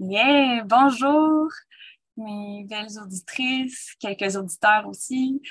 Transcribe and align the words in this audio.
Yeah, 0.00 0.62
bonjour 0.62 1.50
mes 2.16 2.64
belles 2.68 3.00
auditrices, 3.02 3.96
quelques 3.98 4.36
auditeurs 4.36 4.86
aussi. 4.86 5.42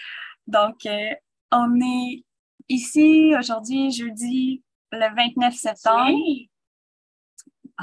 Donc, 0.48 0.86
euh, 0.86 1.14
on 1.52 1.82
est 1.82 2.24
ici 2.70 3.34
aujourd'hui, 3.38 3.92
jeudi, 3.92 4.64
le 4.94 5.14
29 5.14 5.54
septembre. 5.54 6.18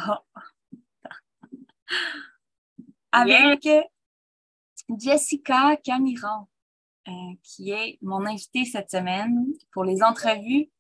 Oh. 0.09 0.41
Avec 3.13 3.69
Jessica 4.89 5.77
Camiron, 5.85 6.47
euh, 7.09 7.35
qui 7.43 7.73
est 7.73 7.99
mon 8.01 8.25
invitée 8.25 8.65
cette 8.65 8.91
semaine 8.91 9.53
pour 9.71 9.85
les 9.85 10.03
entrevues 10.03 10.71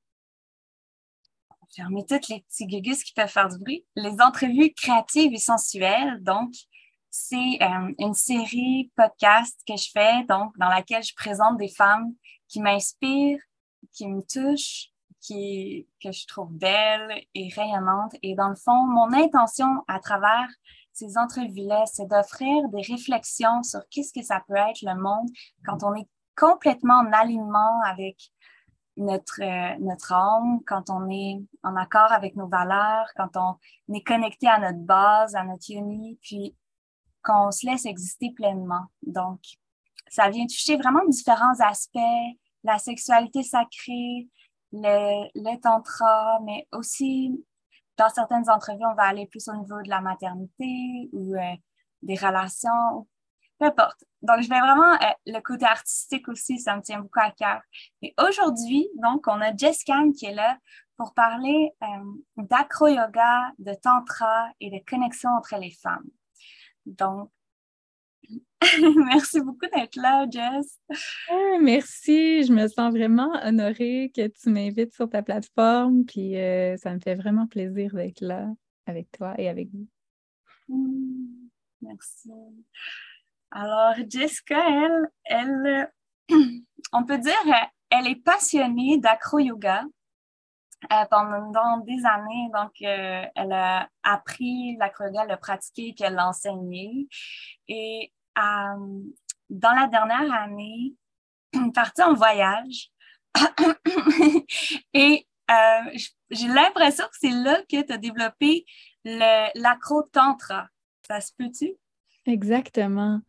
fermer 1.74 2.04
toutes 2.06 2.28
les 2.28 2.40
petits 2.42 2.66
gugus 2.66 3.02
qui 3.02 3.12
peuvent 3.12 3.28
faire 3.28 3.48
du 3.48 3.58
bruit. 3.58 3.84
Les 3.96 4.20
entrevues 4.20 4.72
créatives 4.74 5.32
et 5.32 5.38
sensuelles, 5.38 6.22
donc, 6.22 6.52
c'est 7.10 7.62
euh, 7.62 7.94
une 7.98 8.14
série 8.14 8.90
podcast 8.96 9.60
que 9.68 9.76
je 9.76 9.90
fais, 9.92 10.24
donc, 10.24 10.56
dans 10.58 10.68
laquelle 10.68 11.02
je 11.02 11.14
présente 11.14 11.58
des 11.58 11.68
femmes 11.68 12.12
qui 12.48 12.60
m'inspirent, 12.60 13.40
qui 13.92 14.08
me 14.08 14.20
touchent, 14.22 14.90
qui, 15.20 15.88
que 16.02 16.12
je 16.12 16.26
trouve 16.26 16.52
belles 16.52 17.22
et 17.34 17.48
rayonnantes. 17.54 18.14
Et 18.22 18.34
dans 18.34 18.48
le 18.48 18.56
fond, 18.56 18.84
mon 18.86 19.12
intention 19.12 19.82
à 19.88 19.98
travers 20.00 20.48
ces 20.92 21.16
entrevues-là, 21.16 21.84
c'est 21.86 22.06
d'offrir 22.06 22.68
des 22.68 22.82
réflexions 22.82 23.62
sur 23.62 23.80
qu'est-ce 23.90 24.12
que 24.12 24.24
ça 24.24 24.42
peut 24.46 24.54
être 24.54 24.82
le 24.82 25.00
monde 25.00 25.28
quand 25.64 25.82
on 25.82 25.94
est 25.94 26.08
complètement 26.36 26.98
en 26.98 27.12
alignement 27.12 27.80
avec 27.84 28.16
notre, 28.96 29.42
euh, 29.42 29.76
notre 29.80 30.12
âme, 30.12 30.60
quand 30.66 30.90
on 30.90 31.08
est 31.10 31.42
en 31.62 31.76
accord 31.76 32.12
avec 32.12 32.36
nos 32.36 32.46
valeurs, 32.46 33.08
quand 33.16 33.36
on 33.36 33.94
est 33.94 34.06
connecté 34.06 34.48
à 34.48 34.58
notre 34.58 34.78
base, 34.78 35.34
à 35.34 35.44
notre 35.44 35.70
uni, 35.70 36.18
puis 36.22 36.56
qu'on 37.22 37.50
se 37.50 37.66
laisse 37.66 37.86
exister 37.86 38.30
pleinement. 38.30 38.84
Donc, 39.02 39.40
ça 40.08 40.28
vient 40.28 40.46
toucher 40.46 40.76
vraiment 40.76 41.04
différents 41.08 41.58
aspects, 41.60 41.98
la 42.62 42.78
sexualité 42.78 43.42
sacrée, 43.42 44.28
le, 44.72 45.28
le 45.34 45.60
tantra, 45.60 46.38
mais 46.44 46.68
aussi, 46.72 47.44
dans 47.96 48.08
certaines 48.08 48.48
entrevues, 48.50 48.86
on 48.90 48.94
va 48.94 49.04
aller 49.04 49.26
plus 49.26 49.48
au 49.48 49.56
niveau 49.56 49.80
de 49.82 49.88
la 49.88 50.00
maternité 50.00 51.08
ou 51.12 51.34
euh, 51.34 51.56
des 52.02 52.16
relations, 52.16 53.06
peu 53.58 53.66
importe. 53.66 54.04
Donc, 54.22 54.40
je 54.40 54.48
vais 54.48 54.60
vraiment, 54.60 54.94
euh, 54.94 55.12
le 55.26 55.40
côté 55.40 55.66
artistique 55.66 56.28
aussi, 56.28 56.58
ça 56.58 56.76
me 56.76 56.82
tient 56.82 57.00
beaucoup 57.00 57.20
à 57.20 57.30
cœur. 57.30 57.60
Et 58.02 58.14
aujourd'hui, 58.18 58.88
donc, 58.96 59.26
on 59.26 59.40
a 59.40 59.54
Jessica 59.54 59.94
qui 60.16 60.26
est 60.26 60.34
là 60.34 60.58
pour 60.96 61.14
parler 61.14 61.70
euh, 61.82 61.86
d'acro-yoga, 62.36 63.52
de 63.58 63.74
tantra 63.74 64.48
et 64.60 64.70
de 64.70 64.78
connexion 64.88 65.30
entre 65.30 65.56
les 65.58 65.72
femmes. 65.72 66.08
Donc, 66.86 67.30
merci 69.06 69.40
beaucoup 69.40 69.66
d'être 69.74 69.96
là, 69.96 70.26
Jess. 70.30 70.78
Ah, 71.28 71.58
merci, 71.60 72.44
je 72.44 72.52
me 72.52 72.66
sens 72.68 72.92
vraiment 72.92 73.30
honorée 73.44 74.10
que 74.14 74.26
tu 74.28 74.50
m'invites 74.50 74.94
sur 74.94 75.08
ta 75.08 75.22
plateforme, 75.22 76.04
puis 76.04 76.36
euh, 76.36 76.76
ça 76.76 76.94
me 76.94 77.00
fait 77.00 77.14
vraiment 77.14 77.46
plaisir 77.46 77.94
d'être 77.94 78.20
là 78.20 78.48
avec 78.86 79.10
toi 79.12 79.34
et 79.38 79.48
avec 79.48 79.68
vous. 79.70 79.86
Mmh, 80.68 81.48
merci. 81.82 82.30
Alors, 83.56 83.94
Jessica, 84.08 84.58
elle, 84.68 85.08
elle, 85.24 85.92
on 86.92 87.04
peut 87.04 87.18
dire, 87.18 87.32
elle 87.88 88.08
est 88.08 88.16
passionnée 88.16 88.98
d'acro-yoga. 88.98 89.84
Euh, 90.92 91.04
pendant 91.08 91.78
des 91.78 92.04
années, 92.04 92.50
donc 92.52 92.72
euh, 92.82 93.24
elle 93.34 93.52
a 93.52 93.88
appris 94.02 94.76
l'acro-yoga, 94.76 95.22
elle 95.22 95.28
l'a 95.28 95.36
pratiqué, 95.36 95.94
puis 95.96 96.04
elle 96.04 96.14
l'a 96.14 96.28
enseigné. 96.28 97.08
Et 97.68 98.12
euh, 98.36 99.00
dans 99.48 99.72
la 99.72 99.86
dernière 99.86 100.30
année, 100.32 100.94
partie 101.74 102.02
en 102.02 102.12
voyage. 102.12 102.90
et 104.94 105.26
j'ai 106.30 106.48
l'impression 106.48 107.04
que 107.04 107.16
c'est 107.20 107.30
là 107.30 107.62
que 107.62 107.82
tu 107.82 107.92
as 107.92 107.98
développé 107.98 108.66
l'acro-tantra. 109.04 110.68
Ça 111.06 111.20
se 111.20 111.32
peut-tu? 111.38 111.72
Exactement. 112.26 113.20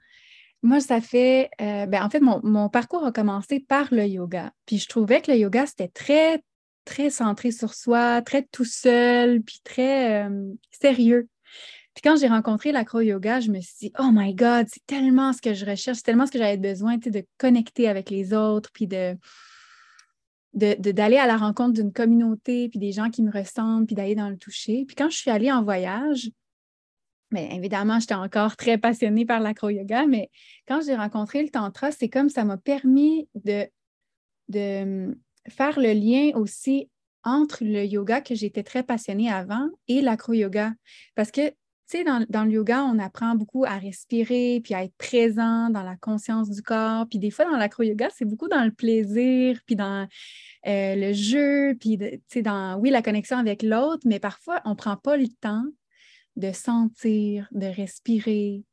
Moi, 0.65 0.79
ça 0.79 0.99
fait, 0.99 1.51
euh, 1.61 1.85
ben, 1.85 2.03
en 2.03 2.09
fait, 2.09 2.19
mon, 2.21 2.69
parcours 2.69 3.05
a 3.05 3.11
commencé 3.11 3.59
par 3.59 3.93
le 3.93 4.07
yoga. 4.07 4.51
Puis 4.65 4.79
je 4.79 4.89
trouvais 4.89 5.21
que 5.21 5.31
le 5.31 5.37
yoga, 5.37 5.67
c'était 5.67 5.89
très, 5.89 6.41
très 6.85 7.11
centré 7.11 7.51
sur 7.51 7.75
soi, 7.75 8.23
très 8.23 8.41
tout 8.51 8.65
seul, 8.65 9.43
puis 9.43 9.61
très 9.63 10.25
euh, 10.25 10.51
sérieux. 10.71 11.29
Puis 11.93 12.01
quand 12.03 12.17
j'ai 12.17 12.27
rencontré 12.27 12.71
l'acro-yoga, 12.71 13.41
je 13.41 13.51
me 13.51 13.61
suis 13.61 13.75
dit, 13.79 13.93
oh 13.99 14.09
my 14.11 14.33
God, 14.33 14.65
c'est 14.67 14.83
tellement 14.87 15.33
ce 15.33 15.41
que 15.41 15.53
je 15.53 15.67
recherche, 15.67 15.97
c'est 15.97 16.03
tellement 16.03 16.25
ce 16.25 16.31
que 16.31 16.39
j'avais 16.39 16.57
besoin, 16.57 16.97
de 16.97 17.23
connecter 17.37 17.87
avec 17.87 18.09
les 18.09 18.33
autres, 18.33 18.71
puis 18.73 18.87
de, 18.87 19.15
d'aller 20.55 21.17
à 21.17 21.27
la 21.27 21.37
rencontre 21.37 21.73
d'une 21.73 21.93
communauté, 21.93 22.69
puis 22.69 22.79
des 22.79 22.91
gens 22.91 23.11
qui 23.11 23.21
me 23.21 23.31
ressemblent, 23.31 23.85
puis 23.85 23.95
d'aller 23.95 24.15
dans 24.15 24.29
le 24.29 24.37
toucher. 24.37 24.85
Puis 24.87 24.95
quand 24.95 25.11
je 25.11 25.17
suis 25.17 25.29
allée 25.29 25.51
en 25.51 25.63
voyage, 25.63 26.31
évidemment, 27.35 27.99
j'étais 27.99 28.15
encore 28.15 28.55
très 28.55 28.77
passionnée 28.77 29.25
par 29.25 29.39
l'acro-yoga, 29.39 30.05
mais 30.07 30.29
quand 30.67 30.81
j'ai 30.85 30.95
rencontré 30.95 31.43
le 31.43 31.49
tantra, 31.49 31.91
c'est 31.91 32.09
comme 32.09 32.29
ça 32.29 32.43
m'a 32.43 32.57
permis 32.57 33.27
de, 33.35 33.67
hum, 34.53 35.15
faire 35.47 35.79
le 35.79 35.93
lien 35.93 36.31
aussi 36.35 36.89
entre 37.23 37.63
le 37.63 37.83
yoga 37.85 38.21
que 38.21 38.35
j'étais 38.35 38.63
très 38.63 38.83
passionnée 38.83 39.31
avant 39.31 39.67
et 39.87 40.01
l'acro-yoga. 40.01 40.73
Parce 41.15 41.31
que, 41.31 41.49
tu 41.49 41.55
sais, 41.85 42.03
dans, 42.03 42.43
le 42.43 42.51
yoga, 42.51 42.83
on 42.83 42.99
apprend 42.99 43.35
beaucoup 43.35 43.65
à 43.65 43.77
respirer, 43.77 44.61
puis 44.63 44.73
à 44.73 44.83
être 44.83 44.95
présent 44.97 45.69
dans 45.69 45.83
la 45.83 45.95
conscience 45.95 46.49
du 46.49 46.61
corps. 46.61 47.07
Puis 47.09 47.19
des 47.19 47.31
fois, 47.31 47.45
dans 47.45 47.57
l'acro-yoga, 47.57 48.09
c'est 48.15 48.25
beaucoup 48.25 48.47
dans 48.47 48.63
le 48.63 48.71
plaisir, 48.71 49.59
puis 49.65 49.75
dans 49.75 50.07
euh, 50.67 50.95
le 50.95 51.13
jeu, 51.13 51.75
puis, 51.79 51.97
tu 51.97 52.21
sais, 52.27 52.41
dans, 52.41 52.77
oui, 52.79 52.89
la 52.91 53.01
connexion 53.01 53.37
avec 53.37 53.63
l'autre, 53.63 54.03
mais 54.05 54.19
parfois, 54.19 54.61
on 54.65 54.71
ne 54.71 54.75
prend 54.75 54.97
pas 54.97 55.17
le 55.17 55.27
temps 55.27 55.65
de 56.35 56.51
sentir, 56.51 57.47
de 57.51 57.67
respirer, 57.67 58.63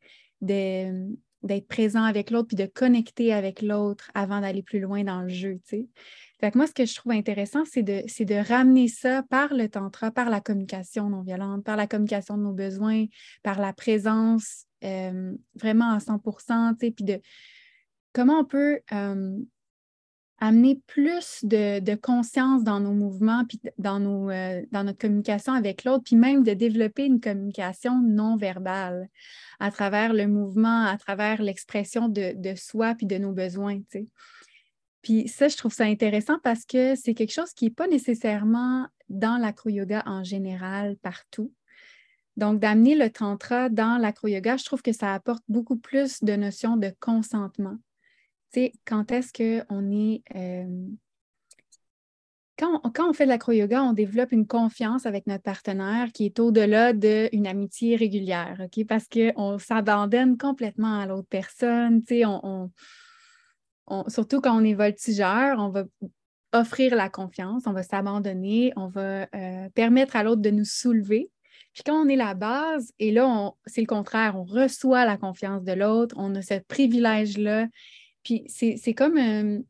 d'être 0.40 1.68
présent 1.68 2.02
avec 2.02 2.30
l'autre, 2.30 2.48
puis 2.48 2.56
de 2.56 2.66
connecter 2.66 3.32
avec 3.32 3.62
l'autre 3.62 4.10
avant 4.14 4.40
d'aller 4.40 4.62
plus 4.62 4.80
loin 4.80 5.04
dans 5.04 5.22
le 5.22 5.28
jeu. 5.28 5.60
Fait 5.66 6.50
que 6.50 6.58
moi, 6.58 6.66
ce 6.66 6.72
que 6.72 6.84
je 6.84 6.94
trouve 6.94 7.12
intéressant, 7.12 7.64
c'est 7.64 7.82
de, 7.82 8.02
de 8.24 8.48
ramener 8.48 8.88
ça 8.88 9.22
par 9.30 9.54
le 9.54 9.68
tantra, 9.68 10.10
par 10.10 10.28
la 10.28 10.40
communication 10.40 11.08
non 11.08 11.22
violente, 11.22 11.64
par 11.64 11.76
la 11.76 11.86
communication 11.86 12.36
de 12.36 12.42
nos 12.42 12.52
besoins, 12.52 13.06
par 13.42 13.60
la 13.60 13.72
présence 13.72 14.66
euh, 14.84 15.32
vraiment 15.54 15.92
à 15.92 15.98
100% 15.98 16.74
puis 16.76 17.04
de 17.04 17.20
comment 18.12 18.40
on 18.40 18.44
peut 18.44 18.80
euh, 18.92 19.38
amener 20.42 20.82
plus 20.88 21.44
de, 21.44 21.94
conscience 21.94 22.64
dans 22.64 22.80
nos 22.80 22.92
mouvements, 22.92 23.44
puis 23.44 23.60
dans, 23.78 24.00
nos, 24.00 24.28
euh, 24.28 24.62
dans 24.72 24.82
notre 24.82 24.98
communication 24.98 25.52
avec 25.52 25.84
l'autre, 25.84 26.02
puis 26.02 26.16
même 26.16 26.42
de 26.42 26.52
développer 26.52 27.04
une 27.04 27.20
communication 27.20 28.02
non 28.02 28.36
verbale 28.36 29.08
à 29.60 29.70
travers 29.70 30.12
le 30.12 30.26
mouvement, 30.26 30.84
à 30.84 30.98
travers 30.98 31.40
l'expression 31.40 32.08
de, 32.08 32.54
soi, 32.56 32.96
puis 32.96 33.06
de 33.06 33.18
nos 33.18 33.30
besoins. 33.30 33.82
Puis 35.00 35.28
ça, 35.28 35.46
je 35.46 35.56
trouve 35.56 35.72
ça 35.72 35.84
intéressant 35.84 36.40
parce 36.42 36.64
que 36.64 36.96
c'est 36.96 37.14
quelque 37.14 37.32
chose 37.32 37.52
qui 37.52 37.66
n'est 37.66 37.70
pas 37.70 37.86
nécessairement 37.86 38.88
dans 39.10 39.36
l'acro-yoga 39.40 40.02
en 40.06 40.24
général, 40.24 40.96
partout. 40.96 41.52
Donc, 42.36 42.58
d'amener 42.58 42.96
le 42.96 43.10
tantra 43.10 43.68
dans 43.68 43.96
l'acro-yoga, 43.96 44.56
je 44.56 44.64
trouve 44.64 44.82
que 44.82 44.92
ça 44.92 45.14
apporte 45.14 45.44
beaucoup 45.46 45.76
plus 45.76 46.24
de 46.24 46.34
notions 46.34 46.76
de 46.76 46.92
consentement 46.98 47.76
quand 48.84 49.10
est-ce 49.12 49.32
qu'on 49.32 49.90
est. 49.90 50.22
Euh, 50.34 50.88
quand, 52.58 53.08
on 53.08 53.12
fait 53.12 53.24
de 53.24 53.30
l'acro-yoga, 53.30 53.82
on 53.82 53.92
développe 53.92 54.30
une 54.30 54.46
confiance 54.46 55.04
avec 55.04 55.26
notre 55.26 55.42
partenaire 55.42 56.12
qui 56.12 56.26
est 56.26 56.38
au-delà 56.38 56.92
d'une 56.92 57.46
amitié 57.46 57.96
régulière, 57.96 58.60
OK? 58.60 58.86
Parce 58.86 59.08
qu'on 59.08 59.58
s'abandonne 59.58 60.38
complètement 60.38 61.00
à 61.00 61.06
l'autre 61.06 61.26
personne, 61.28 62.02
on, 62.24 62.70
surtout 64.08 64.40
quand 64.40 64.56
on 64.56 64.64
est 64.64 64.74
voltigeur, 64.74 65.58
on 65.58 65.70
va 65.70 65.84
offrir 66.52 66.94
la 66.94 67.08
confiance, 67.08 67.64
on 67.66 67.72
va 67.72 67.82
s'abandonner, 67.82 68.72
on 68.76 68.86
va 68.86 69.26
euh, 69.34 69.68
permettre 69.74 70.14
à 70.14 70.22
l'autre 70.22 70.42
de 70.42 70.50
nous 70.50 70.66
soulever. 70.66 71.30
Puis 71.72 71.82
quand 71.84 71.94
on 71.94 72.08
est 72.08 72.16
la 72.16 72.34
base, 72.34 72.92
et 72.98 73.10
là, 73.10 73.52
c'est 73.66 73.80
le 73.80 73.86
contraire, 73.86 74.36
on 74.36 74.44
reçoit 74.44 75.06
la 75.06 75.16
confiance 75.16 75.64
de 75.64 75.72
l'autre, 75.72 76.14
on 76.18 76.34
a 76.34 76.42
ce 76.42 76.60
privilège-là 76.60 77.66
puis 78.22 78.44
c'est 78.48 78.94
comme 78.94 79.18
euh, 79.18 79.60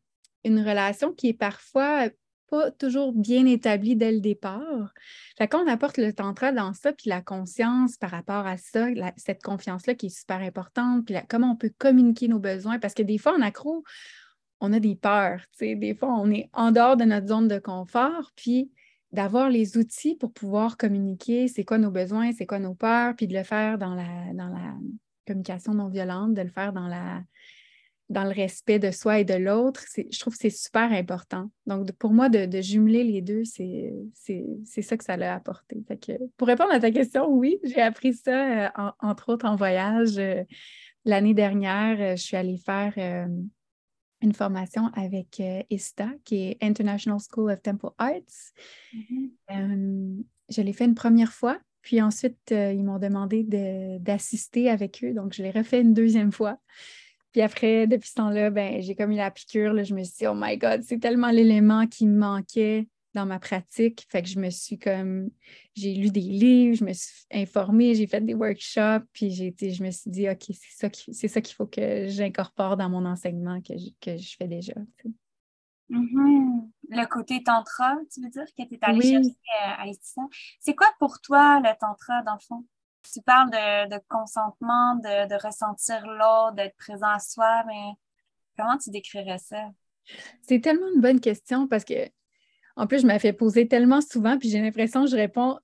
une 0.44 0.60
relation 0.60 1.12
qui 1.12 1.28
est 1.28 1.34
parfois 1.34 2.08
pas 2.52 2.70
toujours 2.70 3.14
bien 3.14 3.46
établie 3.46 3.96
dès 3.96 4.12
le 4.12 4.20
départ. 4.20 4.92
Fait 5.38 5.48
qu'on 5.48 5.66
apporte 5.66 5.96
le 5.96 6.12
tantra 6.12 6.52
dans 6.52 6.74
ça, 6.74 6.92
puis 6.92 7.08
la 7.08 7.22
conscience 7.22 7.96
par 7.96 8.10
rapport 8.10 8.46
à 8.46 8.58
ça, 8.58 8.88
cette 9.16 9.42
confiance-là 9.42 9.94
qui 9.94 10.06
est 10.06 10.16
super 10.16 10.40
importante, 10.40 11.06
puis 11.06 11.14
comment 11.30 11.52
on 11.52 11.56
peut 11.56 11.72
communiquer 11.78 12.28
nos 12.28 12.38
besoins, 12.38 12.78
parce 12.78 12.92
que 12.92 13.02
des 13.02 13.16
fois, 13.16 13.34
en 13.34 13.40
accro, 13.40 13.84
on 14.60 14.72
a 14.74 14.80
des 14.80 14.94
peurs, 14.96 15.40
des 15.60 15.94
fois, 15.94 16.10
on 16.10 16.30
est 16.30 16.50
en 16.52 16.72
dehors 16.72 16.98
de 16.98 17.04
notre 17.04 17.28
zone 17.28 17.48
de 17.48 17.58
confort, 17.58 18.32
puis 18.36 18.70
d'avoir 19.12 19.48
les 19.48 19.78
outils 19.78 20.14
pour 20.16 20.32
pouvoir 20.32 20.76
communiquer 20.76 21.48
c'est 21.48 21.64
quoi 21.64 21.78
nos 21.78 21.90
besoins, 21.90 22.32
c'est 22.32 22.46
quoi 22.46 22.58
nos 22.58 22.74
peurs, 22.74 23.16
puis 23.16 23.26
de 23.26 23.34
le 23.34 23.44
faire 23.44 23.78
dans 23.78 23.94
la, 23.94 24.32
dans 24.34 24.48
la 24.48 24.74
communication 25.26 25.72
non 25.72 25.88
violente, 25.88 26.34
de 26.34 26.42
le 26.42 26.50
faire 26.50 26.74
dans 26.74 26.86
la 26.86 27.22
dans 28.12 28.24
le 28.24 28.30
respect 28.30 28.78
de 28.78 28.90
soi 28.90 29.20
et 29.20 29.24
de 29.24 29.34
l'autre, 29.34 29.84
je 29.96 30.20
trouve 30.20 30.34
que 30.34 30.40
c'est 30.40 30.50
super 30.50 30.92
important. 30.92 31.50
Donc, 31.66 31.90
pour 31.92 32.12
moi, 32.12 32.28
de, 32.28 32.60
jumeler 32.60 33.04
les 33.04 33.22
deux, 33.22 33.42
c'est 33.44 34.82
ça 34.82 34.96
que 34.96 35.04
ça 35.04 35.16
l'a 35.16 35.34
apporté. 35.34 35.82
pour 36.36 36.46
répondre 36.46 36.72
à 36.72 36.80
ta 36.80 36.90
question, 36.90 37.28
oui, 37.28 37.58
j'ai 37.64 37.80
appris 37.80 38.14
ça, 38.14 38.66
euh, 38.66 38.90
entre 39.00 39.32
autres 39.32 39.46
en 39.46 39.56
voyage. 39.56 40.18
Euh, 40.18 40.44
l'année 41.04 41.34
dernière, 41.34 42.00
euh, 42.00 42.16
je 42.16 42.22
suis 42.22 42.36
allée 42.36 42.58
faire 42.58 42.94
une 44.20 44.32
formation 44.34 44.86
avec 44.94 45.42
ISTA, 45.70 46.10
qui 46.24 46.48
est 46.48 46.58
International 46.60 47.18
School 47.18 47.50
of 47.50 47.62
Temple 47.62 47.90
Arts. 47.98 48.52
Mm-hmm. 48.94 50.22
je 50.48 50.62
l'ai 50.62 50.72
fait 50.72 50.84
une 50.84 50.94
première 50.94 51.32
fois, 51.32 51.58
puis 51.80 52.00
ensuite, 52.00 52.52
ils 52.52 52.84
m'ont 52.84 53.00
demandé 53.00 53.42
d'assister 54.00 54.70
avec 54.70 55.02
eux. 55.02 55.12
Donc, 55.12 55.32
je 55.32 55.42
l'ai 55.42 55.50
refait 55.50 55.80
une 55.80 55.94
deuxième 55.94 56.30
fois. 56.30 56.58
Puis 57.32 57.40
après, 57.40 57.86
depuis 57.86 58.10
ce 58.10 58.14
temps-là, 58.14 58.50
ben, 58.50 58.80
j'ai 58.82 58.94
comme 58.94 59.12
eu 59.12 59.16
la 59.16 59.30
piqûre. 59.30 59.72
Là, 59.72 59.84
je 59.84 59.94
me 59.94 60.04
suis 60.04 60.18
dit, 60.18 60.26
oh 60.26 60.34
my 60.36 60.58
God, 60.58 60.82
c'est 60.82 60.98
tellement 60.98 61.30
l'élément 61.30 61.86
qui 61.86 62.06
me 62.06 62.18
manquait 62.18 62.88
dans 63.14 63.26
ma 63.26 63.38
pratique. 63.38 64.06
Fait 64.10 64.22
que 64.22 64.28
je 64.28 64.38
me 64.38 64.50
suis 64.50 64.78
comme, 64.78 65.30
j'ai 65.74 65.94
lu 65.94 66.10
des 66.10 66.20
livres, 66.20 66.76
je 66.76 66.84
me 66.84 66.92
suis 66.92 67.24
informée, 67.32 67.94
j'ai 67.94 68.06
fait 68.06 68.20
des 68.20 68.34
workshops, 68.34 69.06
puis 69.12 69.30
j'ai 69.30 69.54
je 69.60 69.82
me 69.82 69.90
suis 69.90 70.10
dit, 70.10 70.28
OK, 70.28 70.44
c'est 70.48 70.76
ça 70.76 70.88
qu'il 70.88 71.14
ça 71.14 71.40
qu'il 71.40 71.54
faut 71.54 71.66
que 71.66 72.08
j'incorpore 72.08 72.76
dans 72.76 72.88
mon 72.88 73.04
enseignement 73.04 73.60
que 73.60 73.76
je, 73.76 73.88
que 74.00 74.16
je 74.16 74.36
fais 74.36 74.48
déjà. 74.48 74.74
Mm-hmm. 75.90 76.70
Le 76.90 77.06
côté 77.06 77.42
tantra, 77.42 77.96
tu 78.12 78.22
veux 78.22 78.30
dire, 78.30 78.44
que 78.46 78.62
tu 78.62 78.74
es 78.74 78.78
allée 78.82 79.02
chercher 79.02 79.28
euh, 79.28 79.74
à 79.78 79.84
C'est 80.60 80.74
quoi 80.74 80.88
pour 80.98 81.20
toi 81.20 81.60
le 81.60 81.78
tantra, 81.78 82.22
dans 82.22 82.34
le 82.34 82.40
fond? 82.40 82.64
Tu 83.02 83.20
parles 83.22 83.50
de, 83.50 83.98
consentement, 84.08 84.96
de, 84.96 85.42
ressentir 85.44 86.06
l'autre, 86.06 86.54
d'être 86.54 86.76
présent 86.76 87.08
à 87.08 87.18
soi, 87.18 87.62
mais 87.66 87.92
comment 88.56 88.78
tu 88.78 88.90
décrirais 88.90 89.38
ça? 89.38 89.68
C'est 90.42 90.60
tellement 90.60 90.88
une 90.94 91.00
bonne 91.00 91.20
question 91.20 91.66
parce 91.68 91.84
que, 91.84 92.08
en 92.76 92.86
plus, 92.86 93.02
je 93.02 93.06
me 93.06 93.18
fais 93.18 93.32
poser 93.32 93.68
tellement 93.68 94.00
souvent, 94.00 94.38
puis 94.38 94.48
j'ai 94.48 94.60
l'impression 94.60 95.04
que 95.04 95.10
je 95.10 95.16
réponds 95.16 95.58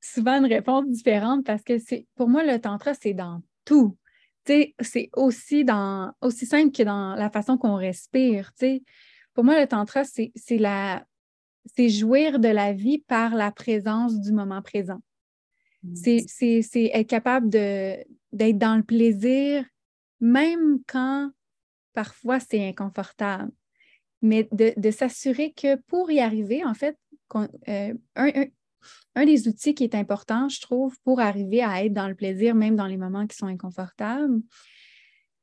souvent 0.00 0.38
une 0.38 0.46
réponse 0.46 0.86
différente 0.88 1.44
parce 1.44 1.62
que 1.62 1.78
c'est 1.78 2.06
pour 2.14 2.28
moi, 2.28 2.44
le 2.44 2.60
tantra, 2.60 2.94
c'est 2.94 3.14
dans 3.14 3.42
tout. 3.64 3.96
C'est 4.44 5.10
aussi, 5.14 5.64
dans, 5.64 6.12
aussi 6.20 6.46
simple 6.46 6.70
que 6.70 6.84
dans 6.84 7.16
la 7.16 7.30
façon 7.30 7.58
qu'on 7.58 7.74
respire. 7.74 8.52
Pour 9.34 9.42
moi, 9.42 9.60
le 9.60 9.66
tantra, 9.66 10.04
c'est 10.04 10.32
c'est 11.74 11.88
jouir 11.88 12.38
de 12.38 12.48
la 12.48 12.72
vie 12.72 12.98
par 12.98 13.34
la 13.34 13.50
présence 13.50 14.20
du 14.20 14.32
moment 14.32 14.62
présent. 14.62 15.00
C'est 15.94 16.90
être 16.92 17.06
capable 17.06 17.48
d'être 17.48 18.58
dans 18.58 18.76
le 18.76 18.82
plaisir, 18.82 19.64
même 20.20 20.80
quand 20.86 21.30
parfois 21.92 22.40
c'est 22.40 22.68
inconfortable. 22.68 23.50
Mais 24.22 24.48
de, 24.52 24.90
s'assurer 24.90 25.52
que 25.52 25.76
pour 25.76 26.10
y 26.10 26.20
arriver, 26.20 26.64
en 26.64 26.74
fait, 26.74 26.98
euh, 27.68 27.94
un, 28.16 29.24
des 29.24 29.48
outils 29.48 29.74
qui 29.74 29.84
est 29.84 29.94
important, 29.94 30.48
je 30.48 30.60
trouve, 30.60 30.96
pour 31.04 31.20
arriver 31.20 31.62
à 31.62 31.84
être 31.84 31.92
dans 31.92 32.08
le 32.08 32.14
plaisir, 32.14 32.54
même 32.54 32.76
dans 32.76 32.86
les 32.86 32.96
moments 32.96 33.26
qui 33.26 33.36
sont 33.36 33.46
inconfortables, 33.46 34.40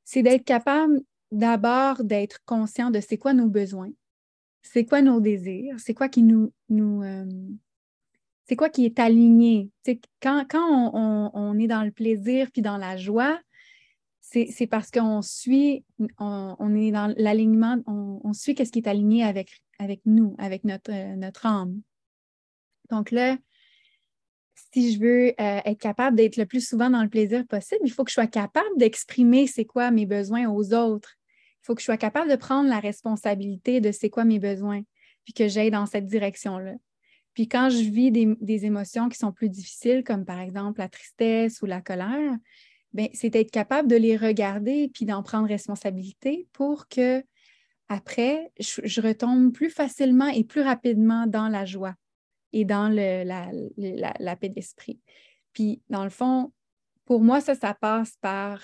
c'est 0.04 0.24
d'être 0.24 0.44
capable 0.44 1.02
d'abord 1.32 2.04
d'être 2.04 2.40
conscient 2.46 2.92
de 2.92 3.00
c'est 3.00 3.18
quoi 3.18 3.34
nos 3.34 3.48
besoins, 3.48 3.92
c'est 4.62 4.86
quoi 4.86 5.02
nos 5.02 5.20
désirs, 5.20 5.80
c'est 5.80 5.94
quoi 5.94 6.10
qui 6.10 6.24
nous, 6.24 6.52
nous, 6.70 7.04
euh, 7.04 7.26
c'est 8.54 8.58
quoi 8.58 8.70
qui 8.70 8.86
est 8.86 9.00
aligné? 9.00 9.72
quand, 10.22 10.46
quand 10.48 10.92
on, 10.94 11.58
est 11.58 11.66
dans 11.66 11.82
le 11.82 11.90
plaisir 11.90 12.52
puis 12.52 12.62
dans 12.62 12.78
la 12.78 12.98
joie, 12.98 13.42
c'est 14.22 14.68
parce 14.68 14.92
qu'on 14.92 15.24
suit, 15.24 15.84
on, 16.20 16.76
est 16.76 16.92
dans 16.92 17.12
l'alignement, 17.18 17.78
on, 17.88 18.32
suit 18.34 18.56
ce 18.56 18.70
qui 18.70 18.78
est 18.78 18.88
aligné 18.88 19.24
avec, 19.24 19.64
avec 19.80 20.02
nous, 20.06 20.36
avec 20.38 20.66
notre, 20.66 20.92
euh, 20.92 21.16
notre 21.16 21.48
âme. 21.48 21.82
Donc 22.92 23.10
là, 23.10 23.40
si 24.72 24.94
je 24.94 25.00
veux 25.00 25.30
euh, 25.30 25.62
être 25.66 25.80
capable 25.80 26.16
d'être 26.16 26.38
le 26.38 26.46
plus 26.46 26.68
souvent 26.68 26.92
dans 26.92 27.02
le 27.02 27.10
plaisir 27.10 27.48
possible, 27.48 27.82
il 27.86 27.92
faut 27.92 28.04
que 28.04 28.12
je 28.12 28.16
sois 28.16 28.28
capable 28.28 28.78
d'exprimer 28.78 29.48
c'est 29.48 29.66
quoi 29.66 29.90
mes 29.90 30.06
besoins 30.06 30.48
aux 30.48 30.76
autres. 30.76 31.16
Il 31.64 31.66
faut 31.66 31.74
que 31.74 31.82
je 31.82 31.86
sois 31.86 31.98
capable 31.98 32.30
de 32.30 32.36
prendre 32.36 32.70
la 32.70 32.80
responsabilité 32.80 33.82
de 33.82 33.92
c'est 33.92 34.12
quoi 34.12 34.26
mes 34.26 34.38
besoins, 34.38 34.84
puis 35.24 35.34
que 35.34 35.48
j'aille 35.48 35.72
dans 35.72 35.88
cette 35.88 36.06
direction-là. 36.06 36.74
Puis 37.34 37.48
quand 37.48 37.70
je 37.70 37.90
vis 37.90 38.12
des, 38.12 38.66
émotions 38.66 39.10
qui 39.10 39.18
sont 39.18 39.32
plus 39.32 39.50
difficiles, 39.50 40.04
comme 40.04 40.26
par 40.26 40.40
exemple 40.40 40.80
la 40.80 40.90
tristesse 40.90 41.62
ou 41.62 41.66
la 41.66 41.82
colère, 41.82 42.38
ben, 42.94 43.08
c'est 43.14 43.32
d'être 43.32 43.52
capable 43.52 43.88
de 43.88 43.96
les 43.96 44.18
regarder 44.18 44.90
puis 44.94 45.06
d'en 45.06 45.24
prendre 45.24 45.48
responsabilité 45.48 46.48
pour 46.54 46.88
que 46.88 47.24
après, 47.90 48.52
je, 48.60 49.02
retombe 49.02 49.52
plus 49.52 49.70
facilement 49.70 50.28
et 50.28 50.44
plus 50.44 50.62
rapidement 50.62 51.28
dans 51.28 51.48
la 51.48 51.66
joie 51.66 51.96
et 52.52 52.66
dans 52.66 52.88
la, 52.90 54.36
paix 54.36 54.50
d'esprit. 54.50 55.00
Puis, 55.54 55.82
dans 55.90 56.04
le 56.04 56.10
fond, 56.10 56.54
pour 57.06 57.22
moi, 57.22 57.42
ça, 57.42 57.56
ça 57.56 57.74
passe 57.74 58.16
par 58.22 58.62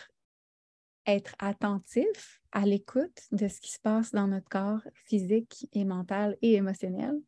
être 1.05 1.35
attentif 1.39 2.41
à 2.51 2.65
l'écoute 2.65 3.21
de 3.31 3.47
ce 3.47 3.59
qui 3.59 3.71
se 3.71 3.79
passe 3.79 4.11
dans 4.11 4.27
notre 4.27 4.49
corps 4.49 4.81
physique 4.93 5.67
et 5.73 5.85
mental 5.85 6.37
et 6.41 6.53
émotionnel. 6.53 7.19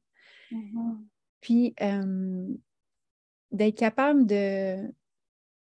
Mm-hmm. 0.52 0.98
Puis 1.42 1.76
d'être 3.52 3.78
capable 3.78 4.26
de. 4.26 4.92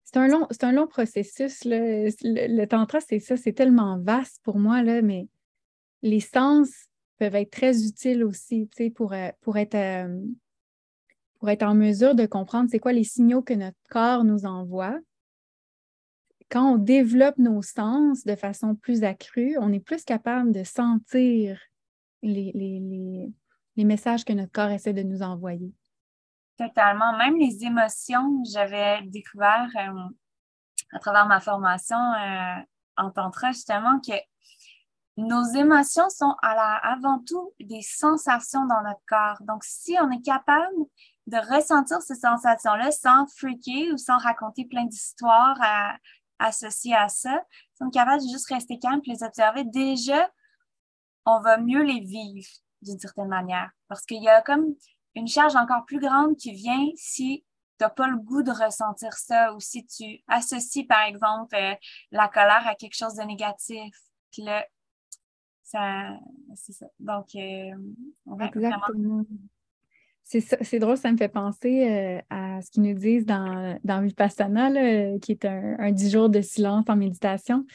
C'est 0.05 0.17
un 0.17 0.27
long, 0.27 0.47
c'est 0.51 0.63
un 0.63 0.71
long 0.71 0.87
processus. 0.87 1.63
Là. 1.65 1.79
Le, 1.79 2.65
tantra, 2.65 2.99
c'est 2.99 3.19
ça, 3.19 3.35
c'est 3.35 3.53
tellement 3.53 3.99
vaste 3.99 4.39
pour 4.43 4.59
moi, 4.59 4.83
là, 4.83 5.01
mais 5.01 5.27
les 6.03 6.19
sens 6.19 6.69
peuvent 7.17 7.35
être 7.35 7.51
très 7.51 7.83
utiles 7.85 8.23
aussi 8.23 8.69
pour, 8.95 9.13
euh, 9.13 9.29
pour, 9.41 9.57
être, 9.57 10.07
pour 11.39 11.49
être 11.49 11.63
en 11.63 11.73
mesure 11.73 12.15
de 12.15 12.25
comprendre 12.25 12.69
c'est 12.69 12.79
quoi 12.79 12.93
les 12.93 13.03
signaux 13.03 13.41
que 13.41 13.53
notre 13.53 13.77
corps 13.89 14.23
nous 14.23 14.45
envoie. 14.45 14.99
Quand 16.49 16.73
on 16.73 16.77
développe 16.77 17.37
nos 17.39 17.63
sens 17.63 18.23
de 18.25 18.35
façon 18.35 18.75
plus 18.75 19.03
accrue, 19.03 19.57
on 19.59 19.73
est 19.73 19.79
plus 19.79 20.03
capable 20.03 20.51
de 20.51 20.63
sentir 20.63 21.59
les, 22.21 22.51
les 22.53 23.31
messages 23.77 24.23
que 24.23 24.33
notre 24.33 24.51
corps 24.51 24.69
essaie 24.69 24.93
de 24.93 25.03
nous 25.03 25.21
envoyer. 25.21 25.73
Totalement. 26.57 27.17
Même 27.17 27.37
les 27.37 27.63
émotions, 27.63 28.43
j'avais 28.51 29.01
découvert 29.03 29.67
euh, 29.75 30.09
à 30.91 30.99
travers 30.99 31.27
ma 31.27 31.39
formation 31.39 31.97
euh, 31.97 32.61
en 32.97 33.09
tantra 33.09 33.51
justement 33.51 33.99
que 33.99 34.13
nos 35.17 35.43
émotions 35.55 36.09
sont 36.09 36.35
avant 36.41 37.19
tout 37.27 37.53
des 37.59 37.81
sensations 37.81 38.65
dans 38.65 38.81
notre 38.81 39.01
corps. 39.07 39.37
Donc, 39.41 39.63
si 39.63 39.95
on 40.01 40.09
est 40.09 40.23
capable 40.23 40.75
de 41.27 41.37
ressentir 41.55 42.01
ces 42.01 42.15
sensations-là 42.15 42.91
sans 42.91 43.27
freaker 43.27 43.93
ou 43.93 43.97
sans 43.97 44.17
raconter 44.17 44.65
plein 44.65 44.85
d'histoires 44.85 45.59
associées 46.39 46.95
à 46.95 47.09
ça, 47.09 47.43
si 47.75 47.83
on 47.83 47.89
est 47.89 47.93
capable 47.93 48.23
de 48.23 48.27
juste 48.27 48.49
rester 48.49 48.79
calme 48.79 49.01
et 49.05 49.11
les 49.11 49.23
observer, 49.23 49.63
déjà, 49.65 50.29
on 51.25 51.39
va 51.41 51.57
mieux 51.57 51.83
les 51.83 51.99
vivre 51.99 52.49
d'une 52.83 52.99
certaine 52.99 53.27
manière. 53.27 53.69
Parce 53.87 54.05
qu'il 54.05 54.21
y 54.21 54.29
a 54.29 54.41
comme 54.41 54.75
une 55.15 55.27
charge 55.27 55.55
encore 55.55 55.85
plus 55.85 55.99
grande 55.99 56.35
qui 56.37 56.53
vient 56.53 56.89
si 56.95 57.43
tu 57.79 57.83
n'as 57.83 57.89
pas 57.89 58.07
le 58.07 58.17
goût 58.17 58.43
de 58.43 58.51
ressentir 58.51 59.13
ça 59.13 59.53
ou 59.53 59.59
si 59.59 59.85
tu 59.85 60.21
associes, 60.27 60.85
par 60.85 61.03
exemple, 61.03 61.55
euh, 61.55 61.73
la 62.11 62.27
colère 62.27 62.67
à 62.67 62.75
quelque 62.75 62.95
chose 62.95 63.15
de 63.15 63.23
négatif. 63.23 63.95
Là, 64.37 64.65
ça, 65.63 66.17
c'est 66.55 66.73
ça. 66.73 66.85
Donc, 66.99 67.35
euh. 67.35 67.71
C'est 70.23 70.79
drôle, 70.79 70.97
ça 70.97 71.11
me 71.11 71.17
fait 71.17 71.29
penser 71.29 71.87
euh, 71.87 72.21
à 72.29 72.61
ce 72.61 72.71
qu'ils 72.71 72.83
nous 72.83 72.93
disent 72.93 73.25
dans, 73.25 73.77
dans 73.83 74.01
Vipassana, 74.01 75.17
qui 75.19 75.33
est 75.33 75.45
un, 75.45 75.75
un 75.79 75.91
10 75.91 76.11
jours 76.11 76.29
de 76.29 76.41
silence 76.41 76.85
en 76.87 76.95
méditation 76.95 77.65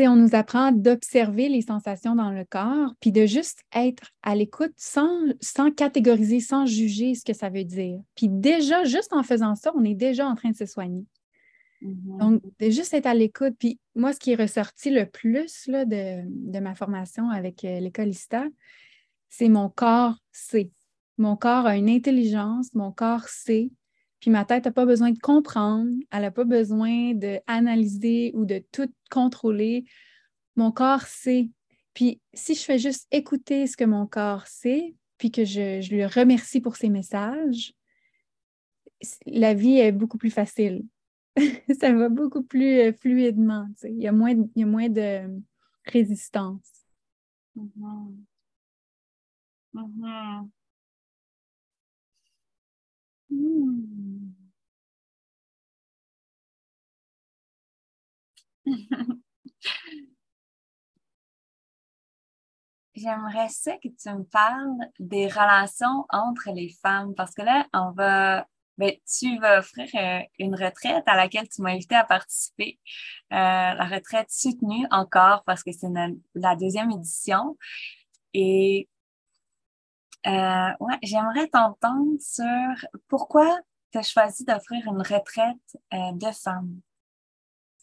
on 0.00 0.16
nous 0.16 0.34
apprend 0.34 0.72
d'observer 0.72 1.48
les 1.48 1.62
sensations 1.62 2.14
dans 2.14 2.30
le 2.30 2.44
corps, 2.44 2.94
puis 3.00 3.12
de 3.12 3.26
juste 3.26 3.62
être 3.74 4.10
à 4.22 4.34
l'écoute 4.34 4.72
sans, 4.76 5.10
sans 5.40 5.70
catégoriser, 5.70 6.40
sans 6.40 6.66
juger 6.66 7.14
ce 7.14 7.24
que 7.24 7.34
ça 7.34 7.50
veut 7.50 7.64
dire. 7.64 8.00
Puis 8.16 8.28
déjà, 8.28 8.84
juste 8.84 9.12
en 9.12 9.22
faisant 9.22 9.54
ça, 9.54 9.72
on 9.74 9.84
est 9.84 9.94
déjà 9.94 10.26
en 10.26 10.34
train 10.34 10.50
de 10.50 10.56
se 10.56 10.66
soigner. 10.66 11.04
Mm-hmm. 11.82 12.18
Donc, 12.18 12.42
de 12.58 12.70
juste 12.70 12.94
être 12.94 13.06
à 13.06 13.14
l'écoute. 13.14 13.54
Puis 13.58 13.78
moi, 13.94 14.12
ce 14.12 14.18
qui 14.18 14.32
est 14.32 14.40
ressorti 14.40 14.90
le 14.90 15.06
plus 15.06 15.66
là, 15.66 15.84
de, 15.84 16.58
ma 16.60 16.74
formation 16.74 17.28
avec 17.30 17.64
euh, 17.64 17.80
l'école 17.80 18.08
ISTA, 18.08 18.46
c'est 19.28 19.48
mon 19.48 19.68
corps 19.68 20.16
sait. 20.30 20.70
Mon 21.18 21.36
corps 21.36 21.66
a 21.66 21.76
une 21.76 21.90
intelligence, 21.90 22.74
mon 22.74 22.92
corps 22.92 23.28
sait 23.28 23.70
puis 24.22 24.30
ma 24.30 24.44
tête 24.44 24.66
n'a 24.66 24.70
pas 24.70 24.86
besoin 24.86 25.10
de 25.10 25.18
comprendre, 25.18 25.90
elle 26.12 26.22
n'a 26.22 26.30
pas 26.30 26.44
besoin 26.44 27.12
d'analyser 27.12 28.30
ou 28.34 28.44
de 28.44 28.62
tout 28.70 28.88
contrôler. 29.10 29.84
Mon 30.54 30.70
corps 30.70 31.02
sait. 31.02 31.50
Puis 31.92 32.20
si 32.32 32.54
je 32.54 32.62
fais 32.62 32.78
juste 32.78 33.08
écouter 33.10 33.66
ce 33.66 33.76
que 33.76 33.82
mon 33.82 34.06
corps 34.06 34.46
sait, 34.46 34.94
puis 35.18 35.32
que 35.32 35.44
je, 35.44 35.80
je 35.80 35.90
lui 35.90 36.06
remercie 36.06 36.60
pour 36.60 36.76
ses 36.76 36.88
messages, 36.88 37.74
la 39.26 39.54
vie 39.54 39.78
est 39.78 39.90
beaucoup 39.90 40.18
plus 40.18 40.30
facile. 40.30 40.84
ça 41.80 41.92
va 41.92 42.08
beaucoup 42.08 42.44
plus 42.44 42.78
euh, 42.78 42.92
fluidement. 42.92 43.66
Il 43.82 44.00
y, 44.00 44.06
a 44.06 44.12
moins, 44.12 44.30
il 44.30 44.50
y 44.54 44.62
a 44.62 44.66
moins 44.66 44.88
de 44.88 45.42
résistance. 45.84 46.70
Mm-hmm. 47.56 48.14
Mm-hmm. 49.74 50.42
Hmm. 50.42 50.48
J'aimerais 62.94 63.48
ça 63.48 63.72
que 63.78 63.88
tu 63.88 64.10
me 64.10 64.24
parles 64.24 64.76
des 64.98 65.26
relations 65.26 66.04
entre 66.10 66.50
les 66.54 66.68
femmes 66.82 67.14
parce 67.14 67.34
que 67.34 67.42
là, 67.42 67.66
on 67.72 67.90
va, 67.92 68.46
ben, 68.76 68.92
tu 69.06 69.38
vas 69.38 69.60
offrir 69.60 69.88
euh, 69.94 70.20
une 70.38 70.54
retraite 70.54 71.02
à 71.06 71.16
laquelle 71.16 71.48
tu 71.48 71.62
m'as 71.62 71.70
invité 71.72 71.94
à 71.94 72.04
participer. 72.04 72.78
Euh, 73.32 73.36
la 73.36 73.84
retraite 73.86 74.30
soutenue 74.30 74.86
encore 74.90 75.42
parce 75.44 75.62
que 75.62 75.72
c'est 75.72 75.88
la 76.34 76.54
deuxième 76.56 76.90
édition. 76.90 77.56
Et 78.34 78.88
euh, 80.26 80.70
ouais, 80.80 80.98
j'aimerais 81.02 81.48
t'entendre 81.48 82.16
sur 82.20 82.88
pourquoi 83.08 83.60
tu 83.90 83.98
as 83.98 84.02
choisi 84.02 84.44
d'offrir 84.44 84.86
une 84.86 85.02
retraite 85.02 85.76
de 85.92 86.32
femmes. 86.32 86.80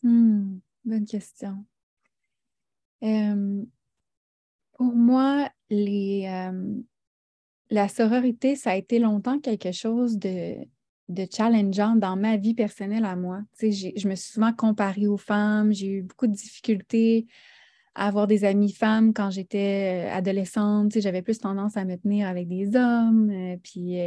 Hmm, 0.04 0.60
bonne 0.86 1.06
question. 1.06 1.66
Pour 4.80 4.96
moi, 4.96 5.50
les, 5.70 6.26
euh, 6.28 6.74
la 7.70 7.90
sororité, 7.90 8.56
ça 8.56 8.72
a 8.72 8.76
été 8.76 8.98
longtemps 8.98 9.38
quelque 9.40 9.74
chose 9.74 10.18
de, 10.18 10.56
de 11.10 11.28
challengeant 11.30 11.98
dans 11.98 12.16
ma 12.16 12.38
vie 12.38 12.54
personnelle 12.54 13.04
à 13.04 13.18
moi. 13.18 13.42
Je 13.62 14.08
me 14.08 14.16
suis 14.16 14.32
souvent 14.32 14.54
comparée 14.54 15.08
aux 15.08 15.18
femmes, 15.18 15.74
j'ai 15.74 15.88
eu 15.88 16.04
beaucoup 16.04 16.28
de 16.28 16.34
difficultés 16.34 17.28
à 17.96 18.08
avoir 18.08 18.28
des 18.28 18.46
amies 18.46 18.72
femmes 18.72 19.14
quand 19.14 19.30
j'étais 19.30 20.08
euh, 20.08 20.16
adolescente. 20.16 21.00
J'avais 21.00 21.22
plus 21.22 21.40
tendance 21.40 21.78
à 21.78 21.86
me 21.86 21.96
tenir 21.96 22.28
avec 22.28 22.48
des 22.48 22.76
hommes. 22.76 23.30
Euh, 23.32 23.58
puis 23.62 23.98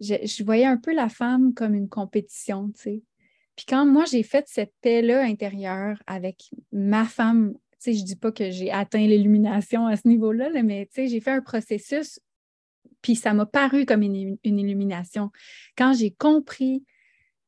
je 0.00 0.44
voyais 0.44 0.66
un 0.66 0.76
peu 0.76 0.94
la 0.94 1.08
femme 1.08 1.54
comme 1.54 1.74
une 1.74 1.88
compétition. 1.88 2.70
Puis 2.76 3.02
quand 3.68 3.86
moi, 3.86 4.04
j'ai 4.04 4.22
fait 4.22 4.44
cette 4.46 4.72
paix-là 4.80 5.22
intérieure 5.22 6.02
avec 6.06 6.50
ma 6.72 7.04
femme 7.04 7.54
je 7.84 7.90
ne 7.90 8.04
dis 8.04 8.16
pas 8.16 8.32
que 8.32 8.50
j'ai 8.50 8.70
atteint 8.70 9.06
l'illumination 9.06 9.86
à 9.86 9.96
ce 9.96 10.08
niveau-là, 10.08 10.50
mais 10.62 10.88
j'ai 10.96 11.20
fait 11.20 11.30
un 11.30 11.40
processus, 11.40 12.20
puis 13.02 13.14
ça 13.14 13.34
m'a 13.34 13.46
paru 13.46 13.86
comme 13.86 14.02
une, 14.02 14.38
illumination. 14.44 15.30
Quand 15.76 15.92
j'ai 15.92 16.10
compris 16.10 16.84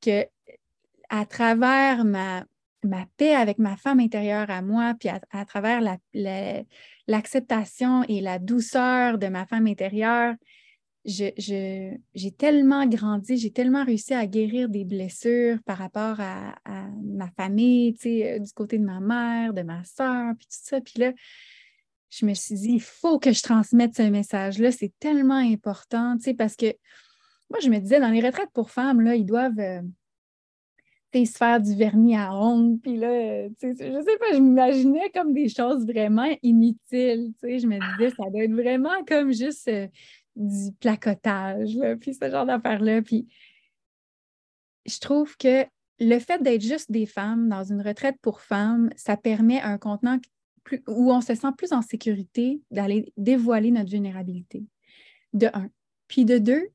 que 0.00 0.24
à 1.08 1.26
travers 1.26 2.04
ma, 2.04 2.44
ma 2.84 3.06
paix 3.16 3.34
avec 3.34 3.58
ma 3.58 3.76
femme 3.76 4.00
intérieure 4.00 4.50
à 4.50 4.62
moi, 4.62 4.94
puis 4.98 5.08
à, 5.08 5.44
travers 5.44 5.80
l'acceptation 7.06 8.04
et 8.04 8.20
la 8.20 8.38
douceur 8.38 9.18
de 9.18 9.26
ma 9.28 9.46
femme 9.46 9.66
intérieure, 9.66 10.34
j'ai 11.04 12.30
tellement 12.36 12.86
grandi, 12.86 13.36
j'ai 13.36 13.50
tellement 13.50 13.84
réussi 13.84 14.14
à 14.14 14.26
guérir 14.26 14.68
des 14.68 14.84
blessures 14.84 15.58
par 15.64 15.78
rapport 15.78 16.20
à, 16.20 16.56
ma 17.02 17.30
famille, 17.30 17.96
euh, 18.06 18.38
du 18.38 18.52
côté 18.52 18.78
de 18.78 18.84
ma 18.84 19.00
mère, 19.00 19.54
de 19.54 19.62
ma 19.62 19.82
soeur, 19.84 20.34
puis 20.38 20.46
tout 20.46 20.58
ça. 20.62 20.80
Puis 20.80 20.98
là, 20.98 21.12
je 22.10 22.26
me 22.26 22.34
suis 22.34 22.54
dit, 22.56 22.72
il 22.72 22.82
faut 22.82 23.18
que 23.18 23.32
je 23.32 23.42
transmette 23.42 23.96
ce 23.96 24.02
message-là. 24.02 24.72
C'est 24.72 24.92
tellement 24.98 25.34
important, 25.34 26.16
parce 26.36 26.56
que 26.56 26.74
moi, 27.50 27.60
je 27.60 27.70
me 27.70 27.78
disais, 27.78 28.00
dans 28.00 28.10
les 28.10 28.20
retraites 28.20 28.50
pour 28.52 28.70
femmes, 28.70 29.00
là, 29.00 29.14
ils 29.14 29.26
doivent 29.26 29.58
euh, 29.58 29.80
se 31.12 31.36
faire 31.36 31.60
du 31.60 31.74
vernis 31.74 32.16
à 32.16 32.34
ongles. 32.34 32.78
Puis 32.80 32.96
là, 32.96 33.08
euh, 33.08 33.48
je 33.62 33.74
sais 33.76 34.18
pas, 34.18 34.32
je 34.32 34.38
m'imaginais 34.38 35.10
comme 35.14 35.32
des 35.32 35.48
choses 35.48 35.86
vraiment 35.86 36.28
inutiles. 36.42 37.32
Je 37.42 37.66
me 37.66 37.96
disais, 37.96 38.14
ça 38.16 38.30
doit 38.30 38.44
être 38.44 38.52
vraiment 38.52 39.04
comme 39.06 39.32
juste 39.32 39.70
du 40.36 40.72
placotage, 40.80 41.78
puis 42.00 42.14
ce 42.14 42.30
genre 42.30 42.46
d'affaires-là. 42.46 43.02
Puis 43.02 43.26
je 44.86 44.98
trouve 44.98 45.36
que 45.36 45.64
le 46.00 46.18
fait 46.18 46.42
d'être 46.42 46.62
juste 46.62 46.90
des 46.90 47.06
femmes 47.06 47.48
dans 47.48 47.62
une 47.62 47.82
retraite 47.82 48.16
pour 48.22 48.40
femmes, 48.40 48.90
ça 48.96 49.16
permet 49.16 49.60
un 49.60 49.76
contenant 49.78 50.18
plus, 50.64 50.82
où 50.88 51.12
on 51.12 51.20
se 51.20 51.34
sent 51.34 51.52
plus 51.56 51.72
en 51.72 51.82
sécurité 51.82 52.60
d'aller 52.70 53.12
dévoiler 53.16 53.70
notre 53.70 53.90
vulnérabilité, 53.90 54.64
de 55.34 55.48
un. 55.52 55.68
Puis 56.08 56.24
de 56.24 56.38
deux, 56.38 56.70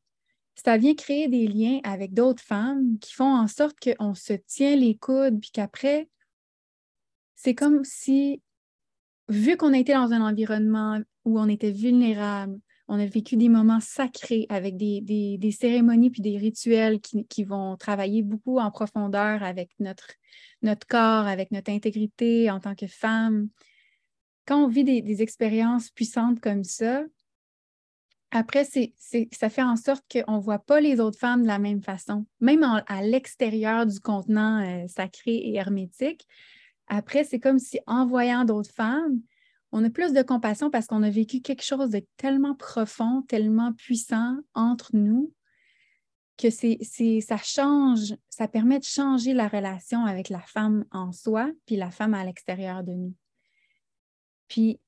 ça 0.63 0.77
vient 0.77 0.95
créer 0.95 1.27
des 1.27 1.47
liens 1.47 1.79
avec 1.83 2.13
d'autres 2.13 2.43
femmes 2.43 2.97
qui 3.00 3.13
font 3.13 3.33
en 3.35 3.47
sorte 3.47 3.77
qu'on 3.79 4.13
se 4.13 4.33
tient 4.33 4.75
les 4.75 4.95
coudes, 4.95 5.39
puis 5.39 5.51
qu'après, 5.51 6.09
c'est 7.35 7.55
comme 7.55 7.83
si, 7.83 8.41
vu 9.27 9.57
qu'on 9.57 9.74
était 9.74 9.93
dans 9.93 10.12
un 10.12 10.21
environnement 10.21 11.00
où 11.25 11.39
on 11.39 11.50
était 11.50 11.71
vulnérable, 11.71 12.59
on 12.88 13.00
a 13.00 13.05
vécu 13.05 13.35
des 13.35 13.50
moments 13.50 13.79
sacrés 13.79 14.45
avec 14.50 14.77
des, 14.77 15.57
cérémonies 15.59 16.12
puis 16.12 16.21
des 16.21 16.38
rituels 16.38 17.00
qui, 17.01 17.43
vont 17.43 17.75
travailler 17.77 18.21
beaucoup 18.21 18.59
en 18.59 18.69
profondeur 18.71 19.41
avec 19.43 19.71
notre, 19.79 20.13
notre 20.62 20.85
corps, 20.85 21.27
avec 21.27 21.51
notre 21.51 21.71
intégrité 21.71 22.51
en 22.51 22.59
tant 22.59 22.75
que 22.75 22.88
femme. 22.88 23.50
Quand 24.45 24.63
on 24.63 24.67
vit 24.67 24.83
des, 24.83 25.21
expériences 25.21 25.89
puissantes 25.89 26.39
comme 26.39 26.63
ça, 26.63 27.03
après, 28.36 28.65
ça 28.65 29.50
fait 29.50 29.63
en 29.63 29.77
sorte 29.77 30.04
qu'on 30.12 30.36
ne 30.36 30.42
voit 30.42 30.60
pas 30.60 30.82
les 30.82 31.00
autres 31.00 31.18
femmes 31.18 31.44
de 31.44 31.48
la 31.48 31.58
même 31.58 31.82
façon, 31.82 32.25
même 32.42 32.63
à 32.63 33.01
l'extérieur 33.01 33.86
du 33.86 34.01
contenant 34.01 34.62
euh, 34.62 34.86
sacré 34.89 35.36
et 35.36 35.56
hermétique. 35.56 36.27
Après, 36.88 37.24
c'est 37.24 37.39
comme 37.39 37.60
si 37.60 37.80
en 37.88 38.06
voyant 38.06 38.44
d'autres 38.44 38.74
femmes, 38.74 39.22
on 39.72 39.86
a 39.86 39.89
plus 39.89 40.12
de 40.12 40.22
compassion 40.22 40.70
parce 40.70 40.86
qu'on 40.86 41.01
a 41.04 41.10
vécu 41.10 41.39
quelque 41.39 41.63
chose 41.63 41.92
de 41.92 42.06
tellement 42.18 42.56
profond, 42.56 43.22
tellement 43.22 43.72
puissant 43.72 44.36
entre 44.54 44.89
nous 44.94 45.34
que 46.38 46.50
ça 46.50 47.38
change, 47.38 48.15
ça 48.27 48.50
permet 48.50 48.80
de 48.80 48.84
changer 48.84 49.34
la 49.34 49.48
relation 49.48 50.04
avec 50.04 50.27
la 50.27 50.42
femme 50.42 50.84
en 50.92 51.13
soi, 51.13 51.50
puis 51.65 51.77
la 51.77 51.89
femme 51.89 52.13
à 52.13 52.25
l'extérieur 52.25 52.84
de 52.84 52.92
nous. 52.92 53.13
Puis, 54.50 54.82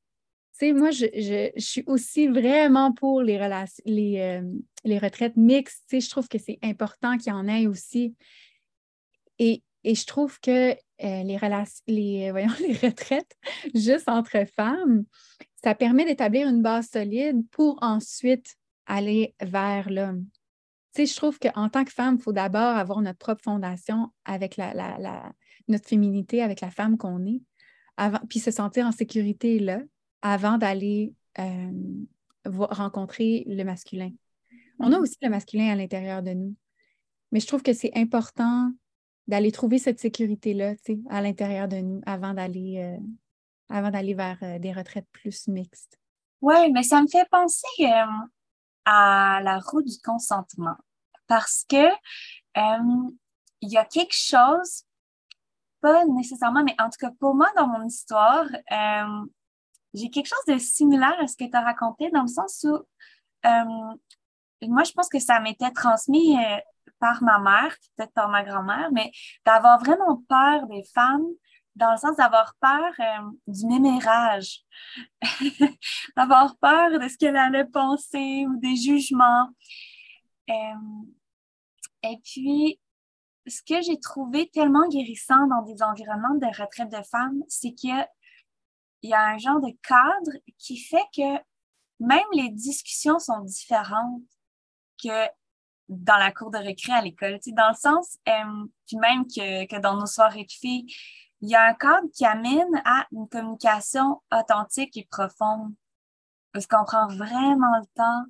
sais, 0.57 0.73
moi, 0.73 0.91
je, 0.91 1.51
suis 1.57 1.83
aussi 1.87 2.27
vraiment 2.27 2.91
pour 2.91 3.21
les, 3.21 3.39
les, 3.85 4.19
euh, 4.19 4.41
les 4.83 4.97
retraites 4.97 5.35
mixtes. 5.35 5.83
Tu 5.89 5.97
sais, 5.97 6.05
je 6.05 6.09
trouve 6.09 6.27
que 6.27 6.37
c'est 6.37 6.59
important 6.63 7.17
qu'il 7.17 7.31
y 7.31 7.35
en 7.35 7.47
ait 7.47 7.67
aussi. 7.67 8.15
Et, 9.39 9.63
et 9.83 9.95
je 9.95 10.05
trouve 10.05 10.39
que 10.39 10.71
euh, 10.71 10.75
les, 11.23 11.39
les, 11.87 12.31
voyons, 12.31 12.53
les 12.59 12.73
retraites 12.73 13.35
juste 13.73 14.09
entre 14.09 14.45
femmes, 14.45 15.05
ça 15.63 15.75
permet 15.75 16.05
d'établir 16.05 16.47
une 16.47 16.61
base 16.61 16.89
solide 16.89 17.47
pour 17.51 17.77
ensuite 17.81 18.55
aller 18.85 19.35
vers 19.41 19.89
l'homme. 19.89 20.25
Tu 20.93 21.05
sais, 21.05 21.13
je 21.13 21.15
trouve 21.15 21.37
qu'en 21.39 21.69
tant 21.69 21.83
que 21.83 21.91
femme, 21.91 22.15
il 22.19 22.23
faut 22.23 22.33
d'abord 22.33 22.75
avoir 22.75 23.01
notre 23.01 23.19
propre 23.19 23.43
fondation 23.43 24.09
avec 24.25 24.57
la, 24.57 24.73
la, 24.73 25.31
notre 25.67 25.87
féminité, 25.87 26.41
avec 26.41 26.61
la 26.61 26.71
femme 26.71 26.97
qu'on 26.97 27.25
est, 27.25 27.41
avant, 27.97 28.19
puis 28.29 28.39
se 28.39 28.51
sentir 28.51 28.85
en 28.85 28.91
sécurité 28.91 29.59
là, 29.59 29.81
avant 30.21 30.57
d'aller 30.57 31.13
euh, 31.39 31.71
rencontrer 32.45 33.43
le 33.47 33.63
masculin. 33.63 34.11
On 34.79 34.91
a 34.91 34.97
mm-hmm. 34.97 35.01
aussi 35.01 35.17
le 35.21 35.29
masculin 35.29 35.71
à 35.71 35.75
l'intérieur 35.75 36.21
de 36.21 36.31
nous. 36.31 36.55
Mais 37.31 37.39
je 37.39 37.47
trouve 37.47 37.63
que 37.63 37.73
c'est 37.73 37.91
important 37.95 38.71
d'aller 39.27 39.51
trouver 39.51 39.79
cette 39.79 39.99
sécurité-là 39.99 40.73
à 41.09 41.21
l'intérieur 41.21 41.67
de 41.67 41.77
nous 41.77 42.01
avant 42.05 42.33
d'aller 42.33 42.77
euh, 42.77 43.03
avant 43.69 43.91
d'aller 43.91 44.13
vers 44.13 44.37
euh, 44.41 44.59
des 44.59 44.71
retraites 44.71 45.07
plus 45.11 45.47
mixtes. 45.47 45.99
Oui, 46.41 46.71
mais 46.71 46.83
ça 46.83 47.01
me 47.01 47.07
fait 47.07 47.27
penser 47.29 47.67
euh, 47.81 48.05
à 48.85 49.41
la 49.43 49.59
roue 49.59 49.81
du 49.81 49.97
consentement 50.03 50.77
parce 51.27 51.65
que 51.67 51.87
il 53.61 53.69
y 53.69 53.77
a 53.77 53.85
quelque 53.85 54.15
chose, 54.15 54.83
pas 55.81 56.05
nécessairement, 56.05 56.63
mais 56.63 56.75
en 56.79 56.89
tout 56.89 56.97
cas 56.99 57.11
pour 57.19 57.35
moi, 57.35 57.49
dans 57.55 57.67
mon 57.67 57.85
histoire, 57.85 58.45
j'ai 59.97 60.09
quelque 60.09 60.27
chose 60.27 60.45
de 60.47 60.57
similaire 60.57 61.15
à 61.19 61.27
ce 61.27 61.35
que 61.35 61.45
tu 61.45 61.55
as 61.55 61.61
raconté 61.61 62.09
dans 62.11 62.21
le 62.21 62.27
sens 62.27 62.65
où 62.65 62.77
moi, 64.63 64.83
je 64.83 64.91
pense 64.91 65.07
que 65.07 65.19
ça 65.19 65.39
m'était 65.39 65.71
transmis 65.71 66.35
par 66.99 67.21
ma 67.23 67.39
mère, 67.39 67.75
peut-être 67.95 68.13
par 68.13 68.29
ma 68.29 68.43
grand-mère, 68.43 68.89
mais 68.91 69.11
d'avoir 69.45 69.79
vraiment 69.79 70.21
peur 70.27 70.67
des 70.67 70.83
femmes 70.93 71.27
dans 71.77 71.91
le 71.91 71.97
sens 71.97 72.17
d'avoir 72.17 72.55
peur 72.59 72.91
euh, 72.99 73.29
du 73.47 73.67
mémérage, 73.67 74.61
d'avoir 76.17 76.57
peur 76.57 76.99
de 76.99 77.07
ce 77.07 77.17
qu'elle 77.17 77.37
allait 77.37 77.65
penser 77.65 78.45
ou 78.47 78.59
des 78.59 78.75
jugements. 78.75 79.49
Euh, 80.49 80.53
et 82.03 82.17
puis, 82.23 82.79
ce 83.45 83.61
que 83.61 83.81
j'ai 83.81 83.99
trouvé 83.99 84.49
tellement 84.49 84.87
guérissant 84.87 85.45
dans 85.47 85.61
des 85.61 85.83
environnements 85.83 86.35
de 86.35 86.47
retraite 86.47 86.91
de 86.91 87.03
femmes, 87.03 87.43
c'est 87.47 87.73
qu'il 87.73 87.91
y, 87.91 88.05
y 89.03 89.13
a 89.13 89.21
un 89.21 89.37
genre 89.37 89.61
de 89.61 89.71
cadre 89.83 90.37
qui 90.57 90.77
fait 90.77 91.05
que 91.15 91.37
même 91.99 92.27
les 92.33 92.49
discussions 92.49 93.19
sont 93.19 93.41
différentes 93.41 94.21
que 95.01 95.27
dans 95.89 96.17
la 96.17 96.31
cour 96.31 96.51
de 96.51 96.57
récré 96.57 96.93
à 96.93 97.01
l'école. 97.01 97.39
Dans 97.47 97.69
le 97.69 97.75
sens, 97.75 98.17
euh, 98.27 98.67
puis 98.87 98.97
même 98.97 99.25
que, 99.25 99.65
que 99.67 99.79
dans 99.79 99.95
nos 99.95 100.05
soirées 100.05 100.43
de 100.43 100.51
filles, 100.51 100.85
il 101.41 101.49
y 101.49 101.55
a 101.55 101.63
un 101.63 101.73
cadre 101.73 102.07
qui 102.13 102.25
amène 102.25 102.81
à 102.83 103.05
une 103.11 103.27
communication 103.29 104.21
authentique 104.31 104.97
et 104.97 105.07
profonde. 105.09 105.73
Parce 106.51 106.65
qu'on 106.65 106.83
prend 106.83 107.07
vraiment 107.07 107.77
le 107.79 107.85
temps 107.95 108.25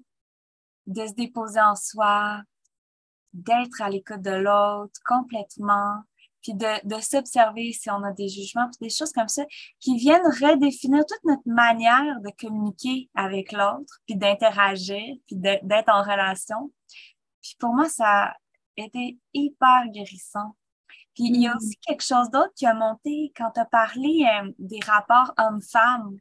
de 0.87 1.05
se 1.05 1.13
déposer 1.13 1.61
en 1.61 1.75
soi, 1.75 2.41
d'être 3.33 3.81
à 3.81 3.89
l'écoute 3.89 4.21
de 4.21 4.31
l'autre 4.31 4.99
complètement, 5.05 6.01
puis 6.41 6.53
de, 6.53 6.87
de 6.87 7.01
s'observer 7.01 7.73
si 7.73 7.89
on 7.89 8.03
a 8.03 8.11
des 8.11 8.29
jugements, 8.29 8.69
puis 8.69 8.87
des 8.87 8.93
choses 8.93 9.11
comme 9.11 9.27
ça 9.27 9.43
qui 9.79 9.97
viennent 9.97 10.25
redéfinir 10.25 11.05
toute 11.05 11.23
notre 11.23 11.47
manière 11.47 12.19
de 12.21 12.29
communiquer 12.39 13.09
avec 13.15 13.51
l'autre, 13.51 13.99
puis 14.05 14.15
d'interagir, 14.15 15.15
puis 15.27 15.35
d'être 15.35 15.89
en 15.89 16.01
relation. 16.01 16.71
Puis 17.41 17.55
pour 17.59 17.73
moi, 17.73 17.89
ça 17.89 18.23
a 18.25 18.33
été 18.77 19.17
hyper 19.33 19.87
guérissant. 19.91 20.55
Puis 21.15 21.25
il 21.25 21.41
y 21.41 21.47
a 21.47 21.53
mm. 21.53 21.57
aussi 21.57 21.77
quelque 21.77 22.03
chose 22.03 22.29
d'autre 22.29 22.53
qui 22.55 22.65
a 22.65 22.73
monté 22.73 23.33
quand 23.35 23.51
tu 23.51 23.59
as 23.59 23.65
parlé 23.65 24.25
euh, 24.25 24.51
des 24.59 24.79
rapports 24.85 25.33
hommes-femmes. 25.37 26.17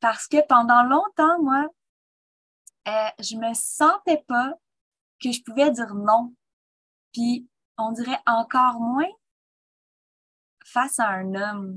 Parce 0.00 0.26
que 0.26 0.44
pendant 0.46 0.82
longtemps, 0.82 1.40
moi, 1.42 1.66
euh, 2.88 3.08
je 3.20 3.36
me 3.36 3.52
sentais 3.54 4.24
pas 4.26 4.54
que 5.22 5.30
je 5.30 5.42
pouvais 5.42 5.70
dire 5.70 5.94
non. 5.94 6.34
Puis 7.12 7.48
on 7.76 7.92
dirait 7.92 8.20
encore 8.26 8.80
moins 8.80 9.08
face 10.72 10.98
à 10.98 11.08
un 11.08 11.34
homme. 11.34 11.76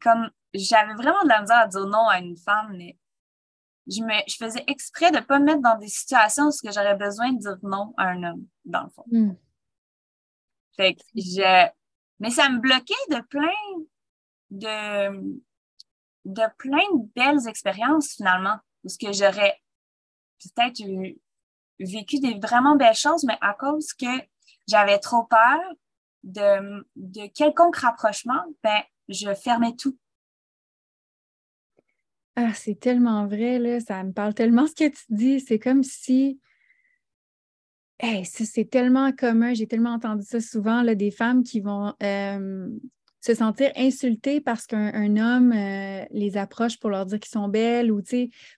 Comme 0.00 0.30
j'avais 0.52 0.94
vraiment 0.94 1.22
de 1.22 1.28
la 1.28 1.40
misère 1.42 1.58
à 1.58 1.68
dire 1.68 1.86
non 1.86 2.08
à 2.08 2.18
une 2.18 2.36
femme, 2.36 2.74
mais 2.76 2.98
je, 3.86 4.02
me, 4.02 4.14
je 4.26 4.36
faisais 4.36 4.64
exprès 4.66 5.10
de 5.10 5.16
ne 5.16 5.22
pas 5.22 5.38
me 5.38 5.44
mettre 5.44 5.62
dans 5.62 5.78
des 5.78 5.88
situations 5.88 6.48
où 6.48 6.70
j'aurais 6.72 6.96
besoin 6.96 7.32
de 7.32 7.38
dire 7.38 7.58
non 7.62 7.94
à 7.96 8.08
un 8.08 8.22
homme, 8.22 8.46
dans 8.64 8.82
le 8.82 8.90
fond. 8.90 9.04
Hmm. 9.06 9.34
Fait 10.76 10.94
que 10.94 11.02
je... 11.14 11.68
Mais 12.20 12.30
ça 12.30 12.48
me 12.48 12.58
bloquait 12.58 12.94
de 13.10 13.20
plein 13.22 13.84
de, 14.50 15.40
de 16.24 16.42
plein 16.58 16.96
de 16.96 17.12
belles 17.14 17.48
expériences, 17.48 18.14
finalement, 18.14 18.58
parce 18.82 18.96
que 18.96 19.12
j'aurais 19.12 19.60
peut-être 20.40 20.82
vécu 21.80 22.20
des 22.20 22.38
vraiment 22.38 22.76
belles 22.76 22.94
choses, 22.94 23.24
mais 23.24 23.38
à 23.40 23.54
cause 23.54 23.92
que 23.92 24.06
j'avais 24.68 24.98
trop 24.98 25.24
peur 25.24 25.60
de, 26.24 27.26
quelconque 27.28 27.76
rapprochement, 27.76 28.42
ben, 28.62 28.80
je 29.08 29.32
fermais 29.34 29.74
tout. 29.76 29.96
Ah, 32.36 32.52
c'est 32.52 32.80
tellement 32.80 33.26
vrai, 33.26 33.58
là. 33.58 33.78
Ça 33.80 34.02
me 34.02 34.12
parle 34.12 34.34
tellement 34.34 34.66
ce 34.66 34.74
que 34.74 34.88
tu 34.88 35.04
dis. 35.10 35.40
C'est 35.40 35.58
comme 35.58 35.82
si. 35.82 36.40
C'est 38.24 38.68
tellement 38.68 39.12
commun. 39.12 39.54
J'ai 39.54 39.68
tellement 39.68 39.92
entendu 39.92 40.24
ça 40.24 40.40
souvent, 40.40 40.82
là, 40.82 40.94
des 40.94 41.12
femmes 41.12 41.44
qui 41.44 41.60
vont 41.60 41.94
euh, 42.02 42.68
se 43.24 43.34
sentir 43.34 43.72
insultées 43.74 44.42
parce 44.42 44.66
qu'un 44.66 45.16
homme 45.16 45.52
euh, 45.52 46.04
les 46.10 46.36
approche 46.36 46.78
pour 46.78 46.90
leur 46.90 47.06
dire 47.06 47.18
qu'ils 47.18 47.30
sont 47.30 47.48
belles 47.48 47.90
ou 47.90 48.02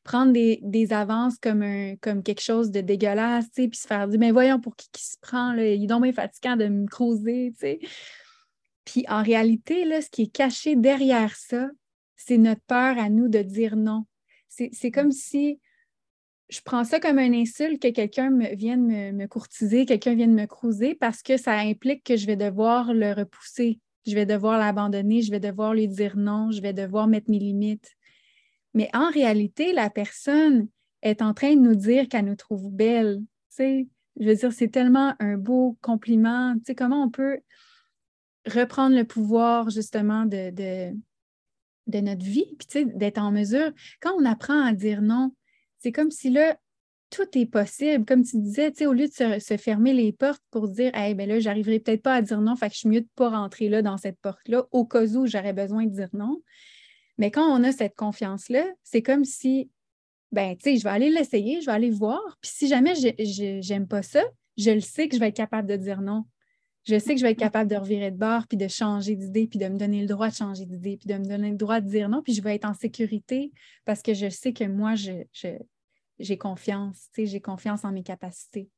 prendre 0.03 0.33
des, 0.33 0.93
avances 0.93 1.39
comme, 1.39 1.63
un, 1.63 1.95
comme 2.01 2.25
quelque 2.25 2.43
chose 2.43 2.73
de 2.73 2.81
dégueulasse, 2.81 3.49
puis 3.55 3.71
se 3.75 3.87
faire 3.87 4.09
dire 4.09 4.19
Mais 4.19 4.33
voyons 4.33 4.59
pour 4.59 4.75
qui, 4.75 4.89
qui 4.91 5.05
se 5.05 5.19
prend, 5.21 5.53
là, 5.53 5.65
il 5.65 5.85
est 5.85 5.87
donc 5.87 6.03
bien 6.03 6.13
fatigant 6.13 6.57
de 6.57 6.67
me 6.67 6.89
creuser. 6.89 7.55
Puis 8.85 9.05
en 9.09 9.23
réalité, 9.23 9.85
là, 9.85 10.03
ce 10.03 10.11
qui 10.11 10.23
est 10.23 10.35
caché 10.35 10.75
derrière 10.75 11.37
ça, 11.37 11.69
c'est 12.17 12.39
notre 12.39 12.63
peur 12.63 12.99
à 12.99 13.09
nous 13.09 13.29
de 13.29 13.43
dire 13.43 13.77
non. 13.77 14.05
C'est 14.49 14.91
comme 14.91 15.13
si 15.13 15.61
je 16.49 16.61
prends 16.65 16.83
ça 16.83 16.99
comme 16.99 17.19
un 17.19 17.33
insulte 17.33 17.81
que 17.81 17.91
quelqu'un 17.91 18.37
vienne 18.55 19.13
me, 19.13 19.27
courtiser, 19.27 19.87
quelqu'un 19.87 20.15
vienne 20.15 20.35
me 20.35 20.47
cruiser 20.47 20.97
parce 20.97 21.23
que 21.23 21.37
ça 21.37 21.53
implique 21.53 22.03
que 22.03 22.17
je 22.17 22.27
vais 22.27 22.37
devoir 22.37 22.95
le 22.95 23.13
repousser, 23.13 23.79
je 24.07 24.15
vais 24.15 24.27
devoir 24.27 24.59
l'abandonner, 24.59 25.23
je 25.23 25.31
vais 25.31 25.41
devoir 25.41 25.75
lui 25.75 25.89
dire 25.89 26.17
non, 26.17 26.51
je 26.51 26.61
vais 26.61 26.73
devoir 26.73 27.09
mettre 27.09 27.31
mes 27.31 27.39
limites. 27.39 27.97
Mais 28.75 28.89
en 28.95 29.11
réalité, 29.11 29.73
la 29.73 29.91
personne 29.91 30.69
est 31.03 31.23
en 31.23 31.35
train 31.35 31.55
de 31.55 31.61
nous 31.61 31.75
dire 31.75 32.09
qu'elle 32.09 32.27
nous 32.27 32.37
trouve 32.37 32.71
belle. 32.71 33.23
je 33.59 33.85
veux 34.21 34.35
dire, 34.35 34.53
c'est 34.53 34.69
tellement 34.69 35.15
un 35.19 35.37
beau 35.37 35.77
compliment. 35.81 36.55
Comment 36.77 37.05
on 37.05 37.11
peut 37.11 37.41
reprendre 38.47 38.97
le 38.97 39.05
pouvoir 39.05 39.71
justement 39.71 40.25
de, 40.27 40.93
notre 41.89 42.25
vie, 42.25 42.57
puis 42.59 42.87
d'être 42.87 43.19
en 43.19 43.33
mesure, 43.33 43.73
quand 44.01 44.13
on 44.19 44.25
apprend 44.25 44.63
à 44.63 44.73
dire 44.73 45.03
non, 45.03 45.35
c'est 45.79 45.93
comme 45.93 46.11
si 46.11 46.31
là, 46.31 46.57
tout 47.11 47.27
est 47.39 47.47
possible. 47.47 48.05
Comme 48.05 48.25
tu 48.25 48.39
disais, 48.39 48.73
au 48.87 48.93
lieu 48.93 49.07
de 49.07 49.39
se, 49.39 49.57
fermer 49.57 49.93
les 49.93 50.13
portes 50.13 50.43
pour 50.51 50.69
dire, 50.69 50.95
hey, 50.95 51.15
ben 51.15 51.29
là, 51.29 51.41
j'arriverai 51.41 51.81
peut-être 51.81 52.03
pas 52.03 52.15
à 52.15 52.23
dire 52.23 52.41
non, 52.41 52.57
fait 52.57 52.69
que 52.69 52.75
je 52.75 52.81
suis 52.81 52.89
mieux 52.89 53.01
de 53.01 53.09
pas 53.15 53.31
rentrer 53.31 53.69
là 53.69 53.83
dans 53.83 53.97
cette 53.97 54.19
porte-là, 54.21 54.67
au 54.73 54.85
cas 54.85 55.05
où 55.05 55.27
j'aurais 55.27 55.53
besoin 55.53 55.85
de 55.85 55.95
dire 55.95 56.11
non. 56.13 56.43
Mais 57.19 57.31
quand 57.31 57.47
on 57.47 57.65
a 57.65 57.73
cette 57.73 57.95
confiance-là, 57.95 58.67
c'est 58.83 59.03
comme 59.03 59.25
si, 59.25 59.71
ben, 60.33 60.57
tu 60.57 60.71
sais, 60.71 60.77
je 60.77 60.85
vais 60.85 60.91
aller 60.91 61.11
l'essayer, 61.11 61.61
je 61.61 61.67
vais 61.67 61.73
aller 61.73 61.91
voir, 61.91 62.21
puis 62.41 62.51
si 62.53 62.69
jamais 62.69 62.95
j'aime 63.61 63.87
pas 63.87 64.03
ça, 64.03 64.23
je 64.57 64.71
le 64.71 64.81
sais 64.81 65.09
que 65.09 65.15
je 65.15 65.21
vais 65.21 65.29
être 65.29 65.37
capable 65.37 65.69
de 65.69 65.77
dire 65.77 66.01
non 66.01 66.25
je 66.87 66.99
sais 67.01 67.15
que 67.15 67.21
je 67.21 67.27
vais 67.27 67.33
être 67.33 67.39
capable 67.39 67.69
de 67.69 67.77
revirer 67.77 68.13
de 68.13 68.17
bord, 68.17 68.47
puis 68.47 68.57
de 68.57 68.69
changer 68.69 69.17
d'idée, 69.17 69.49
puis 69.49 69.59
de 69.59 69.67
me 69.67 69.77
donner 69.77 70.03
le 70.03 70.07
droit 70.07 70.29
de 70.29 70.35
changer 70.35 70.65
d'idée, 70.65 70.97
puis 70.97 71.09
de 71.09 71.19
me 71.19 71.25
donner 71.25 71.51
le 71.51 71.57
droit 71.57 71.81
de 71.81 71.89
dire 71.89 72.09
non, 72.09 72.23
puis 72.23 72.33
je 72.33 72.43
vais 72.43 72.55
être 72.55 72.65
en 72.65 72.75
sécurité 72.75 73.51
parce 73.85 74.03
que 74.03 74.15
je 74.15 74.29
sais 74.29 74.53
que 74.53 74.65
moi, 74.65 74.95
je, 74.95 75.13
confiance, 76.39 77.09
j'ai 77.17 77.41
confiance 77.41 77.85
en 77.85 77.93
mes 77.93 78.03
capacités. 78.03 78.71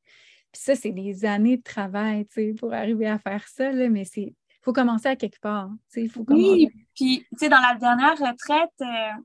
Puis 0.53 0.63
ça, 0.63 0.75
c'est 0.75 0.93
des 0.93 1.25
années 1.25 1.59
de 1.59 1.63
travail, 1.63 2.27
pour 2.59 2.73
arriver 2.73 3.07
à 3.07 3.19
faire 3.19 3.47
ça, 3.49 3.71
mais 3.73 4.05
c'est 4.05 4.35
il 4.61 4.65
faut 4.65 4.73
commencer 4.73 5.09
à 5.09 5.17
quelque 5.17 5.41
part. 5.41 5.71
Faut 6.11 6.25
Oui, 6.29 6.69
puis 6.95 7.25
dans 7.43 7.61
la 7.61 7.77
dernière 7.77 8.19
retraite, 8.19 8.75
euh, 8.81 9.23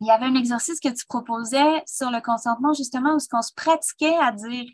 il 0.00 0.06
y 0.06 0.10
avait 0.10 0.26
un 0.26 0.34
exercice 0.34 0.80
que 0.80 0.88
tu 0.88 1.06
proposais 1.06 1.82
sur 1.86 2.10
le 2.10 2.20
consentement, 2.20 2.72
justement, 2.72 3.14
où 3.14 3.18
on 3.32 3.42
se 3.42 3.52
pratiquait 3.54 4.16
à 4.16 4.32
dire 4.32 4.64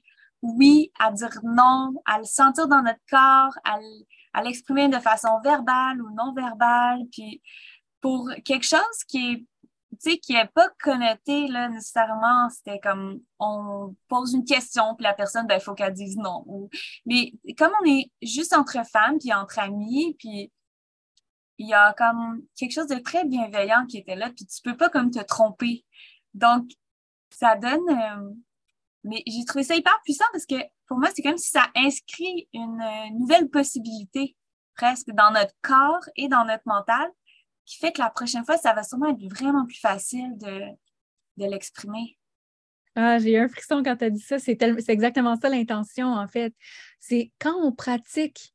oui, 0.43 0.91
à 0.99 1.13
dire 1.13 1.39
non, 1.45 1.93
à 2.05 2.19
le 2.19 2.25
sentir 2.25 2.67
dans 2.69 2.83
notre 2.83 3.01
corps, 3.09 3.57
à, 3.65 4.43
l'exprimer 4.43 4.89
de 4.89 4.99
façon 4.99 5.41
verbale 5.45 6.03
ou 6.03 6.11
non 6.15 6.33
verbale, 6.33 7.03
puis 7.13 7.41
pour 8.01 8.29
quelque 8.45 8.67
chose 8.67 9.05
qui 9.07 9.33
est 9.33 9.47
tu 9.93 10.11
sais, 10.11 10.19
qui 10.19 10.33
n'est 10.33 10.49
pas 10.49 10.69
connoté 10.83 11.49
là, 11.49 11.69
nécessairement, 11.69 12.49
c'était 12.49 12.81
comme 12.81 13.21
on 13.39 13.95
pose 14.09 14.33
une 14.33 14.45
question, 14.45 14.95
puis 14.95 15.05
la 15.05 15.13
personne, 15.13 15.47
ben, 15.47 15.57
il 15.57 15.61
faut 15.61 15.75
qu'elle 15.75 15.93
dise 15.93 16.17
non. 16.17 16.45
Mais 17.05 17.33
comme 17.59 17.73
on 17.83 17.87
est 17.87 18.11
juste 18.23 18.55
entre 18.55 18.79
femmes, 18.87 19.19
puis 19.19 19.33
entre 19.33 19.59
amis, 19.59 20.17
puis 20.19 20.51
il 21.59 21.69
y 21.69 21.75
a 21.75 21.93
comme 21.93 22.43
quelque 22.57 22.73
chose 22.73 22.87
de 22.87 22.99
très 22.99 23.25
bienveillant 23.25 23.87
qui 23.87 23.99
était 23.99 24.17
là, 24.17 24.31
puis 24.31 24.47
tu 24.47 24.63
peux 24.63 24.77
pas 24.77 24.89
comme 24.89 25.11
te 25.11 25.21
tromper. 25.21 25.85
Donc, 26.35 26.71
ça 27.31 27.57
donne, 27.57 27.89
euh, 27.89 28.31
mais 29.05 29.23
j'ai 29.27 29.45
trouvé 29.45 29.65
ça 29.65 29.75
hyper 29.75 29.99
puissant 30.05 30.25
parce 30.33 30.47
que 30.47 30.57
pour 30.87 30.99
moi, 30.99 31.11
c'est 31.15 31.23
comme 31.23 31.39
si 31.39 31.51
ça 31.51 31.69
inscrit 31.75 32.49
une 32.53 32.81
euh, 32.81 33.11
nouvelle 33.19 33.49
possibilité 33.49 34.37
presque 34.75 35.11
dans 35.11 35.31
notre 35.31 35.55
corps 35.63 36.05
et 36.17 36.29
dans 36.29 36.45
notre 36.45 36.65
mental 36.67 37.09
qui 37.65 37.79
fait 37.79 37.93
que 37.93 38.01
la 38.01 38.11
prochaine 38.11 38.45
fois, 38.45 38.57
ça 38.57 38.73
va 38.73 38.83
sûrement 38.83 39.11
être 39.11 39.25
vraiment 39.25 39.65
plus 39.67 39.79
facile 39.79 40.37
de, 40.39 40.61
l'exprimer. 41.37 42.19
Ah, 42.95 43.19
j'ai 43.19 43.33
eu 43.33 43.39
un 43.39 43.49
frisson 43.49 43.83
quand 43.83 43.97
tu 43.97 44.05
as 44.05 44.11
dit 44.11 44.21
ça. 44.21 44.39
C'est, 44.39 44.61
exactement 44.89 45.37
ça 45.37 45.49
l'intention, 45.49 46.07
en 46.07 46.29
fait. 46.29 46.55
C'est 47.01 47.33
quand 47.41 47.55
on 47.63 47.73
pratique 47.73 48.53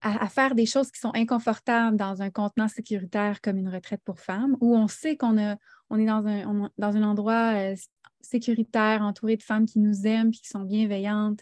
à, 0.00 0.28
faire 0.28 0.54
des 0.54 0.64
choses 0.64 0.90
qui 0.90 0.98
sont 0.98 1.12
inconfortables 1.14 1.96
dans 1.96 2.22
un 2.22 2.30
contenant 2.30 2.68
sécuritaire 2.68 3.42
comme 3.42 3.58
une 3.58 3.68
retraite 3.68 4.00
pour 4.02 4.18
femmes, 4.18 4.56
où 4.60 4.74
on 4.74 4.88
sait 4.88 5.16
qu'on 5.16 5.36
est 5.36 5.56
dans 5.90 6.26
un, 6.26 7.02
endroit 7.02 7.52
euh, 7.54 7.76
sécuritaire, 8.22 9.02
entouré 9.02 9.36
de 9.36 9.42
femmes 9.42 9.66
qui 9.66 9.78
nous 9.78 10.06
aiment 10.06 10.28
et 10.28 10.38
qui 10.38 10.48
sont 10.48 10.64
bienveillantes. 10.64 11.40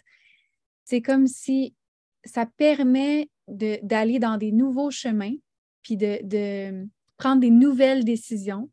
C'est 0.83 1.01
comme 1.01 1.25
si 1.25 1.73
ça 2.25 2.45
permet 2.45 3.29
d'aller 3.47 4.19
dans 4.19 4.37
des 4.37 4.51
nouveaux 4.51 4.91
chemins, 4.91 5.35
puis 5.89 5.97
de, 5.97 6.87
prendre 7.17 7.41
des 7.41 7.49
nouvelles 7.49 8.05
décisions 8.05 8.69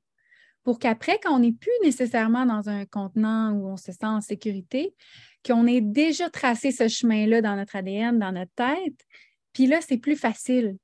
pour 0.63 0.79
qu'après, 0.79 1.19
quand 1.23 1.35
on 1.35 1.39
n'est 1.39 1.53
plus 1.53 1.71
nécessairement 1.83 2.45
dans 2.45 2.69
un 2.69 2.85
contenant 2.85 3.53
où 3.53 3.69
on 3.69 3.77
se 3.77 3.93
sent 3.93 4.07
en 4.07 4.21
sécurité, 4.21 4.95
qu'on 5.47 5.67
ait 5.67 5.81
déjà 5.81 6.29
tracé 6.29 6.73
ce 6.73 6.89
chemin-là 6.89 7.41
dans 7.41 7.57
notre 7.57 7.77
ADN, 7.77 8.19
dans 8.19 8.33
notre 8.33 8.53
tête, 8.55 9.01
puis 9.53 9.67
là, 9.67 9.81
c'est 9.81 9.97
plus 9.97 10.17
facile. 10.17 10.77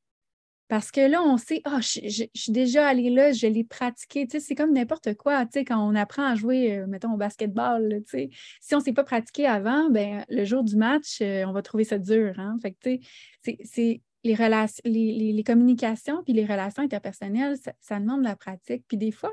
Parce 0.68 0.90
que 0.90 1.00
là, 1.00 1.22
on 1.22 1.36
sait, 1.36 1.60
ah, 1.64 1.80
je, 1.80 2.24
suis 2.34 2.52
déjà 2.52 2.86
allée 2.86 3.10
là, 3.10 3.32
je 3.32 3.46
l'ai 3.46 3.64
pratiqué. 3.64 4.26
Tu 4.26 4.38
sais, 4.38 4.40
c'est 4.40 4.54
comme 4.54 4.72
n'importe 4.72 5.14
quoi. 5.14 5.44
Tu 5.44 5.52
sais, 5.52 5.64
quand 5.64 5.86
on 5.86 5.94
apprend 5.94 6.24
à 6.24 6.34
jouer, 6.34 6.78
euh, 6.78 6.86
mettons, 6.86 7.12
au 7.12 7.18
basketball, 7.18 8.02
tu 8.06 8.10
sais, 8.10 8.30
si 8.60 8.74
on 8.74 8.78
ne 8.78 8.84
s'est 8.84 8.94
pas 8.94 9.04
pratiqué 9.04 9.46
avant, 9.46 9.90
ben, 9.90 10.24
le 10.30 10.44
jour 10.44 10.64
du 10.64 10.76
match, 10.76 11.18
euh, 11.20 11.44
on 11.44 11.52
va 11.52 11.60
trouver 11.60 11.84
ça 11.84 11.98
dur. 11.98 12.32
Hein? 12.38 12.56
Fait 12.62 12.72
que, 12.72 12.78
tu 12.82 13.06
sais, 13.42 13.58
c'est 13.64 14.00
les, 14.24 14.34
relations, 14.34 14.82
les, 14.84 15.44
communications 15.44 16.22
puis 16.22 16.32
les 16.32 16.46
relations 16.46 16.82
interpersonnelles, 16.82 17.56
ça, 17.80 18.00
demande 18.00 18.20
de 18.20 18.28
la 18.28 18.36
pratique. 18.36 18.84
Puis 18.88 18.96
des 18.96 19.12
fois, 19.12 19.32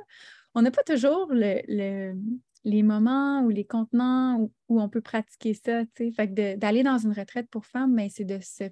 on 0.55 0.61
n'a 0.61 0.71
pas 0.71 0.83
toujours 0.83 1.27
le, 1.31 2.13
les 2.63 2.83
moments 2.83 3.41
ou 3.41 3.49
les 3.49 3.65
contenants 3.65 4.49
où, 4.67 4.81
on 4.81 4.89
peut 4.89 5.01
pratiquer 5.01 5.53
ça. 5.53 5.83
Fait 5.95 6.27
que 6.27 6.55
d'aller 6.55 6.83
dans 6.83 6.97
une 6.97 7.13
retraite 7.13 7.49
pour 7.49 7.65
femmes, 7.65 7.93
mais 7.93 8.05
ben, 8.05 8.11
c'est 8.13 8.25
de 8.25 8.39
se 8.41 8.63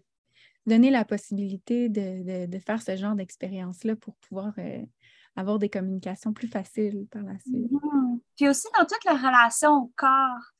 donner 0.66 0.92
la 0.92 1.06
possibilité 1.06 1.90
de, 1.90 2.60
faire 2.60 2.82
ce 2.82 2.96
genre 2.96 3.16
d'expérience-là 3.16 3.96
pour 3.96 4.16
pouvoir 4.18 4.54
euh, 4.58 4.84
avoir 5.36 5.60
des 5.60 5.70
communications 5.70 6.34
plus 6.34 6.48
faciles 6.48 7.08
par 7.10 7.24
la 7.24 7.40
suite. 7.40 7.72
Mm-hmm. 7.72 8.20
Puis 8.36 8.50
aussi 8.50 8.68
dans 8.78 8.86
toute 8.86 9.04
la 9.06 9.16
relation 9.16 9.72
au 9.84 9.94
corps. 9.96 10.54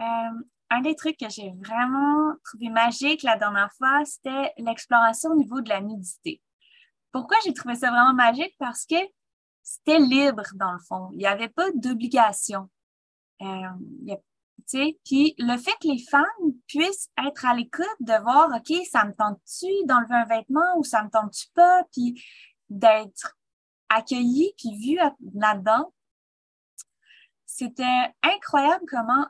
Euh, 0.00 0.42
un 0.72 0.80
des 0.80 0.96
trucs 0.96 1.18
que 1.18 1.28
j'ai 1.28 1.52
vraiment 1.64 2.34
trouvé 2.44 2.70
magique 2.70 3.22
la 3.22 3.36
dernière 3.36 3.70
fois, 3.74 4.04
c'était 4.06 4.54
l'exploration 4.56 5.30
au 5.30 5.36
niveau 5.36 5.60
de 5.60 5.68
la 5.68 5.82
nudité. 5.82 6.40
Pourquoi 7.12 7.36
j'ai 7.44 7.52
trouvé 7.52 7.74
ça 7.74 7.90
vraiment 7.90 8.14
magique? 8.14 8.54
Parce 8.58 8.86
que 8.86 8.96
c'était 9.62 9.98
libre 9.98 10.44
dans 10.54 10.72
le 10.72 10.78
fond. 10.78 11.10
Il 11.12 11.18
n'y 11.18 11.26
avait 11.26 11.50
pas 11.50 11.70
d'obligation. 11.74 12.70
Euh, 13.42 14.16
puis 15.04 15.34
le 15.38 15.56
fait 15.58 15.74
que 15.82 15.88
les 15.88 16.02
femmes 16.10 16.24
puissent 16.66 17.10
être 17.22 17.44
à 17.44 17.54
l'écoute 17.54 17.84
de 18.00 18.18
voir, 18.22 18.48
OK, 18.56 18.86
ça 18.90 19.04
me 19.04 19.12
tente-tu 19.12 19.66
d'enlever 19.84 20.14
un 20.14 20.24
vêtement 20.24 20.78
ou 20.78 20.84
ça 20.84 21.04
me 21.04 21.10
tente-tu 21.10 21.48
pas, 21.54 21.84
puis 21.92 22.24
d'être 22.70 23.36
accueillies 23.90 24.54
puis 24.56 24.78
vues 24.78 24.98
là-dedans, 25.34 25.92
c'était 27.44 28.14
incroyable 28.22 28.84
comment 28.88 29.26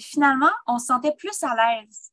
finalement 0.00 0.50
on 0.66 0.78
se 0.78 0.86
sentait 0.86 1.14
plus 1.16 1.42
à 1.42 1.54
l'aise. 1.54 2.12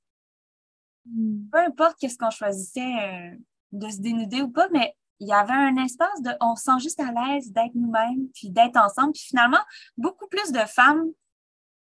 Hmm. 1.05 1.49
Peu 1.51 1.59
importe 1.59 1.97
qu'est-ce 1.99 2.17
qu'on 2.17 2.29
choisissait 2.29 2.81
euh, 2.81 3.35
de 3.71 3.89
se 3.89 3.99
dénuder 3.99 4.41
ou 4.41 4.49
pas, 4.49 4.67
mais 4.71 4.95
il 5.19 5.27
y 5.27 5.33
avait 5.33 5.53
un 5.53 5.75
espace 5.77 6.21
de 6.23 6.31
on 6.41 6.55
se 6.55 6.63
sent 6.63 6.79
juste 6.79 6.99
à 6.99 7.11
l'aise 7.11 7.51
d'être 7.51 7.75
nous-mêmes 7.75 8.27
puis 8.33 8.49
d'être 8.49 8.77
ensemble. 8.77 9.13
Puis 9.13 9.25
finalement, 9.27 9.61
beaucoup 9.95 10.27
plus 10.27 10.51
de 10.51 10.59
femmes 10.59 11.05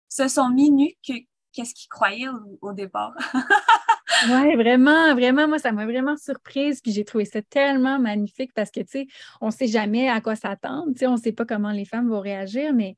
se 0.08 0.26
sont 0.28 0.48
mis 0.48 0.70
nues 0.70 0.94
que 1.06 1.12
qu'est-ce 1.52 1.74
qu'ils 1.74 1.88
croyaient 1.88 2.28
au, 2.60 2.72
départ. 2.72 3.14
oui, 4.28 4.56
vraiment, 4.56 5.14
vraiment, 5.14 5.48
moi, 5.48 5.58
ça 5.58 5.72
m'a 5.72 5.84
vraiment 5.84 6.16
surprise. 6.16 6.80
Puis 6.80 6.92
j'ai 6.92 7.04
trouvé 7.04 7.26
ça 7.26 7.42
tellement 7.42 7.98
magnifique 7.98 8.52
parce 8.54 8.70
que, 8.70 8.80
tu 8.80 8.88
sais, 8.88 9.06
on 9.40 9.46
ne 9.46 9.50
sait 9.50 9.66
jamais 9.66 10.08
à 10.08 10.20
quoi 10.22 10.34
s'attendre. 10.34 10.92
Tu 10.92 11.00
sais, 11.00 11.06
on 11.06 11.12
ne 11.12 11.20
sait 11.20 11.32
pas 11.32 11.44
comment 11.44 11.72
les 11.72 11.84
femmes 11.84 12.08
vont 12.08 12.20
réagir, 12.20 12.72
mais 12.72 12.96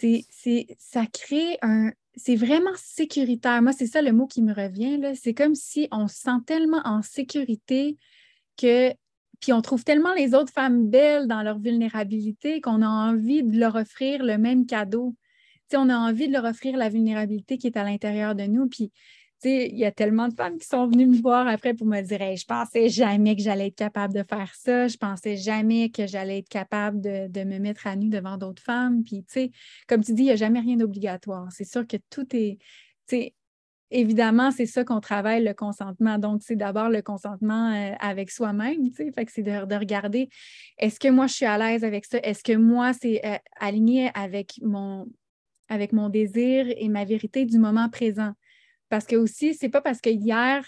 c'est, 0.00 0.66
ça 0.78 1.06
crée 1.06 1.58
un. 1.62 1.90
C'est 2.16 2.36
vraiment 2.36 2.72
sécuritaire. 2.76 3.62
Moi, 3.62 3.72
c'est 3.72 3.86
ça 3.86 4.02
le 4.02 4.12
mot 4.12 4.26
qui 4.26 4.42
me 4.42 4.52
revient. 4.52 5.00
C'est 5.14 5.32
comme 5.32 5.54
si 5.54 5.88
on 5.92 6.08
se 6.08 6.16
sent 6.16 6.38
tellement 6.44 6.80
en 6.84 7.02
sécurité 7.02 7.96
que 8.56 8.92
puis 9.40 9.54
on 9.54 9.62
trouve 9.62 9.84
tellement 9.84 10.12
les 10.12 10.34
autres 10.34 10.52
femmes 10.52 10.88
belles 10.88 11.26
dans 11.26 11.42
leur 11.42 11.58
vulnérabilité 11.58 12.60
qu'on 12.60 12.82
a 12.82 12.88
envie 12.88 13.42
de 13.42 13.58
leur 13.58 13.74
offrir 13.74 14.22
le 14.22 14.36
même 14.36 14.66
cadeau. 14.66 15.14
sais, 15.70 15.78
on 15.78 15.88
a 15.88 15.96
envie 15.96 16.28
de 16.28 16.32
leur 16.34 16.44
offrir 16.44 16.76
la 16.76 16.90
vulnérabilité 16.90 17.56
qui 17.56 17.66
est 17.66 17.78
à 17.78 17.84
l'intérieur 17.84 18.34
de 18.34 18.44
nous. 18.44 18.68
Il 19.44 19.76
y 19.76 19.84
a 19.84 19.92
tellement 19.92 20.28
de 20.28 20.34
femmes 20.34 20.58
qui 20.58 20.66
sont 20.66 20.86
venues 20.86 21.06
me 21.06 21.20
voir 21.20 21.46
après 21.46 21.74
pour 21.74 21.86
me 21.86 22.00
dire 22.02 22.18
Je 22.18 22.44
pensais 22.44 22.88
jamais 22.88 23.36
que 23.36 23.42
j'allais 23.42 23.68
être 23.68 23.76
capable 23.76 24.14
de 24.14 24.22
faire 24.22 24.52
ça. 24.54 24.88
Je 24.88 24.96
pensais 24.96 25.36
jamais 25.36 25.90
que 25.90 26.06
j'allais 26.06 26.38
être 26.38 26.48
capable 26.48 27.00
de, 27.00 27.44
me 27.44 27.58
mettre 27.58 27.86
à 27.86 27.96
nu 27.96 28.08
devant 28.08 28.36
d'autres 28.36 28.62
femmes. 28.62 29.02
Puis, 29.04 29.24
tu 29.24 29.32
sais, 29.32 29.50
comme 29.88 30.02
tu 30.02 30.12
dis, 30.12 30.22
il 30.22 30.26
n'y 30.26 30.32
a 30.32 30.36
jamais 30.36 30.60
rien 30.60 30.76
d'obligatoire. 30.76 31.48
C'est 31.50 31.64
sûr 31.64 31.86
que 31.86 31.96
tout 32.10 32.26
est 32.34 32.58
évidemment, 33.90 34.50
c'est 34.50 34.66
ça 34.66 34.84
qu'on 34.84 35.00
travaille, 35.00 35.42
le 35.42 35.54
consentement. 35.54 36.18
Donc, 36.18 36.42
c'est 36.44 36.56
d'abord 36.56 36.88
le 36.88 37.02
consentement 37.02 37.72
euh, 37.72 37.94
avec 37.98 38.30
soi-même, 38.30 38.90
tu 38.90 38.94
sais. 38.94 39.12
Fait 39.12 39.24
que 39.24 39.32
c'est 39.32 39.42
de, 39.42 39.74
regarder, 39.74 40.28
est-ce 40.78 41.00
que 41.00 41.08
moi, 41.08 41.26
je 41.26 41.34
suis 41.34 41.46
à 41.46 41.58
l'aise 41.58 41.84
avec 41.84 42.04
ça? 42.04 42.18
Est-ce 42.22 42.44
que 42.44 42.56
moi, 42.56 42.92
c'est 42.92 43.24
euh, 43.24 43.36
aligné 43.58 44.10
avec 44.14 44.60
mon, 44.62 45.06
avec 45.68 45.92
mon 45.92 46.08
désir 46.08 46.66
et 46.68 46.88
ma 46.88 47.04
vérité 47.04 47.44
du 47.44 47.58
moment 47.58 47.88
présent? 47.88 48.32
Parce 48.90 49.06
que 49.06 49.16
aussi, 49.16 49.54
c'est 49.54 49.70
pas 49.70 49.80
parce 49.80 50.02
que 50.02 50.10
hier, 50.10 50.62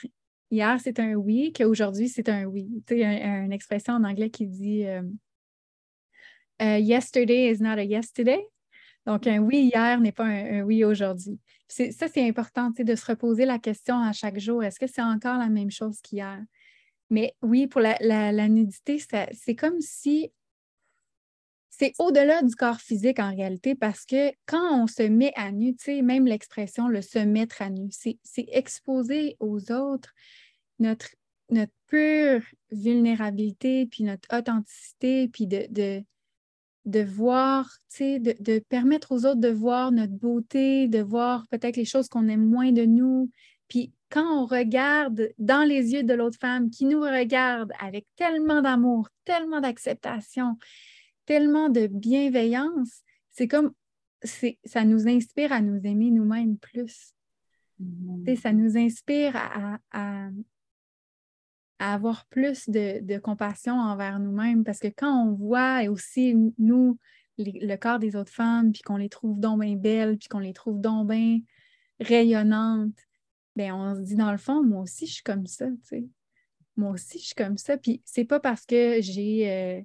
hier 0.51 0.81
c'est 0.81 0.99
un 0.99 1.13
oui 1.15 1.53
qu'aujourd'hui, 1.53 2.09
c'est 2.09 2.31
un 2.31 2.45
oui. 2.45 2.71
Tu 2.87 2.95
sais, 2.95 3.05
une 3.05 3.53
expression 3.53 3.93
en 3.93 4.05
anglais 4.05 4.31
qui 4.31 4.47
dit 4.47 4.87
euh, 4.87 6.79
Yesterday 6.79 7.51
is 7.51 7.61
not 7.61 7.79
a 7.79 7.85
yesterday. 7.85 8.41
Donc, 9.05 9.27
un 9.27 9.39
oui 9.39 9.71
hier 9.75 10.01
n'est 10.01 10.13
pas 10.13 10.27
un, 10.27 10.63
oui 10.63 10.85
aujourd'hui. 10.85 11.39
Ça, 11.69 12.07
c'est 12.09 12.29
important 12.29 12.71
de 12.79 12.95
se 12.95 13.07
reposer 13.07 13.45
la 13.45 13.59
question 13.59 13.99
à 13.99 14.13
chaque 14.13 14.39
jour. 14.39 14.63
Est-ce 14.63 14.79
que 14.79 14.87
c'est 14.87 15.03
encore 15.03 15.39
la 15.39 15.49
même 15.49 15.71
chose 15.71 16.01
qu'hier? 16.01 16.41
Mais 17.11 17.35
oui, 17.43 17.67
pour 17.67 17.81
la, 17.81 18.49
nudité, 18.49 19.03
c'est 19.33 19.57
comme 19.57 19.81
si 19.81 20.33
c'est 21.83 21.95
au-delà 21.99 22.43
du 22.43 22.55
corps 22.55 22.81
physique 22.81 23.19
en 23.19 23.35
réalité 23.35 23.75
parce 23.75 24.07
que 24.07 24.31
quand 24.47 24.83
on 24.83 24.87
se 24.87 25.03
met 25.03 25.33
à 25.35 25.51
nu, 25.51 25.75
même 26.05 26.27
l'expression 26.27 26.87
le 26.87 27.03
se 27.03 27.19
mettre 27.19 27.61
à 27.61 27.71
nu, 27.71 27.89
c'est 27.91 28.19
exposer 28.53 29.37
aux 29.41 29.73
autres 29.73 30.13
notre, 30.79 31.09
pure 31.89 32.41
vulnérabilité, 32.71 33.87
puis 33.87 34.05
notre 34.05 34.29
authenticité, 34.35 35.27
puis 35.27 35.49
de 35.49 36.05
voir, 37.03 37.69
de, 37.99 38.41
de 38.41 38.59
permettre 38.61 39.11
aux 39.11 39.27
autres 39.27 39.41
de 39.41 39.49
voir 39.49 39.91
notre 39.91 40.13
beauté, 40.13 40.87
de 40.87 41.01
voir 41.01 41.49
peut-être 41.49 41.77
les 41.77 41.85
choses 41.85 42.09
qu'on 42.09 42.29
aime 42.29 42.49
moins 42.49 42.71
de 42.71 42.85
nous. 42.85 43.29
Puis 43.67 43.93
quand 44.09 44.43
on 44.43 44.47
regarde 44.47 45.31
dans 45.39 45.67
les 45.67 45.93
yeux 45.95 46.05
de 46.05 46.15
l'autre 46.15 46.39
femme 46.39 46.71
qui 46.71 46.85
nous 46.85 47.01
regarde 47.01 47.73
avec 47.81 48.07
tellement 48.15 48.63
d'amour, 48.63 49.09
tellement 49.25 49.61
d'acceptation, 49.61 50.57
tellement 51.27 51.69
de 51.69 51.87
bienveillance, 51.87 53.03
c'est 53.31 53.49
comme 53.49 53.73
ça 54.23 54.85
nous 54.85 55.09
inspire 55.09 55.53
à 55.53 55.61
nous 55.61 55.81
aimer 55.85 56.11
nous-mêmes 56.11 56.57
plus. 56.59 57.15
Mm-hmm. 57.81 58.37
Ça 58.37 58.53
nous 58.53 58.77
inspire 58.77 59.35
à, 59.35 59.79
à 61.83 61.95
avoir 61.95 62.27
plus 62.27 62.69
de, 62.69 63.19
compassion 63.19 63.75
envers 63.75 64.21
nous-mêmes 64.21 64.63
parce 64.65 64.79
que 64.79 64.89
quand 64.89 65.27
on 65.27 65.33
voit 65.33 65.83
aussi 65.91 66.37
nous, 66.59 66.99
le 67.39 67.77
corps 67.77 67.99
des 67.99 68.15
autres 68.15 68.31
femmes, 68.31 68.73
puis 68.73 68.83
qu'on 68.83 68.97
les 68.97 69.09
trouve 69.09 69.41
donc 69.41 69.61
bien 69.61 69.75
belles, 69.75 70.17
puis 70.17 70.29
qu'on 70.29 70.39
les 70.39 70.53
trouve 70.53 70.81
donc 70.81 71.09
bien 71.09 71.41
rayonnantes, 71.99 72.97
bien, 73.57 73.75
on 73.75 73.97
se 73.97 74.01
dit 74.01 74.15
dans 74.15 74.31
le 74.31 74.39
fond, 74.39 74.63
moi 74.63 74.83
aussi, 74.83 75.07
je 75.07 75.15
suis 75.15 75.23
comme 75.23 75.47
ça, 75.47 75.67
tu 75.67 75.77
sais. 75.83 76.05
Moi 76.77 76.91
aussi, 76.93 77.19
je 77.19 77.27
suis 77.27 77.35
comme 77.35 77.59
ça. 77.59 77.77
Puis 77.77 78.01
c'est 78.05 78.25
pas 78.25 78.41
parce 78.41 78.65
que 78.65 79.01
j'ai, 79.01 79.51
euh, 79.51 79.83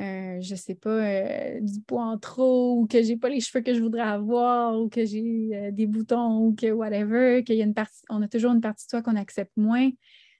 euh, 0.00 0.40
je 0.40 0.54
sais 0.54 0.74
pas, 0.74 0.90
euh, 0.90 1.60
du 1.60 1.80
poids 1.80 2.04
en 2.04 2.18
trop, 2.18 2.78
ou 2.78 2.86
que 2.86 3.02
j'ai 3.02 3.16
pas 3.16 3.28
les 3.28 3.40
cheveux 3.40 3.62
que 3.62 3.74
je 3.74 3.80
voudrais 3.80 4.02
avoir, 4.02 4.80
ou 4.80 4.88
que 4.88 5.04
j'ai 5.04 5.70
des 5.72 5.86
boutons, 5.86 6.38
ou 6.38 6.54
que 6.54 6.70
whatever, 6.70 7.44
qu'il 7.44 7.56
y 7.56 7.62
a 7.62 7.64
une 7.64 7.74
partie, 7.74 8.02
on 8.08 8.22
a 8.22 8.28
toujours 8.28 8.52
une 8.52 8.60
partie 8.60 8.86
de 8.86 8.90
soi 8.90 9.02
qu'on 9.02 9.16
accepte 9.16 9.52
moins 9.56 9.90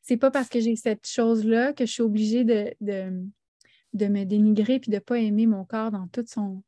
c'est 0.03 0.17
pas 0.17 0.31
parce 0.31 0.49
que 0.49 0.61
j'ai 0.61 0.77
cette 0.77 1.07
chose-là 1.07 1.73
que 1.73 1.87
je 1.87 1.93
suis 1.93 2.03
obligée 2.03 2.45
de, 2.45 2.75
de, 2.81 4.07
me 4.09 4.25
dénigrer 4.25 4.81
puis 4.81 4.91
de 4.91 4.99
pas 4.99 5.19
aimer 5.19 5.47
mon 5.47 5.65
corps 5.65 5.93
dans 5.93 6.09
toute 6.09 6.29
son, 6.29 6.63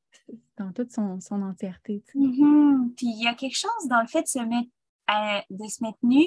dans 0.56 0.72
toute 0.72 0.92
son, 0.92 1.18
entièreté. 1.30 2.02
Mm-hmm. 2.14 2.94
Puis 2.96 3.06
il 3.06 3.24
y 3.24 3.26
a 3.26 3.34
quelque 3.34 3.56
chose 3.56 3.88
dans 3.88 4.00
le 4.00 4.06
fait 4.06 4.22
de 4.22 4.28
se 4.28 4.38
mettre, 4.38 4.70
de 5.50 5.68
se 5.68 5.82
mettre 5.82 5.98
nu 6.04 6.24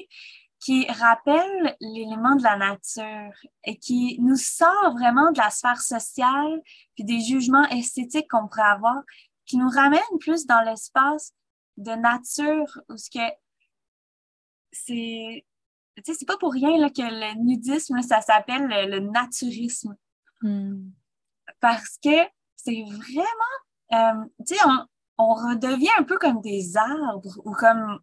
qui 0.60 0.88
rappelle 0.88 1.76
l'élément 1.80 2.36
de 2.36 2.43
la 2.43 2.58
nature 2.58 3.34
et 3.63 3.78
qui 3.78 4.17
nous 4.22 4.36
sort 4.36 4.91
vraiment 4.93 5.32
de 5.32 5.38
la 5.38 5.50
sphère 5.50 5.82
sociale 5.82 6.62
puis 6.96 7.04
des 7.04 7.20
jugements 7.20 7.67
esthétiques 7.70 8.30
qu'on 8.30 8.48
pourrait 8.48 8.63
avoir, 8.63 9.02
qui 9.46 9.58
nous 9.58 9.70
ramène 9.70 10.02
plus 10.20 10.46
dans 10.46 10.62
l'espace 10.62 11.34
de 11.78 11.91
nature 11.91 12.82
où 12.89 12.98
ce 12.98 13.10
que 13.10 13.34
c'est 14.72 15.46
tu 16.04 16.12
sais, 16.12 16.20
c'est 16.20 16.28
pas 16.28 16.38
pour 16.38 16.54
rien 16.54 16.78
là, 16.78 16.89
que 16.89 17.02
le 17.02 17.43
nudisme, 17.43 18.02
ça 18.02 18.22
s'appelle 18.22 18.67
le, 18.67 19.00
naturisme. 19.00 19.96
Hmm. 20.41 20.91
Parce 21.60 21.98
que 22.04 22.28
c'est 22.56 22.84
vraiment, 22.84 23.56
euh, 23.93 24.26
tu 24.46 24.56
sais, 24.56 24.62
on, 25.17 25.34
redevient 25.34 25.89
un 25.98 26.04
peu 26.04 26.20
comme 26.20 26.41
des 26.41 26.78
arbres 26.78 27.41
ou 27.43 27.52
comme 27.54 28.00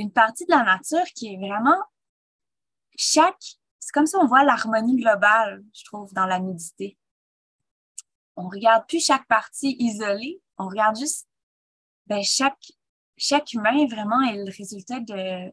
une 0.00 0.12
partie 0.12 0.46
de 0.46 0.50
la 0.50 0.64
nature 0.64 1.04
qui 1.14 1.34
est 1.34 1.36
vraiment 1.36 1.78
chaque, 2.96 3.58
c'est 3.78 3.92
comme 3.92 4.06
si 4.06 4.16
on 4.16 4.26
voit 4.26 4.44
l'harmonie 4.44 4.96
globale, 4.96 5.62
je 5.74 5.84
trouve, 5.84 6.12
dans 6.14 6.26
la 6.26 6.38
nudité. 6.40 6.98
On 8.36 8.48
regarde 8.48 8.86
plus 8.88 9.04
chaque 9.04 9.26
partie 9.26 9.76
isolée, 9.78 10.40
on 10.56 10.68
regarde 10.68 10.98
juste, 10.98 11.28
ben, 12.06 12.22
chaque, 12.22 12.72
chaque 13.16 13.52
humain 13.52 13.86
vraiment 13.86 14.22
est 14.22 14.36
le 14.36 14.50
résultat 14.56 15.00
de, 15.00 15.52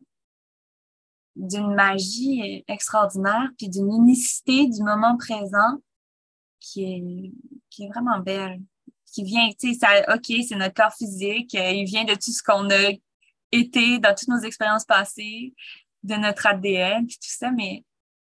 d'une 1.36 1.74
magie 1.74 2.64
extraordinaire, 2.68 3.50
puis 3.58 3.68
d'une 3.68 3.92
unicité 3.92 4.68
du 4.68 4.82
moment 4.82 5.18
présent 5.18 5.82
qui 6.60 6.84
est, 6.84 7.34
qui 7.70 7.84
est 7.84 7.90
vraiment 7.90 8.20
belle. 8.20 8.62
Qui 9.06 9.24
vient, 9.24 9.50
tu 9.60 9.74
sais, 9.74 10.14
OK, 10.14 10.46
c'est 10.48 10.56
notre 10.56 10.74
corps 10.74 10.94
physique, 10.94 11.54
il 11.54 11.86
vient 11.86 12.04
de 12.04 12.14
tout 12.14 12.32
ce 12.32 12.44
qu'on 12.44 12.70
a 12.70 12.92
été 13.52 14.00
dans 14.00 14.16
toutes 14.16 14.30
nos 14.30 14.40
expériences 14.40 14.86
passées, 14.86 15.54
de 16.04 16.16
notre 16.16 16.48
ADN, 16.48 17.06
puis 17.06 17.18
tout 17.18 17.30
ça, 17.30 17.52
mais, 17.52 17.84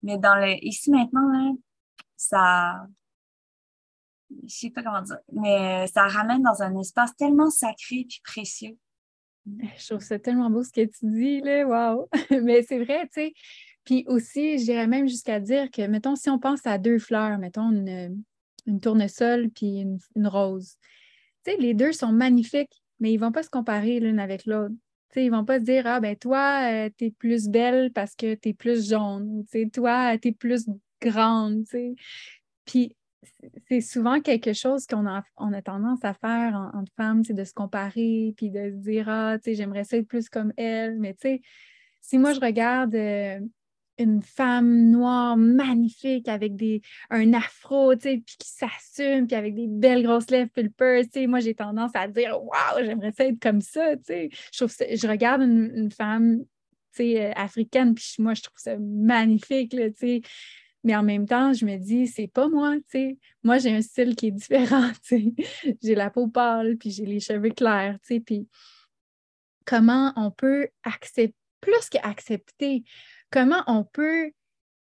mais 0.03 0.17
dans 0.17 0.35
le 0.35 0.63
ici 0.65 0.91
maintenant, 0.91 1.57
ça, 2.17 2.85
je 4.43 4.53
sais 4.53 4.69
pas 4.69 4.83
comment 4.83 5.01
dire, 5.01 5.19
mais 5.31 5.87
ça 5.87 6.07
ramène 6.07 6.41
dans 6.41 6.61
un 6.61 6.77
espace 6.79 7.15
tellement 7.15 7.49
sacré 7.49 7.99
et 8.01 8.21
précieux. 8.23 8.77
Je 9.45 9.87
trouve 9.87 10.03
ça 10.03 10.19
tellement 10.19 10.49
beau 10.49 10.63
ce 10.63 10.71
que 10.71 10.85
tu 10.85 11.05
dis, 11.09 11.41
là, 11.41 11.65
wow! 11.65 12.09
mais 12.43 12.61
c'est 12.63 12.83
vrai, 12.83 13.05
tu 13.05 13.13
sais. 13.13 13.33
Puis 13.83 14.05
aussi, 14.07 14.59
je 14.59 14.65
dirais 14.65 14.85
même 14.85 15.07
jusqu'à 15.07 15.39
dire 15.39 15.71
que, 15.71 15.81
mettons, 15.87 16.15
si 16.15 16.29
on 16.29 16.37
pense 16.37 16.65
à 16.67 16.77
deux 16.77 16.99
fleurs, 16.99 17.39
mettons 17.39 17.71
une, 17.71 18.23
une 18.67 18.79
tournesol 18.79 19.49
puis 19.49 19.79
une, 19.79 19.97
une 20.15 20.27
rose, 20.27 20.77
tu 21.43 21.51
sais, 21.51 21.57
les 21.57 21.73
deux 21.73 21.91
sont 21.91 22.11
magnifiques, 22.11 22.83
mais 22.99 23.11
ils 23.11 23.17
ne 23.17 23.21
vont 23.21 23.31
pas 23.31 23.41
se 23.41 23.49
comparer 23.49 23.99
l'une 23.99 24.19
avec 24.19 24.45
l'autre. 24.45 24.75
Ils 25.15 25.31
ne 25.31 25.37
vont 25.37 25.45
pas 25.45 25.59
se 25.59 25.65
dire 25.65 25.83
Ah, 25.85 25.99
ben 25.99 26.15
toi, 26.15 26.71
euh, 26.71 26.89
tu 26.97 27.11
plus 27.11 27.47
belle 27.49 27.91
parce 27.91 28.15
que 28.15 28.35
tu 28.35 28.49
es 28.49 28.53
plus 28.53 28.89
jaune. 28.89 29.43
sais, 29.49 29.69
toi, 29.71 30.17
tu 30.17 30.29
es 30.29 30.31
plus 30.31 30.69
grande. 31.01 31.65
sais. 31.67 31.95
Puis 32.65 32.95
c'est 33.67 33.81
souvent 33.81 34.21
quelque 34.21 34.53
chose 34.53 34.85
qu'on 34.87 35.07
a, 35.07 35.23
on 35.37 35.53
a 35.53 35.61
tendance 35.61 36.03
à 36.03 36.13
faire 36.13 36.53
en, 36.55 36.79
en 36.79 36.83
femmes, 36.97 37.21
de 37.23 37.43
se 37.43 37.53
comparer, 37.53 38.33
puis 38.37 38.49
de 38.49 38.71
se 38.71 38.75
dire 38.77 39.09
Ah, 39.09 39.37
j'aimerais 39.45 39.83
ça 39.83 39.97
être 39.97 40.07
plus 40.07 40.29
comme 40.29 40.53
elle. 40.57 40.99
Mais 40.99 41.13
tu 41.13 41.21
sais, 41.21 41.41
si 42.01 42.17
moi 42.17 42.33
je 42.33 42.39
regarde 42.39 42.95
euh, 42.95 43.39
une 44.03 44.21
femme 44.21 44.89
noire 44.89 45.37
magnifique 45.37 46.27
avec 46.27 46.55
des, 46.55 46.81
un 47.09 47.33
afro, 47.33 47.95
tu 47.95 48.01
sais, 48.01 48.23
puis 48.25 48.35
qui 48.37 48.49
s'assume, 48.49 49.27
puis 49.27 49.35
avec 49.35 49.55
des 49.55 49.67
belles 49.67 50.03
grosses 50.03 50.29
lèvres 50.29 50.51
pulpeuses, 50.51 51.05
tu 51.05 51.21
sais, 51.21 51.27
moi, 51.27 51.39
j'ai 51.39 51.55
tendance 51.55 51.91
à 51.93 52.07
dire 52.07 52.41
«Waouh, 52.43 52.85
j'aimerais 52.85 53.11
ça 53.11 53.25
être 53.25 53.39
comme 53.39 53.61
ça», 53.61 53.95
tu 53.97 54.03
sais. 54.05 54.29
Je, 54.53 54.65
je 54.65 55.07
regarde 55.07 55.41
une, 55.41 55.91
femme, 55.91 56.39
tu 56.39 57.03
sais, 57.03 57.25
euh, 57.25 57.31
africaine, 57.35 57.93
puis 57.95 58.15
moi, 58.19 58.33
je 58.33 58.41
trouve 58.41 58.57
ça 58.57 58.77
magnifique, 58.77 59.71
tu 59.71 59.93
sais. 59.95 60.21
Mais 60.83 60.95
en 60.95 61.03
même 61.03 61.27
temps, 61.27 61.53
je 61.53 61.65
me 61.65 61.77
dis, 61.77 62.07
c'est 62.07 62.27
pas 62.27 62.47
moi, 62.47 62.75
tu 62.75 62.83
sais. 62.87 63.17
Moi, 63.43 63.59
j'ai 63.59 63.71
un 63.75 63.81
style 63.81 64.15
qui 64.15 64.27
est 64.27 64.31
différent, 64.31 64.89
tu 65.07 65.35
sais. 65.35 65.75
J'ai 65.81 65.95
la 65.95 66.09
peau 66.09 66.27
pâle, 66.27 66.77
puis 66.77 66.91
j'ai 66.91 67.05
les 67.05 67.19
cheveux 67.19 67.51
clairs, 67.51 67.97
tu 68.01 68.15
sais. 68.15 68.19
Puis 68.19 68.47
comment 69.65 70.11
on 70.15 70.31
peut 70.31 70.69
accepter, 70.83 71.35
plus 71.61 71.89
qu'accepter, 71.89 72.83
comment 73.31 73.63
on 73.67 73.83
peut 73.83 74.31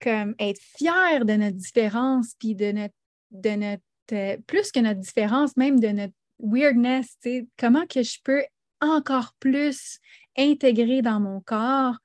être 0.03 0.61
fier 0.77 1.25
de 1.25 1.35
notre 1.35 1.57
différence, 1.57 2.35
puis 2.39 2.55
de 2.55 2.73
notre, 2.73 2.95
de 3.31 3.79
euh, 4.13 4.37
plus 4.47 4.73
que 4.73 4.81
notre 4.81 5.01
différence, 5.01 5.57
même 5.57 5.79
de 5.79 5.89
notre 5.89 6.15
weirdness, 6.41 7.17
comment 7.59 7.87
que 7.87 8.03
je 8.03 8.19
peux 8.25 8.43
encore 8.81 9.35
plus 9.39 9.99
intégrer 10.37 11.03
dans 11.03 11.21
mon 11.21 11.41
corps 11.41 11.97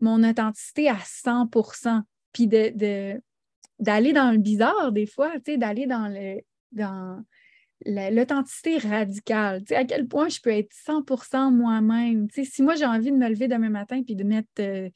mon 0.00 0.22
authenticité 0.28 0.88
à 0.88 0.96
100% 0.96 2.02
puis 2.32 2.46
de, 2.46 3.18
d'aller 3.78 4.12
dans 4.12 4.30
le 4.30 4.38
bizarre 4.38 4.92
des 4.92 5.06
fois, 5.06 5.32
d'aller 5.38 5.86
dans 5.86 6.08
le 6.08 6.40
dans 6.72 7.24
l'authenticité 7.84 8.78
radicale, 8.78 9.62
à 9.70 9.84
quel 9.84 10.06
point 10.06 10.28
je 10.28 10.40
peux 10.40 10.50
être 10.50 10.72
100% 10.72 11.50
moi-même. 11.50 12.26
Si 12.30 12.62
moi 12.62 12.74
j'ai 12.74 12.86
envie 12.86 13.10
de 13.10 13.16
me 13.16 13.28
lever 13.28 13.48
demain 13.48 13.70
matin 13.70 14.02
puis 14.02 14.16
de 14.16 14.24
mettre 14.24 14.48
euh, 14.60 14.90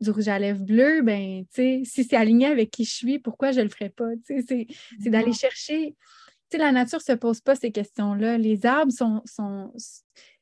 du 0.00 0.10
rouge 0.10 0.28
à 0.28 0.38
lèvres 0.38 0.64
bleu, 0.64 1.02
ben, 1.02 1.44
si 1.50 1.84
c'est 1.84 2.16
aligné 2.16 2.46
avec 2.46 2.70
qui 2.70 2.84
je 2.84 2.92
suis, 2.92 3.18
pourquoi 3.18 3.52
je 3.52 3.60
ne 3.60 3.64
le 3.64 3.70
ferais 3.70 3.90
pas? 3.90 4.10
C'est 4.26 4.66
d'aller 5.10 5.32
chercher. 5.32 5.94
la 6.52 6.72
nature 6.72 6.98
ne 6.98 7.14
se 7.14 7.18
pose 7.18 7.40
pas 7.40 7.54
ces 7.54 7.72
questions-là. 7.72 8.38
Les 8.38 8.66
arbres 8.66 8.92
sont. 8.92 9.22
sont 9.24 9.72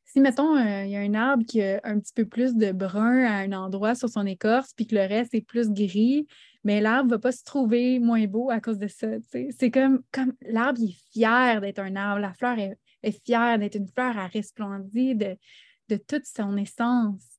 si, 0.05 0.21
mettons, 0.21 0.57
euh, 0.59 0.85
il 0.85 0.91
y 0.91 0.97
a 0.97 1.01
un 1.01 1.15
arbre 1.15 1.43
qui 1.47 1.63
a 1.63 1.81
un 1.85 1.99
petit 1.99 2.13
peu 2.13 2.27
plus 2.27 2.55
de 2.55 2.71
brun 2.71 3.25
à 3.25 3.37
un 3.39 3.53
endroit 3.53 3.95
sur 3.95 4.11
son 4.11 4.27
écorce, 4.27 4.75
puis 4.75 4.87
que 4.87 4.95
le 4.95 5.07
reste 5.07 5.35
est 5.35 5.41
plus 5.41 5.71
gris, 5.71 6.27
mais 6.65 6.83
l'arbre 6.83 7.07
ne 7.07 7.15
va 7.15 7.19
pas 7.19 7.33
se 7.33 7.43
trouver 7.43 7.99
moins 7.99 8.27
beau 8.27 8.51
à 8.51 8.61
cause 8.61 8.79
de 8.79 8.89
ça. 8.89 9.07
C'est 9.59 9.71
comme, 9.71 10.03
comme 10.13 10.35
l'arbre 10.43 10.83
est 10.83 10.99
fier 11.13 11.63
d'être 11.63 11.79
un 11.79 11.97
arbre, 11.97 12.21
la 12.21 12.35
fleur 12.35 12.59
est, 12.59 12.77
fière 13.25 13.59
d'être 13.59 13.77
une 13.77 13.89
fleur 13.89 14.19
à 14.19 14.27
resplendir 14.27 15.17
de, 15.17 15.37
de 15.89 15.97
toute 15.97 16.27
son 16.27 16.59
essence. 16.59 17.39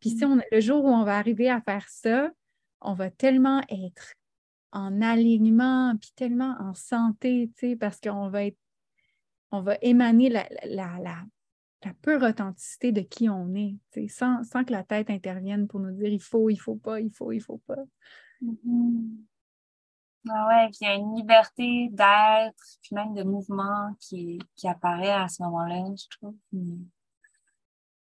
Puis 0.00 0.10
si 0.10 0.16
mm-hmm. 0.18 0.40
on, 0.40 0.42
le 0.50 0.60
jour 0.60 0.84
où 0.84 0.88
on 0.88 1.04
va 1.04 1.16
arriver 1.16 1.50
à 1.50 1.60
faire 1.60 1.88
ça, 1.88 2.30
on 2.80 2.94
va 2.94 3.10
tellement 3.10 3.62
être 3.68 4.14
en 4.72 5.02
alignement, 5.02 5.94
puis 6.00 6.12
tellement 6.16 6.56
en 6.58 6.74
santé, 6.74 7.50
tu 7.56 7.70
sais, 7.70 7.76
parce 7.76 8.00
qu'on 8.00 8.28
va 8.28 8.44
être, 8.44 8.58
on 9.50 9.60
va 9.60 9.76
émaner 9.82 10.30
la, 10.30 10.48
la, 10.64 10.98
la, 10.98 11.16
la 11.84 11.94
pure 11.94 12.22
authenticité 12.22 12.90
de 12.90 13.02
qui 13.02 13.28
on 13.28 13.54
est, 13.54 13.76
tu 13.90 14.02
sais, 14.02 14.08
sans, 14.08 14.42
sans, 14.44 14.64
que 14.64 14.72
la 14.72 14.82
tête 14.82 15.10
intervienne 15.10 15.68
pour 15.68 15.80
nous 15.80 15.92
dire 15.92 16.08
il 16.08 16.22
faut, 16.22 16.48
il 16.48 16.56
faut 16.56 16.76
pas, 16.76 17.00
il 17.00 17.10
faut, 17.10 17.32
il 17.32 17.40
faut 17.40 17.60
pas. 17.66 17.82
Mm-hmm. 18.42 19.16
Ah 20.30 20.46
ouais, 20.46 20.68
puis 20.68 20.78
il 20.82 20.84
y 20.84 20.90
a 20.90 20.94
une 20.94 21.16
liberté 21.16 21.88
d'être, 21.90 22.78
puis 22.80 22.94
même 22.94 23.12
de 23.12 23.24
mouvement 23.24 23.92
qui, 23.98 24.38
qui 24.54 24.68
apparaît 24.68 25.10
à 25.10 25.28
ce 25.28 25.42
moment-là, 25.42 25.84
je 25.96 26.16
trouve. 26.16 26.36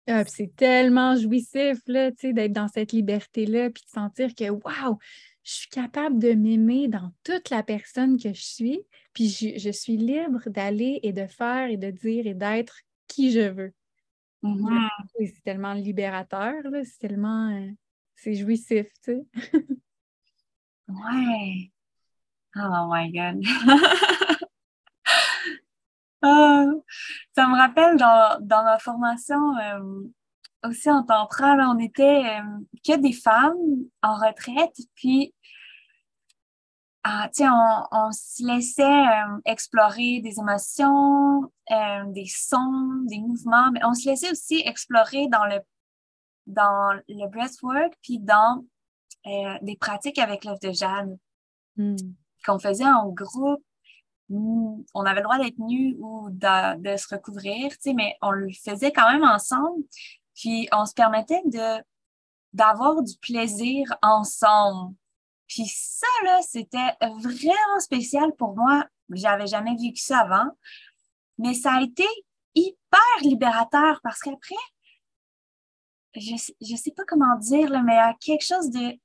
Ah, 0.08 0.24
c'est 0.26 0.54
tellement 0.56 1.16
jouissif 1.16 1.78
d'être 1.86 2.52
dans 2.52 2.68
cette 2.68 2.92
liberté-là, 2.92 3.70
puis 3.70 3.84
de 3.84 3.90
sentir 3.90 4.36
que, 4.36 4.50
waouh, 4.50 4.98
je 5.44 5.52
suis 5.52 5.70
capable 5.70 6.20
de 6.20 6.34
m'aimer 6.34 6.88
dans 6.88 7.12
toute 7.24 7.50
la 7.50 7.64
personne 7.64 8.18
que 8.18 8.34
je 8.34 8.42
suis, 8.42 8.82
puis 9.14 9.30
je, 9.30 9.72
suis 9.72 9.98
libre 9.98 10.42
d'aller 10.48 11.00
et 11.04 11.14
de 11.14 11.26
faire 11.28 11.70
et 11.70 11.78
de 11.78 11.92
dire 11.92 12.28
et 12.28 12.34
d'être 12.34 12.80
qui 13.08 13.32
je 13.32 13.50
veux. 13.50 13.74
Mm-hmm. 14.44 14.90
C'est 15.20 15.44
tellement 15.44 15.74
libérateur, 15.74 16.56
c'est 16.84 17.00
tellement... 17.00 17.50
Euh, 17.50 17.70
c'est 18.16 18.36
jouissif, 18.36 18.88
tu 19.04 19.14
sais. 19.14 19.26
ouais. 20.88 21.72
Oh 22.56 22.88
my 22.88 23.12
God. 23.12 23.42
Ah, 26.26 26.64
ça 27.36 27.48
me 27.48 27.58
rappelle 27.58 27.98
dans, 27.98 28.38
dans 28.40 28.64
ma 28.64 28.80
formation 28.80 29.58
euh, 29.58 30.10
aussi 30.66 30.90
en 30.90 31.04
temps 31.04 31.28
prêt, 31.28 31.52
on 31.60 31.78
était 31.80 32.40
euh, 32.40 32.60
que 32.88 32.98
des 32.98 33.12
femmes 33.12 33.58
en 34.02 34.16
retraite, 34.16 34.78
puis 34.96 35.36
ah, 37.04 37.30
on, 37.42 37.84
on 37.92 38.12
se 38.14 38.48
laissait 38.48 38.84
euh, 38.84 39.38
explorer 39.44 40.22
des 40.22 40.40
émotions, 40.40 41.52
des 41.70 42.28
sons, 42.28 43.04
des 43.10 43.20
mouvements, 43.20 43.72
mais 43.74 43.84
on 43.84 43.94
se 43.94 44.08
laissait 44.08 44.32
aussi 44.32 44.64
explorer 44.66 45.28
dans 45.28 45.44
le, 45.44 45.60
dans 46.48 46.94
le 47.10 47.28
breathwork, 47.28 47.94
puis 48.02 48.20
dans 48.20 48.64
des 49.26 49.76
pratiques 49.78 50.20
avec 50.20 50.46
l'œuf 50.46 50.60
de 50.62 50.72
Jade 50.72 51.18
hmm. 51.76 51.96
qu'on 52.46 52.60
faisait 52.60 52.86
en 52.86 53.10
groupe 53.10 53.64
on 54.30 55.06
avait 55.06 55.20
le 55.20 55.24
droit 55.24 55.38
d'être 55.38 55.60
nus 55.60 55.96
ou 56.00 56.30
de, 56.30 56.98
se 56.98 57.14
recouvrir, 57.14 57.72
mais 57.94 58.18
on 58.22 58.32
le 58.32 58.50
faisait 58.52 58.92
quand 58.92 59.12
même 59.12 59.24
ensemble. 59.24 59.84
Puis 60.36 60.68
on 60.72 60.86
se 60.86 60.94
permettait 60.94 61.42
de 61.46 61.84
d'avoir 62.54 63.02
du 63.02 63.18
plaisir 63.18 63.92
ensemble. 64.04 64.96
Puis 65.48 65.66
ça, 65.68 66.08
là, 66.24 66.40
c'était 66.44 66.96
vraiment 67.02 67.80
spécial 67.80 68.32
pour 68.38 68.56
moi. 68.56 68.86
J'avais 69.10 69.48
jamais 69.48 69.76
vécu 69.76 70.02
ça 70.02 70.20
avant. 70.20 70.52
Mais 71.40 71.56
ça 71.56 71.74
a 71.74 71.82
été 71.82 72.06
hyper 72.54 73.00
libérateur 73.22 74.00
parce 74.04 74.20
qu'après, 74.20 74.56
je, 76.16 76.36
je 76.62 76.76
sais 76.76 76.92
pas 76.92 77.04
comment 77.08 77.36
dire, 77.38 77.70
mais 77.84 77.94
il 77.94 77.96
y 77.96 78.00
a 78.00 78.14
quelque 78.20 78.46
chose 78.46 78.70
de, 78.70 79.00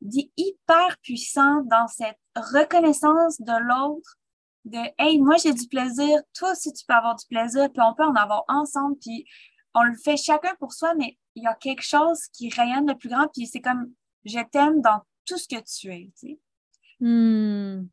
de 0.00 0.30
hyper 0.38 0.96
puissant 1.02 1.62
dans 1.64 1.86
cette 1.88 2.18
reconnaissance 2.34 3.38
de 3.40 3.52
l'autre 3.52 4.16
de 4.64 4.78
Hey, 4.98 5.20
moi 5.20 5.36
j'ai 5.42 5.52
du 5.52 5.66
plaisir, 5.66 6.20
toi 6.34 6.52
aussi 6.52 6.72
tu 6.72 6.84
peux 6.86 6.94
avoir 6.94 7.16
du 7.16 7.26
plaisir, 7.26 7.70
puis 7.72 7.82
on 7.82 7.94
peut 7.94 8.04
en 8.04 8.14
avoir 8.14 8.44
ensemble, 8.48 8.96
puis 9.00 9.24
on 9.74 9.82
le 9.82 9.94
fait 9.96 10.16
chacun 10.16 10.54
pour 10.58 10.72
soi, 10.72 10.94
mais 10.94 11.18
il 11.34 11.44
y 11.44 11.46
a 11.46 11.54
quelque 11.54 11.82
chose 11.82 12.20
qui 12.32 12.50
rayonne 12.50 12.86
de 12.86 12.94
plus 12.94 13.08
grand, 13.08 13.26
puis 13.34 13.46
c'est 13.46 13.60
comme 13.60 13.92
je 14.24 14.38
t'aime 14.50 14.80
dans 14.80 15.00
tout 15.24 15.38
ce 15.38 15.48
que 15.48 15.60
tu 15.62 15.92
es, 15.92 16.10
tu 16.18 16.28
sais. 16.28 16.38
Hmm. 17.00 17.88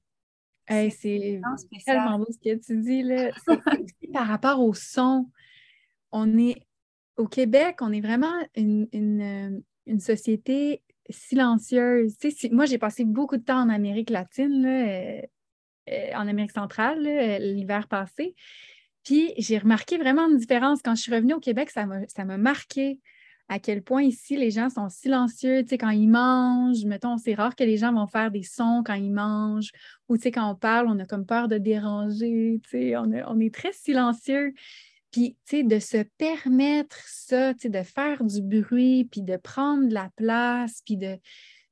c'est 0.67 1.41
tellement 1.85 2.19
beau 2.19 2.27
ce 2.29 2.37
que 2.37 2.55
tu 2.59 2.77
dis 2.81 3.01
là. 3.01 3.31
par 4.13 4.27
rapport 4.27 4.59
au 4.59 4.73
son, 4.73 5.29
on 6.11 6.37
est 6.37 6.61
au 7.17 7.27
Québec, 7.27 7.77
on 7.81 7.91
est 7.91 8.01
vraiment 8.01 8.33
une, 8.55 8.87
une, 8.93 9.63
une 9.87 9.99
société 9.99 10.83
silencieuse. 11.09 12.17
Tu 12.17 12.31
sais, 12.31 12.49
moi, 12.49 12.65
j'ai 12.65 12.77
passé 12.77 13.03
beaucoup 13.03 13.37
de 13.37 13.43
temps 13.43 13.61
en 13.61 13.69
Amérique 13.69 14.09
latine. 14.09 14.61
Là, 14.61 14.69
euh, 14.69 15.21
euh, 15.21 15.27
en 16.15 16.27
Amérique 16.27 16.51
centrale 16.51 17.05
euh, 17.05 17.39
l'hiver 17.39 17.87
passé. 17.87 18.35
Puis 19.03 19.33
j'ai 19.37 19.57
remarqué 19.57 19.97
vraiment 19.97 20.29
une 20.29 20.37
différence. 20.37 20.81
Quand 20.83 20.95
je 20.95 21.01
suis 21.01 21.13
revenue 21.13 21.33
au 21.33 21.39
Québec, 21.39 21.69
ça 21.71 21.85
m'a 21.85 22.37
marqué 22.37 22.99
à 23.47 23.57
quel 23.57 23.81
point 23.81 24.03
ici 24.03 24.37
les 24.37 24.51
gens 24.51 24.69
sont 24.69 24.89
silencieux. 24.89 25.63
Tu 25.63 25.69
sais, 25.69 25.77
quand 25.77 25.89
ils 25.89 26.07
mangent, 26.07 26.85
mettons, 26.85 27.17
c'est 27.17 27.33
rare 27.33 27.55
que 27.55 27.63
les 27.63 27.77
gens 27.77 27.91
vont 27.91 28.05
faire 28.05 28.29
des 28.29 28.43
sons 28.43 28.83
quand 28.85 28.93
ils 28.93 29.11
mangent 29.11 29.71
ou 30.07 30.17
tu 30.17 30.23
sais, 30.23 30.31
quand 30.31 30.49
on 30.49 30.55
parle, 30.55 30.87
on 30.87 30.99
a 30.99 31.05
comme 31.05 31.25
peur 31.25 31.47
de 31.47 31.57
déranger. 31.57 32.59
Tu 32.63 32.69
sais, 32.69 32.97
on, 32.97 33.11
on 33.27 33.39
est 33.39 33.53
très 33.53 33.73
silencieux. 33.73 34.53
Puis, 35.11 35.35
tu 35.47 35.57
sais, 35.57 35.63
de 35.63 35.79
se 35.79 36.03
permettre 36.19 36.97
ça, 37.07 37.55
tu 37.55 37.61
sais, 37.61 37.69
de 37.69 37.81
faire 37.81 38.23
du 38.23 38.43
bruit, 38.43 39.05
puis 39.05 39.23
de 39.23 39.37
prendre 39.37 39.87
de 39.87 39.93
la 39.95 40.11
place, 40.15 40.83
puis 40.85 40.97
de, 40.97 41.17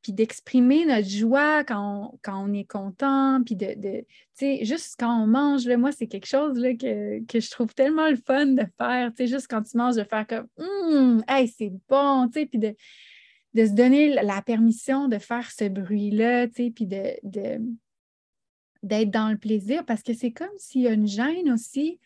puis 0.01 0.13
d'exprimer 0.13 0.85
notre 0.85 1.07
joie 1.07 1.63
quand 1.63 2.11
on, 2.13 2.19
quand 2.21 2.43
on 2.43 2.53
est 2.53 2.63
content, 2.69 3.41
puis 3.43 3.55
de, 3.55 3.73
de 3.75 3.99
tu 3.99 4.05
sais, 4.33 4.65
juste 4.65 4.95
quand 4.99 5.23
on 5.23 5.27
mange, 5.27 5.65
là, 5.65 5.77
moi, 5.77 5.91
c'est 5.91 6.07
quelque 6.07 6.27
chose 6.27 6.57
là, 6.57 6.73
que, 6.75 7.25
que, 7.25 7.39
je 7.39 7.49
trouve 7.49 7.73
tellement 7.73 8.09
le 8.09 8.15
fun 8.15 8.45
de 8.47 8.63
faire, 8.77 9.09
tu 9.09 9.23
sais, 9.23 9.27
juste 9.27 9.47
quand 9.49 9.63
tu 9.63 9.77
manges, 9.77 9.95
de 9.95 10.03
faire 10.03 10.25
comme, 10.27 10.47
hum, 10.57 11.23
hey, 11.27 11.47
c'est 11.47 11.73
bon, 11.89 12.27
tu 12.27 12.39
sais, 12.39 12.45
puis 12.45 12.59
de, 12.59 12.75
de 13.53 13.65
se 13.65 13.71
donner 13.71 14.13
la 14.13 14.41
permission 14.41 15.07
de 15.07 15.17
faire 15.17 15.49
ce 15.51 15.67
bruit-là, 15.67 16.47
tu 16.47 16.65
sais, 16.65 16.71
puis 16.71 16.85
de, 16.85 17.13
de 17.23 17.59
d'être 18.83 19.09
dans 19.09 19.29
le 19.29 19.37
plaisir, 19.37 19.83
parce 19.85 20.03
que 20.03 20.13
c'est 20.13 20.31
comme 20.31 20.47
s'il 20.57 20.81
y 20.81 20.87
a 20.87 20.91
une 20.91 21.07
gêne 21.07 21.51
aussi 21.51 21.99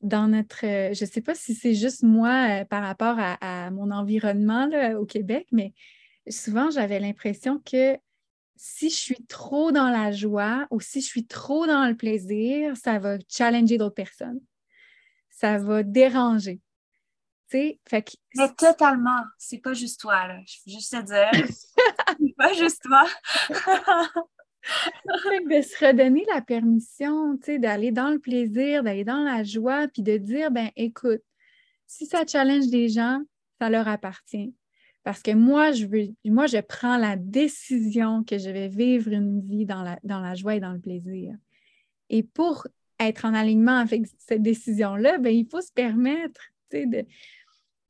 dans 0.00 0.28
notre, 0.28 0.60
je 0.62 1.04
ne 1.04 1.10
sais 1.10 1.20
pas 1.20 1.34
si 1.34 1.54
c'est 1.54 1.74
juste 1.74 2.02
moi 2.02 2.60
euh, 2.60 2.64
par 2.64 2.82
rapport 2.82 3.16
à, 3.18 3.70
mon 3.70 3.90
environnement 3.90 4.66
là, 4.66 4.98
au 4.98 5.06
Québec, 5.06 5.48
mais 5.50 5.74
souvent 6.30 6.70
j'avais 6.70 7.00
l'impression 7.00 7.60
que 7.64 7.96
si 8.56 8.90
je 8.90 8.96
suis 8.96 9.24
trop 9.26 9.70
dans 9.70 9.88
la 9.88 10.10
joie 10.10 10.66
ou 10.70 10.80
si 10.80 11.00
je 11.00 11.06
suis 11.06 11.26
trop 11.26 11.66
dans 11.66 11.86
le 11.86 11.96
plaisir, 11.96 12.76
ça 12.76 12.98
va 12.98 13.18
challenger 13.28 13.78
d'autres 13.78 13.94
personnes. 13.94 14.40
Ça 15.30 15.58
va 15.58 15.84
déranger. 15.84 16.60
Tu 17.50 17.58
sais, 17.58 17.80
Mais 18.36 18.52
totalement, 18.54 19.22
c'est 19.38 19.58
pas 19.58 19.72
juste 19.72 20.00
toi, 20.00 20.26
là. 20.26 20.40
Je 20.44 20.56
veux 20.66 20.72
juste 20.72 20.92
te 20.92 21.02
dire. 21.02 21.30
c'est 22.20 22.36
pas 22.36 22.52
juste 22.52 22.82
toi. 22.82 23.06
de 24.62 25.62
se 25.62 25.86
redonner 25.86 26.26
la 26.32 26.42
permission, 26.42 27.36
tu 27.38 27.44
sais, 27.44 27.58
d'aller 27.58 27.92
dans 27.92 28.10
le 28.10 28.18
plaisir, 28.18 28.82
d'aller 28.82 29.04
dans 29.04 29.22
la 29.22 29.44
joie, 29.44 29.88
puis 29.88 30.02
de 30.02 30.18
dire, 30.18 30.50
ben 30.50 30.70
écoute, 30.76 31.22
si 31.86 32.06
ça 32.06 32.26
challenge 32.26 32.66
des 32.68 32.88
gens, 32.88 33.22
ça 33.60 33.70
leur 33.70 33.88
appartient. 33.88 34.54
Parce 35.04 35.22
que 35.22 35.32
moi, 35.32 35.72
je 35.72 35.86
veux, 35.86 36.08
moi, 36.24 36.46
je 36.46 36.58
prends 36.58 36.96
la 36.96 37.16
décision 37.16 38.24
que 38.24 38.38
je 38.38 38.50
vais 38.50 38.68
vivre 38.68 39.12
une 39.12 39.40
vie 39.40 39.64
dans 39.64 39.82
la, 39.82 39.98
dans 40.04 40.20
la 40.20 40.34
joie 40.34 40.56
et 40.56 40.60
dans 40.60 40.72
le 40.72 40.80
plaisir. 40.80 41.34
Et 42.10 42.22
pour 42.22 42.66
être 42.98 43.24
en 43.24 43.34
alignement 43.34 43.76
avec 43.78 44.06
cette 44.18 44.42
décision-là, 44.42 45.18
ben, 45.18 45.34
il 45.34 45.46
faut 45.48 45.60
se 45.60 45.72
permettre, 45.72 46.40
de... 46.72 47.06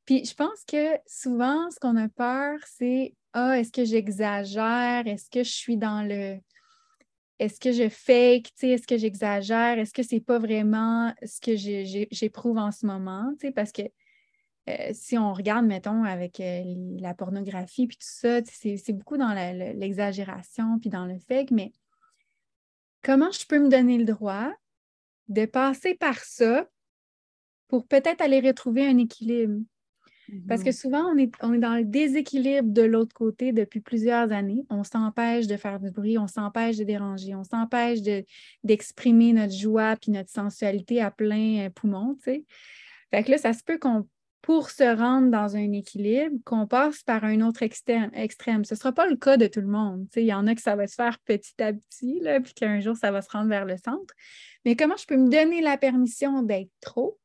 Puis 0.05 0.25
je 0.25 0.35
pense 0.35 0.65
que 0.67 0.97
souvent, 1.07 1.71
ce 1.71 1.79
qu'on 1.81 1.97
a 1.97 2.09
peur, 2.09 2.59
c'est 2.67 3.15
Ah, 3.33 3.59
est-ce 3.59 3.73
que 3.73 3.85
j'exagère? 3.85 5.07
Est-ce 5.07 5.29
que 5.31 5.43
je 5.43 5.51
suis 5.51 5.77
dans 5.77 6.03
le 6.03 6.39
est-ce 7.39 7.61
que 7.61 7.73
je 7.73 7.89
fake, 7.89 8.51
est-ce 8.63 8.87
que 8.87 8.99
j'exagère, 8.99 9.79
est-ce 9.79 9.93
que 9.93 10.03
c'est 10.03 10.21
pas 10.21 10.39
vraiment 10.39 11.15
ce 11.25 11.41
que 11.41 11.55
j'éprouve 12.11 12.59
en 12.59 12.73
ce 12.73 12.85
moment, 12.85 13.33
parce 13.55 13.71
que 13.71 13.83
euh, 14.69 14.91
si 14.93 15.17
on 15.17 15.33
regarde, 15.33 15.67
mettons, 15.67 16.05
avec 16.05 16.41
euh, 16.41 16.63
la 16.99 17.15
pornographie 17.15 17.87
puis 17.87 17.97
tout 17.97 18.07
ça, 18.09 18.41
c'est 18.45 18.93
beaucoup 18.93 19.17
dans 19.17 19.33
l'exagération 19.75 20.79
puis 20.79 20.91
dans 20.91 21.07
le 21.07 21.19
fake, 21.19 21.51
mais 21.51 21.73
comment 23.03 23.31
je 23.31 23.47
peux 23.47 23.59
me 23.59 23.69
donner 23.69 23.99
le 23.99 24.05
droit 24.05 24.51
de 25.29 25.47
passer 25.47 25.95
par 25.95 26.19
ça 26.19 26.69
pour 27.69 27.87
peut-être 27.87 28.21
aller 28.21 28.41
retrouver 28.41 28.87
un 28.87 28.99
équilibre? 28.99 29.61
Parce 30.47 30.63
que 30.63 30.69
mhm. 30.69 30.75
souvent, 30.75 31.05
on 31.11 31.17
est, 31.17 31.33
on 31.41 31.55
est 31.55 31.59
dans 31.59 31.75
le 31.75 31.85
déséquilibre 31.85 32.71
de 32.71 32.83
l'autre 32.83 33.15
côté 33.15 33.53
depuis 33.53 33.81
plusieurs 33.81 34.31
années. 34.31 34.67
On 34.69 34.85
s'empêche 34.85 35.47
de 35.47 35.57
faire 35.57 35.81
du 35.81 35.91
bruit, 35.91 36.19
on 36.19 36.27
s'empêche 36.27 36.77
de 36.77 36.85
déranger, 36.85 37.35
on 37.35 37.45
s'empêche 37.45 38.01
d'exprimer 38.63 39.33
notre 39.33 39.55
joie 39.55 39.97
puis 39.97 40.13
notre 40.13 40.31
sensualité 40.31 41.01
à 41.01 41.11
plein 41.11 41.67
euh, 41.67 41.71
poumon, 41.71 42.15
tu 42.17 42.25
sais. 42.25 42.45
Fait 43.11 43.23
que 43.25 43.31
là, 43.31 43.39
ça 43.39 43.55
se 43.55 43.65
peut 43.65 43.79
qu'on, 43.79 44.07
pour 44.49 44.71
se 44.71 44.97
rendre 44.97 45.31
dans 45.31 45.57
un 45.57 45.73
équilibre, 45.73 46.35
qu'on 46.47 46.67
passe 46.67 47.03
par 47.03 47.23
un 47.23 47.43
autre 47.43 47.63
extrême. 47.63 48.11
extrême. 48.15 48.65
Ce 48.65 48.73
ne 48.73 48.79
sera 48.79 48.93
pas 48.93 49.07
le 49.07 49.17
cas 49.17 49.37
de 49.37 49.47
tout 49.47 49.61
le 49.61 49.67
monde. 49.67 50.07
Il 50.17 50.23
y 50.23 50.33
en 50.33 50.47
a 50.47 50.55
que 50.55 50.63
ça 50.63 50.75
va 50.75 50.87
se 50.87 50.95
faire 50.95 51.19
petit 51.19 51.63
à 51.63 51.75
petit, 51.75 52.19
là, 52.21 52.41
puis 52.41 52.55
qu'un 52.55 52.81
jour, 52.81 52.97
ça 52.97 53.11
va 53.11 53.21
se 53.21 53.29
rendre 53.29 53.51
vers 53.51 53.67
le 53.67 53.77
centre. 53.77 54.15
Mais 54.65 54.75
comment 54.75 54.97
je 54.97 55.05
peux 55.05 55.19
me 55.19 55.29
donner 55.29 55.61
la 55.61 55.77
permission 55.77 56.41
d'être 56.41 56.71
trop? 56.81 57.21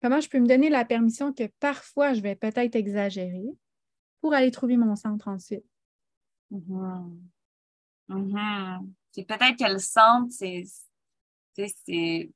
Comment 0.00 0.20
je 0.20 0.28
peux 0.28 0.38
me 0.38 0.46
donner 0.46 0.68
la 0.68 0.84
permission 0.84 1.32
que 1.32 1.48
parfois 1.58 2.12
je 2.12 2.20
vais 2.20 2.36
peut-être 2.36 2.76
exagérer 2.76 3.48
pour 4.20 4.32
aller 4.32 4.52
trouver 4.52 4.76
mon 4.76 4.94
centre 4.94 5.26
ensuite? 5.26 5.66
C'est 9.10 9.24
peut-être 9.24 9.58
que 9.58 9.72
le 9.72 9.80
centre, 9.80 10.30
c'est. 10.30 10.62
c'est... 11.56 12.30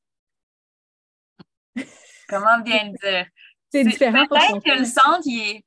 Comment 2.28 2.58
bien 2.62 2.90
le 2.90 2.98
dire? 2.98 3.30
C'est 3.72 3.84
différent. 3.84 4.26
Peut-être 4.26 4.62
que 4.62 4.78
le 4.78 4.84
centre, 4.84 5.22
il 5.24 5.40
est 5.40 5.64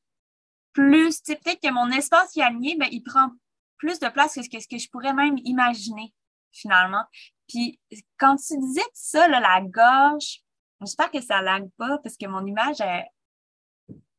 plus. 0.74 1.22
Peut-être 1.22 1.62
que 1.62 1.72
mon 1.72 1.89
espace 1.91 2.32
qui 2.32 2.39
est 2.39 2.44
aligné, 2.44 2.76
ben, 2.78 2.88
il 2.91 3.02
prend 3.02 3.30
plus 3.78 4.00
de 4.00 4.08
place 4.08 4.36
que 4.36 4.44
ce 4.44 4.50
que, 4.50 4.60
ce 4.60 4.68
que 4.68 4.78
je 4.78 4.89
pourrais 4.89 5.13
même 5.13 5.38
imaginer, 5.44 6.13
finalement. 6.52 7.04
Puis 7.50 7.80
quand 8.18 8.38
tu 8.38 8.58
disais 8.58 8.82
ça, 8.94 9.28
la 9.28 9.62
gorge, 9.62 10.46
J'espère 10.82 11.12
que 11.12 11.22
ça 11.22 11.41
lag 11.41 11.68
pas 11.78 11.98
parce 12.00 12.18
que 12.18 12.28
mon 12.28 12.46
image 12.46 12.82
est, 12.82 13.06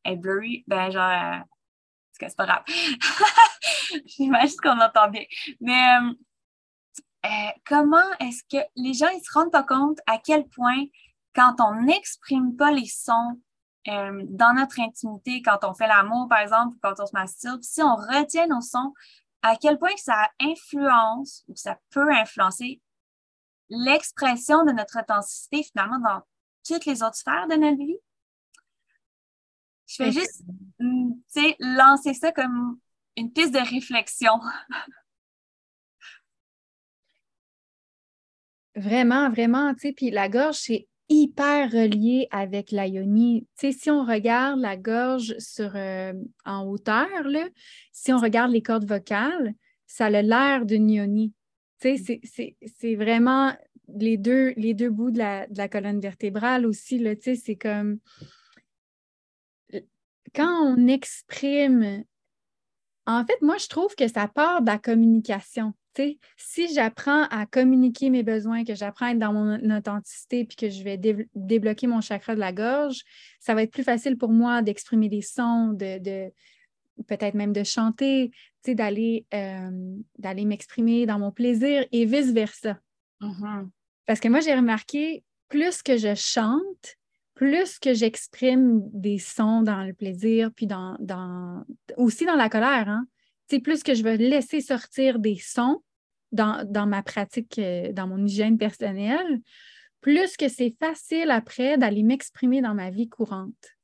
est 0.04 0.16
blurry. 0.16 0.64
Ben, 0.66 0.90
genre, 0.90 1.10
euh, 1.10 1.38
c'est 2.18 2.36
pas 2.36 2.46
grave. 2.46 2.64
J'imagine 4.06 4.56
qu'on 4.62 4.80
entend 4.80 5.08
bien. 5.08 5.24
Mais 5.60 5.98
euh, 6.00 6.14
euh, 7.26 7.50
comment 7.64 8.10
est-ce 8.20 8.42
que 8.44 8.64
les 8.76 8.94
gens 8.94 9.08
ils 9.08 9.22
se 9.22 9.32
rendent 9.32 9.52
pas 9.52 9.64
compte 9.64 9.98
à 10.06 10.18
quel 10.18 10.48
point, 10.48 10.84
quand 11.34 11.56
on 11.60 11.82
n'exprime 11.82 12.56
pas 12.56 12.72
les 12.72 12.86
sons 12.86 13.40
dans 13.86 14.54
notre 14.54 14.80
intimité, 14.80 15.42
quand 15.42 15.58
on 15.62 15.74
fait 15.74 15.86
l'amour, 15.86 16.28
par 16.28 16.40
exemple, 16.40 16.76
quand 16.82 16.94
on 16.98 17.06
se 17.06 17.12
masturbe, 17.12 17.62
si 17.62 17.82
on 17.82 17.94
retient 17.94 18.46
nos 18.48 18.60
sons, 18.60 18.92
à 19.42 19.56
quel 19.56 19.78
point 19.78 19.96
ça 19.96 20.28
influence 20.40 21.44
ou 21.48 21.54
ça 21.54 21.78
peut 21.90 22.10
influencer 22.12 22.80
l'expression 23.68 24.64
de 24.64 24.72
notre 24.72 24.98
authenticité 25.00 25.62
finalement 25.62 25.98
dans 25.98 26.22
toutes 26.66 26.84
les 26.86 27.02
autres 27.02 27.16
sphères 27.16 27.46
de 27.48 27.54
notre 27.54 27.78
vie? 27.78 27.98
Je 29.86 30.02
vais 30.02 30.10
juste 30.10 30.42
mm, 30.80 31.12
lancer 31.60 32.12
ça 32.14 32.32
comme 32.32 32.80
une 33.16 33.32
piste 33.32 33.54
de 33.54 33.58
réflexion. 33.58 34.32
Vraiment, 38.74 39.30
vraiment, 39.30 39.72
tu 39.72 39.80
sais, 39.80 39.92
puis 39.94 40.10
la 40.10 40.28
gorge, 40.28 40.56
c'est 40.56 40.86
hyper 41.08 41.70
relié 41.70 42.28
avec 42.30 42.72
la 42.72 42.86
yoni. 42.86 43.46
Tu 43.58 43.72
sais, 43.72 43.78
si 43.78 43.90
on 43.90 44.04
regarde 44.04 44.60
la 44.60 44.76
gorge 44.76 45.36
sur, 45.38 45.76
euh, 45.76 46.12
en 46.44 46.66
hauteur, 46.66 47.22
là, 47.24 47.48
si 47.92 48.12
on 48.12 48.18
regarde 48.18 48.52
les 48.52 48.62
cordes 48.62 48.86
vocales, 48.86 49.54
ça 49.86 50.06
a 50.06 50.22
l'air 50.22 50.66
d'une 50.66 50.90
yoni. 50.90 51.32
Tu 51.80 51.98
sais, 51.98 52.20
c'est 52.66 52.94
vraiment 52.94 53.52
les 53.88 54.16
deux, 54.16 54.52
les 54.56 54.74
deux 54.74 54.90
bouts 54.90 55.10
de 55.10 55.18
la, 55.18 55.68
colonne 55.68 56.00
vertébrale 56.00 56.66
aussi, 56.66 57.04
c'est 57.22 57.56
comme 57.56 57.98
quand 60.34 60.74
on 60.74 60.86
exprime, 60.86 62.04
en 63.06 63.24
fait, 63.24 63.40
moi, 63.40 63.56
je 63.58 63.68
trouve 63.68 63.94
que 63.94 64.08
ça 64.08 64.28
part 64.28 64.60
de 64.60 64.66
la 64.66 64.78
communication. 64.78 65.72
Si 66.36 66.72
j'apprends 66.72 67.24
à 67.24 67.46
communiquer 67.46 68.10
mes 68.10 68.22
besoins, 68.22 68.64
que 68.64 68.74
j'apprends 68.74 69.06
à 69.06 69.10
être 69.12 69.18
dans 69.18 69.32
mon 69.32 69.76
authenticité, 69.76 70.44
puis 70.44 70.56
que 70.56 70.68
je 70.68 70.82
vais 70.82 70.98
débloquer 71.34 71.86
mon 71.86 72.00
chakra 72.00 72.34
de 72.34 72.40
la 72.40 72.52
gorge, 72.52 73.02
ça 73.40 73.54
va 73.54 73.62
être 73.62 73.72
plus 73.72 73.84
facile 73.84 74.16
pour 74.16 74.30
moi 74.30 74.62
d'exprimer 74.62 75.08
des 75.08 75.22
sons, 75.22 75.72
de, 75.72 76.30
peut-être 77.06 77.34
même 77.34 77.52
de 77.52 77.64
chanter, 77.64 78.30
d'aller 78.66 79.26
euh, 79.32 79.96
d'aller 80.18 80.44
m'exprimer 80.44 81.06
dans 81.06 81.18
mon 81.18 81.30
plaisir 81.30 81.86
et 81.92 82.04
vice-versa. 82.04 82.78
Mm-hmm. 83.20 83.68
Parce 84.06 84.20
que 84.20 84.28
moi, 84.28 84.40
j'ai 84.40 84.54
remarqué, 84.54 85.24
plus 85.48 85.82
que 85.82 85.96
je 85.96 86.14
chante, 86.14 86.96
plus 87.34 87.78
que 87.78 87.94
j'exprime 87.94 88.80
des 88.92 89.18
sons 89.18 89.62
dans 89.62 89.84
le 89.84 89.92
plaisir, 89.92 90.50
puis 90.54 90.66
dans, 90.66 90.96
aussi 91.96 92.24
dans 92.24 92.34
la 92.34 92.48
colère, 92.48 92.88
hein? 92.88 93.06
plus 93.62 93.82
que 93.82 93.94
je 93.94 94.02
vais 94.02 94.16
laisser 94.16 94.60
sortir 94.60 95.18
des 95.18 95.36
sons 95.36 95.82
dans, 96.32 96.86
ma 96.86 97.02
pratique, 97.02 97.58
euh, 97.58 97.92
dans 97.92 98.06
mon 98.06 98.24
hygiène 98.24 98.58
personnelle, 98.58 99.40
plus 100.00 100.36
que 100.36 100.48
c'est 100.48 100.76
facile 100.78 101.30
après 101.30 101.78
d'aller 101.78 102.02
m'exprimer 102.02 102.60
dans 102.60 102.74
ma 102.74 102.90
vie 102.90 103.08
courante. 103.08 103.76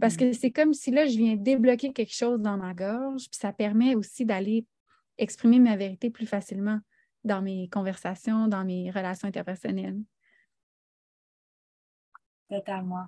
Parce 0.00 0.14
mm. 0.14 0.18
que 0.18 0.32
c'est 0.32 0.50
comme 0.50 0.74
si 0.74 0.90
là, 0.90 1.06
je 1.06 1.16
viens 1.16 1.36
débloquer 1.36 1.92
quelque 1.92 2.14
chose 2.14 2.40
dans 2.40 2.56
ma 2.56 2.74
gorge, 2.74 3.28
puis 3.30 3.38
ça 3.38 3.52
permet 3.52 3.94
aussi 3.94 4.24
d'aller 4.24 4.66
exprimer 5.18 5.58
ma 5.58 5.76
vérité 5.76 6.10
plus 6.10 6.26
facilement 6.26 6.80
dans 7.24 7.42
mes 7.42 7.68
conversations, 7.68 8.48
dans 8.48 8.64
mes 8.64 8.90
relations 8.90 9.28
interpersonnelles. 9.28 9.98
Totalement. 12.48 13.06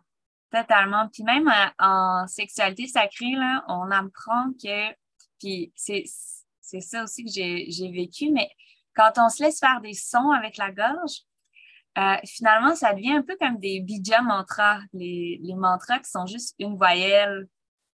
Totalement. 0.51 1.09
Puis 1.13 1.23
même 1.23 1.47
euh, 1.47 1.69
en, 1.79 2.27
sexualité 2.27 2.87
sacrée, 2.87 3.33
là, 3.33 3.65
on 3.69 3.91
apprend 3.91 4.53
que, 4.63 4.93
puis 5.39 5.73
c'est 5.77 6.05
ça 6.81 7.05
aussi 7.05 7.25
que 7.25 7.31
j'ai 7.31 7.91
vécu, 7.93 8.31
mais 8.33 8.49
quand 8.95 9.13
on 9.17 9.29
se 9.29 9.43
laisse 9.43 9.59
faire 9.61 9.81
des 9.81 9.95
sons 9.95 10.31
avec 10.31 10.57
la 10.57 10.73
gorge, 10.73 11.23
euh, 11.99 12.17
finalement, 12.27 12.75
ça 12.75 12.95
devient 12.95 13.13
un 13.13 13.23
peu 13.23 13.37
comme 13.41 13.59
des 13.59 13.81
bija 13.81 14.23
mantras, 14.23 14.81
les, 14.93 15.41
les 15.43 15.55
mantras 15.55 15.99
qui 15.99 16.11
sont 16.11 16.27
juste 16.27 16.55
une 16.59 16.77
voyelle. 16.77 17.49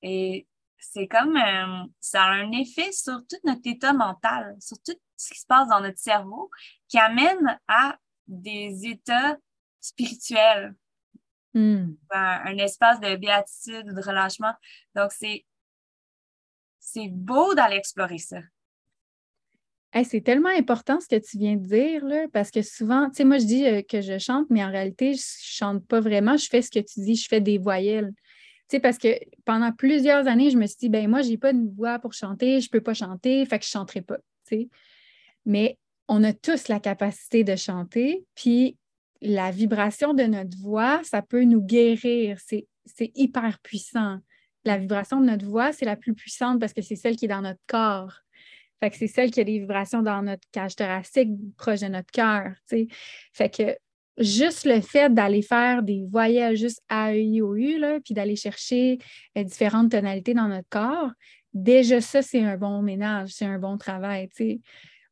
Et 0.01 0.47
c'est 0.77 1.07
comme 1.07 1.35
euh, 1.35 1.85
ça 1.99 2.23
a 2.23 2.29
un 2.29 2.51
effet 2.51 2.91
sur 2.91 3.19
tout 3.29 3.39
notre 3.43 3.61
état 3.65 3.91
mental, 3.91 4.55
sur 4.59 4.77
tout 4.85 4.95
ce 5.17 5.33
qui 5.33 5.39
se 5.39 5.45
passe 5.45 5.67
dans 5.67 5.81
notre 5.81 5.99
cerveau, 5.99 6.49
qui 6.87 6.97
amène 6.97 7.59
à 7.67 7.97
des 8.27 8.85
états 8.85 9.37
spirituels, 9.81 10.75
Hmm. 11.53 11.95
un, 12.11 12.57
espace 12.57 12.99
de 12.99 13.15
béatitude 13.15 13.89
ou 13.89 13.95
de 13.95 14.01
relâchement. 14.01 14.53
Donc, 14.95 15.11
c'est, 15.11 15.45
c'est 16.79 17.07
beau 17.09 17.55
d'aller 17.55 17.77
explorer 17.77 18.19
ça. 18.19 18.37
C'est 20.03 20.21
tellement 20.21 20.49
important 20.49 20.99
ce 20.99 21.07
que 21.07 21.19
tu 21.19 21.37
viens 21.37 21.55
de 21.55 21.65
dire, 21.65 22.05
là, 22.05 22.27
parce 22.31 22.51
que 22.51 22.61
souvent, 22.61 23.09
tu 23.09 23.17
sais, 23.17 23.23
moi, 23.23 23.39
je 23.39 23.45
dis 23.45 23.65
euh, 23.65 23.81
que 23.81 24.01
je 24.01 24.17
chante, 24.19 24.47
mais 24.49 24.63
en 24.63 24.69
réalité, 24.69 25.13
je 25.13 25.21
chante 25.41 25.85
pas 25.87 25.99
vraiment. 25.99 26.37
Je 26.37 26.47
fais 26.47 26.61
ce 26.61 26.69
que 26.69 26.79
tu 26.79 26.99
dis, 27.01 27.15
je 27.15 27.27
fais 27.27 27.41
des 27.41 27.57
voyelles. 27.57 28.11
Tu 28.69 28.75
sais, 28.75 28.79
parce 28.79 28.97
que 28.97 29.07
pendant 29.45 29.71
plusieurs 29.71 30.27
années, 30.27 30.51
je 30.51 30.57
me 30.57 30.67
suis 30.67 30.77
dit, 30.79 30.89
ben 30.89 31.09
moi, 31.09 31.21
j'ai 31.21 31.37
pas 31.37 31.53
de 31.53 31.75
voix 31.75 31.97
pour 31.97 32.13
chanter, 32.13 32.61
je 32.61 32.69
peux 32.69 32.81
pas 32.81 32.93
chanter, 32.93 33.43
fait 33.45 33.57
que 33.57 33.65
je 33.65 33.71
chanterai 33.71 34.01
pas, 34.01 34.17
tu 34.47 34.57
sais. 34.57 34.69
Mais 35.45 35.79
on 36.07 36.23
a 36.23 36.33
tous 36.33 36.67
la 36.67 36.79
capacité 36.79 37.43
de 37.43 37.55
chanter, 37.55 38.25
puis 38.35 38.77
la 39.21 39.51
vibration 39.51 40.13
de 40.13 40.23
notre 40.23 40.57
voix, 40.57 41.01
ça 41.03 41.21
peut 41.21 41.43
nous 41.43 41.61
guérir. 41.61 42.37
C'est 42.39 43.11
hyper 43.15 43.59
puissant. 43.59 44.19
La 44.65 44.77
vibration 44.77 45.19
de 45.19 45.25
notre 45.25 45.45
voix, 45.45 45.71
c'est 45.73 45.85
la 45.85 45.95
plus 45.95 46.13
puissante 46.13 46.59
parce 46.59 46.73
que 46.73 46.81
c'est 46.81 46.95
celle 46.95 47.15
qui 47.15 47.25
est 47.25 47.29
dans 47.29 47.41
notre 47.41 47.59
corps. 47.67 48.13
Fait 48.79 48.89
que 48.89 48.95
c'est 48.95 49.07
celle 49.07 49.31
qui 49.31 49.41
a 49.41 49.43
des 49.43 49.59
vibrations 49.59 50.01
dans 50.01 50.21
notre 50.21 50.47
cage 50.51 50.75
thoracique, 50.75 51.29
proche 51.57 51.81
de 51.81 51.87
notre 51.87 52.11
cœur. 52.11 52.53
Fait 53.33 53.49
que 53.49 53.75
juste 54.17 54.65
le 54.65 54.81
fait 54.81 55.13
d'aller 55.13 55.41
faire 55.41 55.83
des 55.83 56.05
voyelles 56.09 56.55
juste 56.55 56.81
A, 56.89 57.13
I, 57.13 57.41
O, 57.41 57.55
U, 57.55 57.77
là, 57.77 57.99
puis 58.03 58.13
d'aller 58.13 58.35
chercher 58.35 58.99
euh, 59.37 59.43
différentes 59.43 59.91
tonalités 59.91 60.33
dans 60.33 60.47
notre 60.47 60.67
corps, 60.69 61.11
déjà 61.53 62.01
ça, 62.01 62.21
c'est 62.21 62.43
un 62.43 62.57
bon 62.57 62.81
ménage, 62.81 63.29
c'est 63.31 63.45
un 63.45 63.59
bon 63.59 63.77
travail 63.77 64.29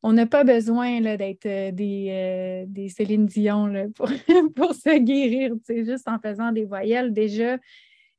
on 0.02 0.12
n'a 0.12 0.26
pas 0.26 0.44
besoin 0.44 1.00
d'être 1.00 1.46
euh, 1.46 1.72
des, 1.72 2.06
euh, 2.10 2.64
des, 2.68 2.88
Céline 2.88 3.26
Dion 3.26 3.90
pour, 3.96 4.08
pour, 4.54 4.72
se 4.72 4.96
guérir. 4.96 5.54
Juste 5.68 6.06
en 6.06 6.20
faisant 6.20 6.52
des 6.52 6.64
voyelles, 6.64 7.12
déjà, 7.12 7.58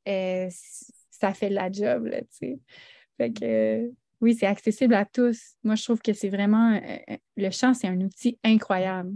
ça 0.06 1.34
fait 1.34 1.50
la 1.50 1.72
job. 1.72 2.08
Là, 2.08 2.20
oui, 4.22 4.36
c'est 4.36 4.48
accessible 4.48 4.94
à 4.94 5.06
tous. 5.06 5.56
Moi, 5.64 5.76
je 5.76 5.84
trouve 5.84 6.02
que 6.02 6.14
c'est 6.14 6.30
vraiment. 6.30 6.80
le 7.38 7.52
chant, 7.52 7.74
c'est 7.74 7.88
un 7.88 8.00
outil 8.02 8.38
incroyable. 8.44 9.14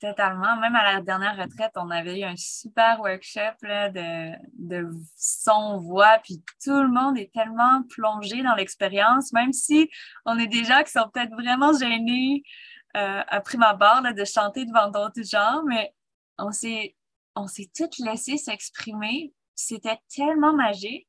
Totalement. 0.00 0.56
Même 0.56 0.74
à 0.74 0.94
la 0.94 1.00
dernière 1.00 1.36
retraite, 1.36 1.72
on 1.76 1.88
avait 1.90 2.18
eu 2.18 2.24
un 2.24 2.36
super 2.36 2.98
workshop 3.00 3.54
de, 3.62 4.32
de 4.58 4.88
son, 5.16 5.78
voix, 5.78 6.18
puis 6.24 6.42
tout 6.64 6.82
le 6.82 6.88
monde 6.88 7.16
est 7.16 7.32
tellement 7.32 7.84
plongé 7.88 8.42
dans 8.42 8.56
l'expérience, 8.56 9.32
même 9.32 9.52
si 9.52 9.88
on 10.24 10.38
est 10.38 10.48
des 10.48 10.64
gens 10.64 10.82
qui 10.82 10.90
sont 10.90 11.08
peut-être 11.08 11.32
vraiment 11.34 11.72
gênés 11.72 12.42
euh, 12.96 13.22
à 13.28 13.40
prime 13.40 13.62
abord 13.62 14.02
de 14.02 14.24
chanter 14.24 14.64
devant 14.64 14.90
d'autres 14.90 15.22
gens, 15.22 15.62
mais 15.68 15.94
on 16.36 16.50
s'est 16.50 16.96
on 17.36 17.46
s'est 17.46 17.70
toutes 17.74 17.98
laissé 17.98 18.36
s'exprimer. 18.38 19.32
C'était 19.54 19.98
tellement 20.14 20.52
magique. 20.52 21.06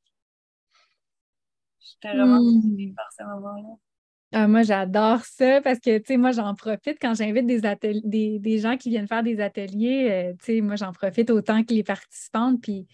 J'étais 1.84 2.16
vraiment 2.16 2.40
mmh. 2.40 2.94
par 2.94 3.06
ce 3.16 3.24
moment-là. 3.24 3.76
Ah, 4.36 4.48
moi, 4.48 4.64
j'adore 4.64 5.24
ça 5.24 5.60
parce 5.60 5.78
que, 5.78 5.98
tu 5.98 6.04
sais, 6.06 6.16
moi, 6.16 6.32
j'en 6.32 6.56
profite 6.56 6.98
quand 7.00 7.14
j'invite 7.14 7.46
des, 7.46 7.60
des, 8.02 8.38
des, 8.40 8.58
gens 8.58 8.76
qui 8.76 8.90
viennent 8.90 9.06
faire 9.06 9.22
des 9.22 9.38
ateliers. 9.40 10.08
Euh, 10.10 10.32
tu 10.40 10.56
sais, 10.56 10.60
moi, 10.60 10.74
j'en 10.74 10.92
profite 10.92 11.30
autant 11.30 11.62
que 11.62 11.72
les 11.72 11.84
participantes. 11.84 12.60
Puis, 12.60 12.88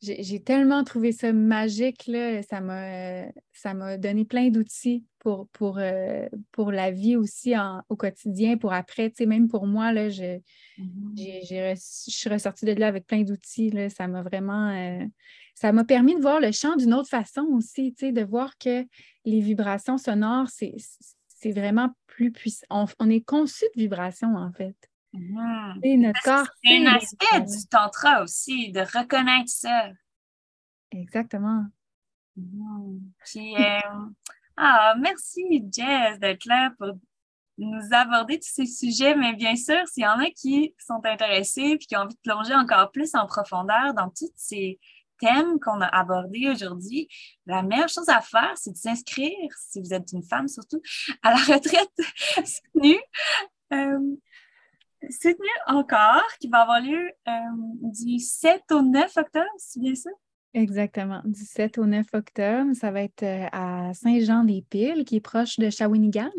j'ai 0.00 0.40
tellement 0.40 0.84
trouvé 0.84 1.10
ça 1.10 1.32
magique, 1.32 2.06
là. 2.06 2.42
Ça 2.42 2.60
m'a 2.60 3.96
donné 3.96 4.24
plein 4.24 4.50
d'outils 4.50 5.04
pour, 5.18 5.48
pour, 5.48 5.78
euh, 5.78 6.28
pour 6.52 6.70
la 6.70 6.92
vie 6.92 7.16
aussi 7.16 7.54
au 7.88 7.96
quotidien, 7.96 8.56
pour 8.56 8.72
après. 8.72 9.10
Tu 9.10 9.16
sais, 9.16 9.26
même 9.26 9.48
pour 9.48 9.66
moi, 9.66 9.92
là, 9.92 10.08
je, 10.10 10.38
mm-hmm. 10.78 11.74
je 11.74 12.12
suis 12.12 12.30
ressortie 12.30 12.66
de 12.66 12.74
là 12.74 12.86
avec 12.86 13.04
plein 13.04 13.22
d'outils. 13.22 13.72
Ça 13.90 14.06
m'a 14.06 14.22
vraiment... 14.22 14.70
Euh, 15.58 15.60
ça 15.60 15.72
m'a 15.72 15.84
permis 15.84 16.14
de 16.14 16.20
voir 16.20 16.40
le 16.40 16.52
chant 16.52 16.76
d'une 16.76 16.94
autre 16.94 17.08
façon 17.08 17.42
aussi, 17.52 17.92
tu 17.94 18.06
sais, 18.06 18.12
de 18.12 18.24
voir 18.24 18.56
que 18.58 18.86
les 19.24 19.40
vibrations 19.40 19.98
sonores, 19.98 20.48
c'est 20.48 21.52
vraiment 21.52 21.90
plus 22.06 22.32
puissant. 22.32 22.86
On, 22.98 23.10
est 23.10 23.24
conçu 23.24 23.64
de 23.74 23.80
vibrations, 23.80 24.36
en 24.36 24.52
fait. 24.52 24.76
Mmh. 25.12 26.00
notre 26.00 26.22
corps. 26.22 26.46
C'est 26.62 26.86
un 26.86 26.94
aspect 26.94 27.40
du 27.40 27.66
tantra 27.70 28.22
aussi, 28.22 28.70
de 28.72 28.80
reconnaître 28.80 29.50
ça. 29.50 29.90
Exactement. 30.90 31.64
Mmh. 32.36 32.98
Euh, 33.36 33.78
ah, 34.56 34.94
merci 35.00 35.64
Jess 35.72 36.18
d'être 36.20 36.44
là 36.44 36.72
pour 36.78 36.92
nous 37.58 37.88
aborder 37.90 38.38
tous 38.38 38.50
ces 38.52 38.66
sujets, 38.66 39.16
mais 39.16 39.34
bien 39.34 39.56
sûr, 39.56 39.76
s'il 39.88 40.04
y 40.04 40.06
en 40.06 40.20
a 40.20 40.30
qui 40.30 40.74
sont 40.78 41.00
intéressés 41.04 41.72
et 41.72 41.78
qui 41.78 41.96
ont 41.96 42.00
envie 42.00 42.14
de 42.14 42.20
plonger 42.20 42.54
encore 42.54 42.92
plus 42.92 43.14
en 43.14 43.26
profondeur 43.26 43.94
dans 43.94 44.10
toutes 44.10 44.36
ces 44.36 44.78
thème 45.20 45.58
qu'on 45.60 45.80
a 45.80 45.86
abordé 45.86 46.48
aujourd'hui, 46.48 47.08
la 47.46 47.62
meilleure 47.62 47.88
chose 47.88 48.08
à 48.08 48.20
faire, 48.20 48.52
c'est 48.56 48.72
de 48.72 48.76
s'inscrire, 48.76 49.50
si 49.56 49.80
vous 49.80 49.92
êtes 49.92 50.12
une 50.12 50.22
femme 50.22 50.48
surtout, 50.48 50.80
à 51.22 51.30
la 51.30 51.36
retraite 51.36 51.92
soutenue. 52.46 53.00
Euh, 53.72 54.16
soutenue 55.10 55.46
encore, 55.66 56.26
qui 56.40 56.48
va 56.48 56.62
avoir 56.62 56.80
lieu 56.80 57.10
euh, 57.28 57.32
du 57.82 58.18
7 58.18 58.62
au 58.72 58.82
9 58.82 59.16
octobre, 59.16 59.46
c'est 59.58 59.80
bien 59.80 59.94
ça? 59.94 60.10
Exactement. 60.54 61.20
Du 61.24 61.44
7 61.44 61.78
au 61.78 61.86
9 61.86 62.06
octobre, 62.14 62.72
ça 62.74 62.90
va 62.90 63.02
être 63.02 63.22
euh, 63.22 63.46
à 63.52 63.92
Saint-Jean-des-Piles, 63.94 65.04
qui 65.04 65.16
est 65.16 65.20
proche 65.20 65.58
de 65.58 65.70
Shawinigan 65.70 66.30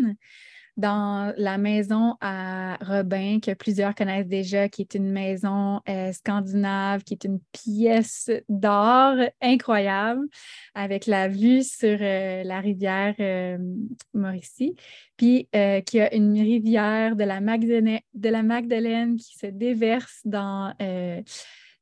dans 0.80 1.34
la 1.36 1.57
maison 1.57 2.15
à 2.21 2.77
Robin, 2.82 3.39
que 3.41 3.53
plusieurs 3.53 3.93
connaissent 3.93 4.27
déjà, 4.27 4.69
qui 4.69 4.82
est 4.82 4.95
une 4.95 5.11
maison 5.11 5.82
euh, 5.89 6.13
scandinave, 6.13 7.03
qui 7.03 7.15
est 7.15 7.25
une 7.25 7.41
pièce 7.51 8.32
d'or 8.47 9.17
incroyable, 9.41 10.25
avec 10.73 11.05
la 11.05 11.27
vue 11.27 11.63
sur 11.63 11.97
euh, 11.99 12.43
la 12.43 12.61
rivière 12.61 13.13
euh, 13.19 13.57
Mauricie, 14.13 14.75
puis 15.17 15.49
qui 15.86 15.99
a 15.99 16.15
une 16.15 16.39
rivière 16.39 17.17
de 17.17 17.25
la, 17.25 17.41
Magdalene, 17.41 17.99
de 18.13 18.30
la 18.30 18.61
qui 19.17 19.38
se 19.38 19.47
déverse 19.47 20.21
dans 20.23 20.73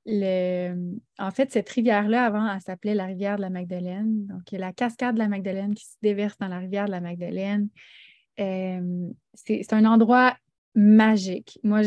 le... 0.07 0.75
En 1.19 1.29
fait, 1.29 1.51
cette 1.51 1.69
rivière-là, 1.69 2.25
avant, 2.25 2.51
elle 2.51 2.61
s'appelait 2.61 2.95
la 2.95 3.05
rivière 3.05 3.35
de 3.35 3.41
la 3.41 3.51
Magdalene. 3.51 4.25
Donc, 4.25 4.51
il 4.51 4.55
y 4.55 4.57
a 4.57 4.61
la 4.61 4.73
cascade 4.73 5.13
de 5.13 5.19
la 5.19 5.27
Magdalene 5.27 5.75
qui 5.75 5.85
se 5.85 5.97
déverse 6.01 6.37
dans 6.39 6.47
la 6.47 6.57
rivière 6.57 6.85
de 6.85 6.91
la 6.91 7.01
Magdalene. 7.01 7.69
Euh, 8.39 9.09
c'est 9.33 9.73
un 9.73 9.85
endroit 9.85 10.37
magique. 10.75 11.59
Moi, 11.63 11.81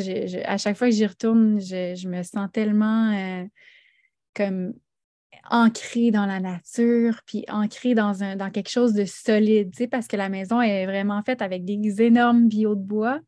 à 0.44 0.58
chaque 0.58 0.76
fois 0.76 0.88
que 0.88 0.94
j'y 0.94 1.06
retourne, 1.06 1.60
je, 1.60 2.08
me 2.08 2.22
sens 2.22 2.48
tellement 2.52 3.12
euh, 3.12 3.44
comme 4.34 4.74
ancrée 5.48 6.10
dans 6.10 6.26
la 6.26 6.40
nature, 6.40 7.20
puis 7.26 7.44
ancrée 7.48 7.94
dans, 7.94 8.22
un, 8.22 8.36
dans 8.36 8.50
quelque 8.50 8.70
chose 8.70 8.92
de 8.92 9.04
solide, 9.04 9.72
parce 9.90 10.06
que 10.06 10.16
la 10.16 10.28
maison 10.28 10.60
est 10.60 10.86
vraiment 10.86 11.22
faite 11.22 11.42
avec 11.42 11.64
des 11.64 12.02
énormes 12.02 12.48
bio 12.48 12.74
de 12.74 12.82
bois. 12.82 13.20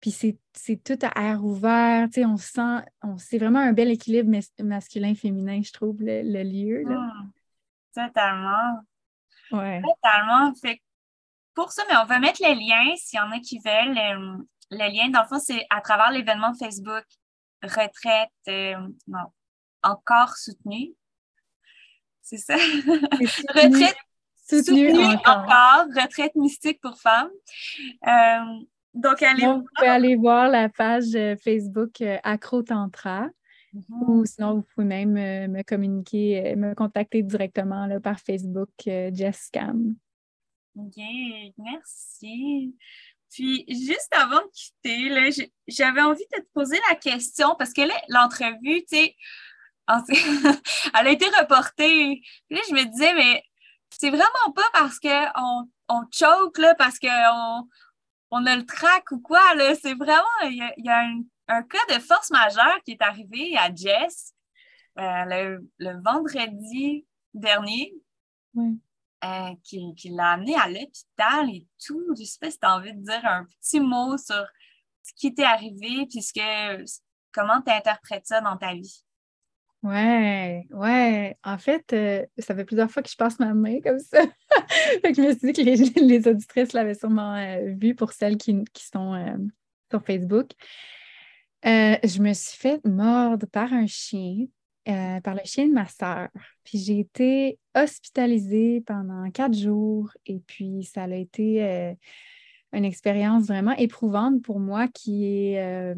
Puis 0.00 0.10
c'est 0.10 0.76
tout 0.82 0.98
à 1.02 1.30
air 1.30 1.44
ouvert, 1.44 2.08
on 2.16 2.36
sent, 2.36 2.84
c'est 3.18 3.38
vraiment 3.38 3.60
un 3.60 3.72
bel 3.72 3.88
équilibre 3.88 4.36
masculin-féminin, 4.60 5.62
je 5.62 5.72
trouve, 5.72 5.96
le, 6.00 6.42
lieu. 6.42 6.82
Là. 6.82 6.96
Mmh. 6.96 7.30
totalement. 7.94 8.80
Ouais. 9.52 9.80
Totalement. 9.80 10.52
Fait 10.54 10.80
pour 11.54 11.72
ça, 11.72 11.82
mais 11.88 11.96
on 11.96 12.06
va 12.06 12.18
mettre 12.18 12.42
les 12.42 12.54
liens 12.54 12.94
s'il 12.96 13.18
y 13.18 13.20
en 13.20 13.30
a 13.30 13.38
qui 13.40 13.58
veulent. 13.58 13.98
Euh, 13.98 14.42
le 14.70 14.92
lien, 14.92 15.10
dans 15.10 15.22
le 15.22 15.28
fond, 15.28 15.38
c'est 15.38 15.66
à 15.70 15.80
travers 15.80 16.10
l'événement 16.10 16.54
Facebook 16.54 17.04
Retraite 17.62 18.30
euh, 18.48 18.74
non, 19.06 19.26
encore 19.82 20.36
soutenue. 20.36 20.94
C'est 22.22 22.38
ça? 22.38 22.56
retraite 22.56 23.96
soutenue, 24.48 24.92
encore. 25.24 25.86
Retraite 25.94 26.34
mystique 26.34 26.80
pour 26.80 26.98
femmes. 26.98 27.30
Euh, 28.06 28.64
donc, 28.94 29.22
allez 29.22 29.46
Vous 29.46 29.64
pouvez 29.76 29.88
aller 29.88 30.16
voir 30.16 30.48
la 30.48 30.68
page 30.68 31.16
Facebook 31.44 32.02
Acro 32.22 32.62
Tantra. 32.62 33.28
Mm-hmm. 33.74 34.04
Ou 34.08 34.26
sinon, 34.26 34.54
vous 34.56 34.66
pouvez 34.74 34.86
même 34.86 35.12
me 35.50 35.62
communiquer, 35.62 36.56
me 36.56 36.74
contacter 36.74 37.22
directement 37.22 37.86
là, 37.86 38.00
par 38.00 38.18
Facebook, 38.18 38.70
Jess 38.84 39.48
Cam. 39.52 39.94
OK, 40.76 41.02
merci. 41.58 42.74
Puis, 43.30 43.64
juste 43.68 44.12
avant 44.12 44.40
de 44.40 44.50
quitter, 44.52 45.48
j'avais 45.66 46.02
envie 46.02 46.24
de 46.36 46.42
te 46.42 46.48
poser 46.54 46.78
la 46.88 46.96
question 46.96 47.54
parce 47.58 47.72
que 47.72 47.82
l'entrevue, 48.08 48.84
tu 48.84 48.96
sais, 48.96 49.16
elle 50.94 51.06
a 51.06 51.10
été 51.10 51.26
reportée. 51.26 52.22
Puis 52.48 52.56
là, 52.56 52.60
je 52.68 52.74
me 52.74 52.84
disais, 52.84 53.14
mais 53.14 53.42
c'est 53.90 54.10
vraiment 54.10 54.52
pas 54.54 54.68
parce 54.72 54.98
qu'on 54.98 55.70
on 55.88 56.02
choke, 56.10 56.58
là, 56.58 56.74
parce 56.74 56.98
qu'on 56.98 57.68
on 58.30 58.46
a 58.46 58.56
le 58.56 58.64
trac 58.64 59.10
ou 59.10 59.20
quoi, 59.20 59.54
là. 59.54 59.74
C'est 59.74 59.94
vraiment, 59.94 60.22
il 60.44 60.72
y 60.78 60.88
a, 60.88 61.06
un, 61.48 61.62
cas 61.64 61.94
de 61.94 62.00
force 62.00 62.30
majeure 62.30 62.78
qui 62.84 62.92
est 62.92 63.02
arrivé 63.02 63.56
à 63.58 63.74
Jess 63.74 64.34
euh, 64.98 65.24
le, 65.26 65.70
le 65.78 66.02
vendredi 66.02 67.06
dernier. 67.34 67.94
Qui, 69.62 69.94
qui 69.96 70.10
l'a 70.10 70.32
amené 70.32 70.54
à 70.56 70.68
l'hôpital 70.68 71.48
et 71.50 71.66
tout. 71.84 72.02
Je 72.18 72.24
sais 72.24 72.38
pas 72.40 72.50
si 72.50 72.58
tu 72.58 72.66
as 72.66 72.76
envie 72.76 72.92
de 72.92 73.02
dire 73.02 73.24
un 73.24 73.44
petit 73.60 73.80
mot 73.80 74.16
sur 74.16 74.44
ce 75.02 75.12
qui 75.14 75.34
t'est 75.34 75.44
arrivé, 75.44 76.06
puisque 76.10 76.40
comment 77.32 77.60
tu 77.62 77.72
interprètes 77.72 78.26
ça 78.26 78.40
dans 78.40 78.56
ta 78.56 78.74
vie? 78.74 79.04
Ouais, 79.82 80.64
ouais. 80.70 81.36
En 81.42 81.58
fait, 81.58 81.92
euh, 81.92 82.24
ça 82.38 82.54
fait 82.54 82.64
plusieurs 82.64 82.88
fois 82.90 83.02
que 83.02 83.10
je 83.10 83.16
passe 83.16 83.40
ma 83.40 83.52
main 83.52 83.80
comme 83.80 83.98
ça. 83.98 84.22
je 85.04 85.20
me 85.20 85.32
suis 85.32 85.40
dit 85.40 85.52
que 85.52 85.62
les, 85.62 85.76
les 86.00 86.28
auditrices 86.28 86.72
l'avaient 86.72 86.94
sûrement 86.94 87.34
euh, 87.34 87.74
vu 87.76 87.94
pour 87.96 88.12
celles 88.12 88.36
qui, 88.36 88.62
sont 88.76 89.14
euh, 89.14 89.36
sur 89.90 90.04
Facebook. 90.04 90.50
je 91.64 92.22
me 92.22 92.32
suis 92.32 92.56
fait 92.56 92.84
mordre 92.86 93.46
par 93.46 93.72
un 93.72 93.88
chien, 93.88 94.46
par 94.84 95.34
le 95.34 95.40
chien 95.44 95.66
de 95.66 95.72
ma 95.72 95.86
sœur. 95.86 96.28
Puis 96.64 96.78
j'ai 96.78 97.00
été 97.00 97.58
hospitalisée 97.74 98.82
pendant 98.86 99.30
quatre 99.30 99.56
jours 99.56 100.10
et 100.26 100.40
puis 100.40 100.84
ça 100.84 101.04
a 101.04 101.14
été 101.14 101.94
une 102.72 102.84
expérience 102.84 103.46
vraiment 103.46 103.76
éprouvante 103.76 104.42
pour 104.42 104.58
moi 104.58 104.88
qui 104.88 105.26
est 105.26 105.94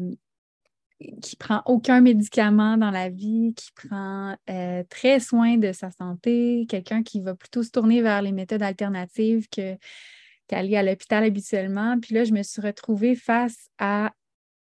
qui 1.21 1.35
prend 1.35 1.61
aucun 1.65 2.01
médicament 2.01 2.77
dans 2.77 2.91
la 2.91 3.09
vie, 3.09 3.53
qui 3.55 3.71
prend 3.73 4.35
euh, 4.49 4.83
très 4.89 5.19
soin 5.19 5.57
de 5.57 5.71
sa 5.71 5.91
santé, 5.91 6.65
quelqu'un 6.69 7.03
qui 7.03 7.21
va 7.21 7.35
plutôt 7.35 7.63
se 7.63 7.71
tourner 7.71 8.01
vers 8.01 8.21
les 8.21 8.31
méthodes 8.31 8.63
alternatives 8.63 9.47
qu'aller 9.49 10.77
à 10.77 10.83
l'hôpital 10.83 11.23
habituellement. 11.23 11.99
Puis 11.99 12.15
là, 12.15 12.23
je 12.23 12.31
me 12.31 12.43
suis 12.43 12.61
retrouvée 12.61 13.15
face 13.15 13.69
à 13.77 14.13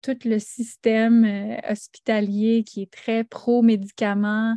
tout 0.05 0.29
le 0.29 0.39
système 0.39 1.25
euh, 1.25 1.57
hospitalier 1.71 2.65
qui 2.65 2.83
est 2.83 2.93
très 2.93 3.25
pro-médicaments. 3.25 4.57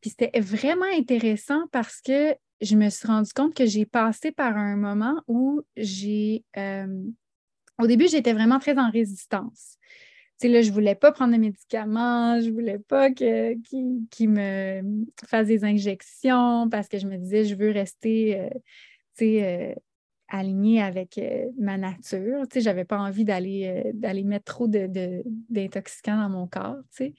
Puis 0.00 0.10
c'était 0.10 0.40
vraiment 0.40 0.86
intéressant 0.96 1.66
parce 1.72 2.00
que 2.00 2.34
je 2.60 2.76
me 2.76 2.88
suis 2.88 3.06
rendu 3.06 3.32
compte 3.32 3.54
que 3.54 3.66
j'ai 3.66 3.84
passé 3.84 4.32
par 4.32 4.56
un 4.56 4.76
moment 4.76 5.22
où 5.28 5.62
j'ai... 5.76 6.44
Euh, 6.56 7.02
au 7.80 7.86
début, 7.86 8.08
j'étais 8.08 8.32
vraiment 8.32 8.58
très 8.58 8.76
en 8.78 8.90
résistance 8.90 9.78
sais, 10.38 10.48
là, 10.48 10.62
je 10.62 10.70
voulais 10.70 10.94
pas 10.94 11.12
prendre 11.12 11.34
de 11.34 11.38
médicaments, 11.38 12.40
je 12.40 12.50
voulais 12.50 12.78
pas 12.78 13.10
qu'ils 13.10 13.58
qui 14.10 14.28
me 14.28 15.06
fassent 15.26 15.48
des 15.48 15.64
injections 15.64 16.68
parce 16.70 16.88
que 16.88 16.98
je 16.98 17.06
me 17.06 17.16
disais, 17.16 17.44
je 17.44 17.54
veux 17.54 17.70
rester, 17.70 18.40
euh, 18.40 18.48
euh, 19.22 19.74
alignée 20.28 20.82
avec 20.82 21.18
euh, 21.18 21.46
ma 21.58 21.78
nature. 21.78 22.42
Tu 22.48 22.54
sais, 22.54 22.60
j'avais 22.60 22.84
pas 22.84 22.98
envie 22.98 23.24
d'aller 23.24 23.90
d'aller 23.94 24.24
mettre 24.24 24.44
trop 24.44 24.68
d'intoxicants 24.68 26.16
de, 26.16 26.22
dans 26.22 26.28
mon 26.28 26.46
corps, 26.46 26.78
tu 26.90 27.04
sais. 27.04 27.14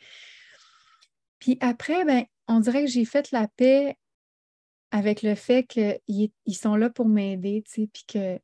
Puis 1.40 1.58
après, 1.62 2.06
ben, 2.06 2.26
on 2.48 2.60
dirait 2.60 2.84
que 2.86 2.92
j'ai 2.92 3.06
fait 3.06 3.32
la 3.32 3.48
paix 3.48 3.98
avec 4.92 5.22
le 5.22 5.36
fait 5.36 5.64
qu'ils 5.64 6.32
ils 6.46 6.56
sont 6.56 6.76
là 6.76 6.90
pour 6.90 7.08
m'aider, 7.08 7.64
tu 7.66 7.84
sais, 7.84 7.90
puis 7.92 8.04
que 8.08 8.40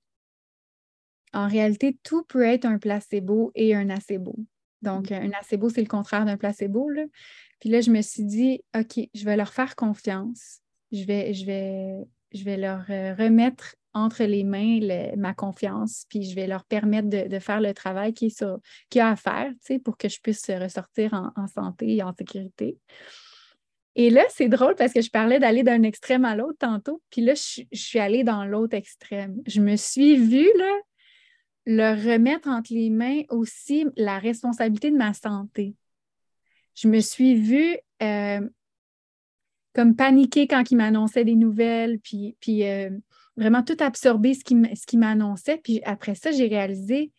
en 1.33 1.47
réalité, 1.49 1.97
tout 2.01 2.23
peut 2.23 2.43
être 2.43 2.65
un 2.65 2.79
placebo 2.79 3.51
et 3.55 3.75
un 3.75 3.89
acebo. 3.89 4.35
Donc, 4.81 5.11
un 5.11 5.31
acebo, 5.31 5.69
c'est 5.69 5.81
le 5.81 5.87
contraire 5.87 6.25
d'un 6.25 6.37
placebo. 6.37 6.89
Là. 6.89 7.03
Puis 7.59 7.69
là, 7.69 7.81
je 7.81 7.91
me 7.91 8.01
suis 8.01 8.23
dit, 8.23 8.61
OK, 8.77 8.99
je 9.13 9.25
vais 9.25 9.35
leur 9.35 9.53
faire 9.53 9.75
confiance. 9.75 10.61
Je 10.91 11.03
vais, 11.03 11.33
je 11.33 11.45
vais, 11.45 11.95
je 12.31 12.43
vais 12.43 12.55
leur 12.55 12.85
euh, 12.89 13.13
remettre 13.15 13.75
entre 13.95 14.23
les 14.25 14.43
mains 14.43 14.79
ma 15.17 15.33
confiance, 15.33 16.05
puis 16.09 16.23
je 16.23 16.35
vais 16.35 16.45
leur 16.45 16.65
permettre 16.65 17.09
de, 17.09 17.39
faire 17.39 17.61
le 17.61 17.73
travail 17.73 18.13
qu'il 18.13 18.31
y 18.93 18.99
a 18.99 19.09
à 19.09 19.15
faire 19.15 19.51
pour 19.83 19.97
que 19.97 20.09
je 20.09 20.19
puisse 20.21 20.47
ressortir 20.49 21.13
en, 21.13 21.47
santé 21.47 21.95
et 21.95 22.03
en 22.03 22.13
sécurité. 22.13 22.77
Et 23.95 24.09
là, 24.09 24.23
c'est 24.29 24.49
drôle 24.49 24.75
parce 24.75 24.91
que 24.91 25.01
je 25.01 25.09
parlais 25.09 25.39
d'aller 25.39 25.63
d'un 25.63 25.83
extrême 25.83 26.25
à 26.25 26.35
l'autre 26.35 26.57
tantôt, 26.59 27.01
puis 27.09 27.21
là, 27.21 27.33
je, 27.33 27.61
je 27.71 27.81
suis 27.81 27.99
allée 27.99 28.25
dans 28.25 28.43
l'autre 28.43 28.75
extrême. 28.75 29.41
Je 29.47 29.61
me 29.61 29.77
suis 29.77 30.17
vue 30.17 30.51
là, 30.57 30.73
leur 31.65 31.97
remettre 31.97 32.47
entre 32.49 32.73
les 32.73 32.89
mains 32.89 33.21
aussi 33.29 33.85
la 33.95 34.19
responsabilité 34.19 34.91
de 34.91 34.97
ma 34.97 35.13
santé. 35.13 35.73
Je 36.75 36.87
me 36.89 36.99
suis 36.99 37.35
vue 37.35 37.77
euh, 38.03 38.41
comme 39.73 39.95
paniquer 39.95 40.47
quand 40.47 40.71
ils 40.71 40.75
m'annonçaient 40.75 41.25
des 41.25 41.35
nouvelles, 41.35 41.99
puis, 41.99 42.35
puis 42.39 42.65
euh, 42.65 42.89
vraiment 43.37 43.63
tout 43.63 43.77
absorber 43.79 44.33
ce 44.33 44.43
qui, 44.43 44.55
ce 44.55 44.97
m'annonçait. 44.97 45.57
Puis 45.57 45.81
après 45.83 46.15
ça, 46.15 46.31
j'ai 46.31 46.47
réalisé, 46.47 47.11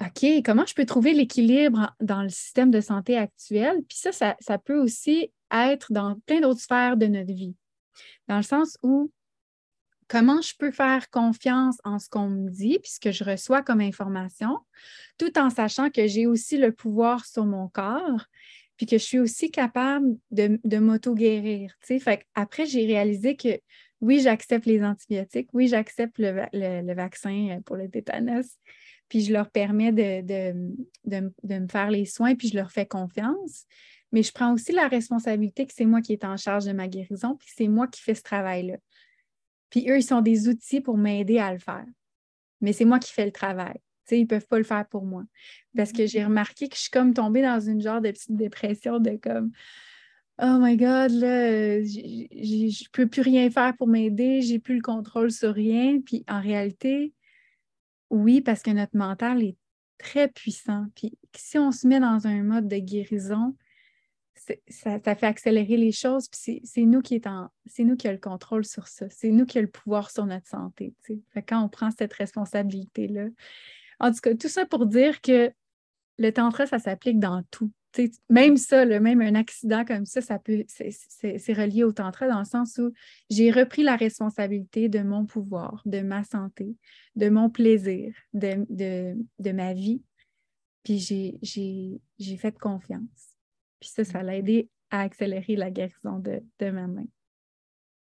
OK, 0.00 0.24
comment 0.44 0.64
je 0.66 0.74
peux 0.74 0.86
trouver 0.86 1.12
l'équilibre 1.12 1.94
dans 2.00 2.22
le 2.22 2.30
système 2.30 2.70
de 2.70 2.80
santé 2.80 3.16
actuel? 3.16 3.82
Puis 3.88 3.98
ça, 3.98 4.12
ça, 4.12 4.36
ça 4.40 4.58
peut 4.58 4.80
aussi 4.80 5.32
être 5.52 5.92
dans 5.92 6.18
plein 6.26 6.40
d'autres 6.40 6.60
sphères 6.60 6.96
de 6.96 7.06
notre 7.06 7.32
vie. 7.32 7.54
Dans 8.28 8.36
le 8.36 8.42
sens 8.42 8.78
où 8.82 9.10
comment 10.08 10.40
je 10.40 10.54
peux 10.58 10.70
faire 10.72 11.10
confiance 11.10 11.78
en 11.84 11.98
ce 11.98 12.08
qu'on 12.08 12.28
me 12.28 12.50
dit, 12.50 12.78
puis 12.82 12.90
ce 12.90 13.00
que 13.00 13.12
je 13.12 13.24
reçois 13.24 13.62
comme 13.62 13.80
information, 13.80 14.58
tout 15.18 15.38
en 15.38 15.50
sachant 15.50 15.90
que 15.90 16.06
j'ai 16.06 16.26
aussi 16.26 16.56
le 16.56 16.72
pouvoir 16.72 17.26
sur 17.26 17.44
mon 17.44 17.68
corps, 17.68 18.26
puis 18.76 18.86
que 18.86 18.96
je 18.96 19.04
suis 19.04 19.18
aussi 19.18 19.50
capable 19.50 20.16
de, 20.30 20.58
de 20.64 20.78
m'auto-guérir. 20.78 21.74
Après, 22.34 22.64
j'ai 22.64 22.86
réalisé 22.86 23.36
que 23.36 23.60
oui, 24.00 24.20
j'accepte 24.20 24.66
les 24.66 24.82
antibiotiques, 24.82 25.48
oui, 25.52 25.68
j'accepte 25.68 26.18
le, 26.18 26.94
vaccin 26.94 27.60
pour 27.66 27.76
le 27.76 27.88
tétanos, 27.88 28.58
puis 29.08 29.22
je 29.22 29.32
leur 29.32 29.50
permets 29.50 29.92
de, 29.92 30.22
de, 30.22 31.58
me 31.58 31.68
faire 31.68 31.90
les 31.90 32.06
soins, 32.06 32.34
puis 32.34 32.48
je 32.48 32.56
leur 32.56 32.70
fais 32.70 32.86
confiance. 32.86 33.66
Mais 34.12 34.22
je 34.22 34.32
prends 34.32 34.52
aussi 34.52 34.72
la 34.72 34.88
responsabilité 34.88 35.66
que 35.66 35.72
c'est 35.74 35.84
moi 35.84 36.00
qui 36.00 36.12
est 36.12 36.24
en 36.24 36.36
charge 36.36 36.64
de 36.64 36.72
ma 36.72 36.88
guérison, 36.88 37.36
puis 37.36 37.48
c'est 37.54 37.68
moi 37.68 37.86
qui 37.86 38.00
fais 38.00 38.14
ce 38.14 38.22
travail-là. 38.22 38.76
Puis 39.68 39.88
eux, 39.88 39.98
ils 39.98 40.04
sont 40.04 40.20
des 40.20 40.48
outils 40.48 40.80
pour 40.80 40.96
m'aider 40.96 41.38
à 41.38 41.52
le 41.52 41.58
faire. 41.58 41.86
Mais 42.60 42.72
c'est 42.72 42.84
moi 42.84 42.98
qui 42.98 43.12
fais 43.12 43.24
le 43.24 43.32
travail. 43.32 43.78
sais, 44.04 44.18
ils 44.18 44.22
ne 44.22 44.26
peuvent 44.26 44.46
pas 44.46 44.58
le 44.58 44.64
faire 44.64 44.86
pour 44.88 45.04
moi. 45.04 45.24
Parce 45.76 45.92
que 45.92 46.06
j'ai 46.06 46.24
remarqué 46.24 46.68
que 46.68 46.74
je 46.74 46.82
suis 46.82 46.90
comme 46.90 47.14
tombée 47.14 47.42
dans 47.42 47.60
une 47.60 47.80
genre 47.80 48.00
de 48.00 48.10
petite 48.10 48.34
dépression 48.34 48.98
de 48.98 49.16
comme 49.16 49.52
Oh 50.42 50.58
my 50.58 50.76
God, 50.76 51.10
là, 51.10 51.82
je 51.82 52.00
ne 52.00 52.90
peux 52.92 53.06
plus 53.06 53.20
rien 53.20 53.50
faire 53.50 53.76
pour 53.76 53.88
m'aider, 53.88 54.40
j'ai 54.40 54.58
plus 54.58 54.76
le 54.76 54.82
contrôle 54.82 55.30
sur 55.30 55.52
rien. 55.52 56.00
Puis 56.00 56.24
en 56.28 56.40
réalité, 56.40 57.12
oui, 58.08 58.40
parce 58.40 58.62
que 58.62 58.70
notre 58.70 58.96
mental 58.96 59.42
est 59.42 59.56
très 59.98 60.28
puissant. 60.28 60.86
Puis 60.94 61.12
si 61.36 61.58
on 61.58 61.72
se 61.72 61.86
met 61.86 62.00
dans 62.00 62.26
un 62.26 62.42
mode 62.42 62.68
de 62.68 62.78
guérison, 62.78 63.54
ça, 64.68 64.98
fait 64.98 65.26
accélérer 65.26 65.76
les 65.76 65.92
choses, 65.92 66.28
puis 66.28 66.62
c'est 66.64 66.82
nous 66.82 67.02
qui 67.02 67.16
est 67.16 67.28
c'est 67.66 67.84
nous 67.84 67.96
qui 67.96 68.08
a 68.08 68.12
le 68.12 68.18
contrôle 68.18 68.64
sur 68.64 68.88
ça, 68.88 69.06
c'est 69.10 69.30
nous 69.30 69.44
qui 69.44 69.58
a 69.58 69.62
le 69.62 69.68
pouvoir 69.68 70.10
sur 70.10 70.24
notre 70.24 70.46
santé. 70.46 70.94
quand 71.46 71.62
on 71.62 71.68
prend 71.68 71.90
cette 71.90 72.14
responsabilité-là. 72.14 73.26
En 74.00 74.10
tout 74.10 74.20
cas, 74.20 74.34
tout 74.34 74.48
ça 74.48 74.64
pour 74.64 74.86
dire 74.86 75.20
que 75.20 75.52
le 76.18 76.32
tantra, 76.32 76.66
ça 76.66 76.78
s'applique 76.78 77.18
dans 77.18 77.42
tout. 77.50 77.70
Même 78.28 78.56
ça, 78.56 78.84
même 78.84 79.20
un 79.20 79.34
accident 79.34 79.84
comme 79.84 80.06
ça, 80.06 80.20
ça 80.20 80.38
peut, 80.38 80.64
c'est 80.68 81.52
relié 81.52 81.84
au 81.84 81.92
tantra 81.92 82.28
dans 82.28 82.38
le 82.38 82.44
sens 82.44 82.78
où 82.78 82.92
j'ai 83.28 83.50
repris 83.50 83.82
la 83.82 83.96
responsabilité 83.96 84.88
de 84.88 85.00
mon 85.00 85.26
pouvoir, 85.26 85.82
de 85.86 86.00
ma 86.00 86.24
santé, 86.24 86.76
de 87.16 87.28
mon 87.28 87.50
plaisir, 87.50 88.14
de, 88.32 88.64
de 89.38 89.52
ma 89.52 89.74
vie. 89.74 90.02
Puis 90.84 90.98
j'ai 92.18 92.36
fait 92.36 92.58
confiance. 92.58 93.36
Puis 93.80 93.90
ça, 93.90 94.04
ça 94.04 94.22
l'a 94.22 94.36
aidé 94.36 94.68
à 94.90 95.00
accélérer 95.00 95.56
la 95.56 95.70
guérison 95.70 96.18
de, 96.18 96.70
ma 96.70 96.86
main. 96.86 97.06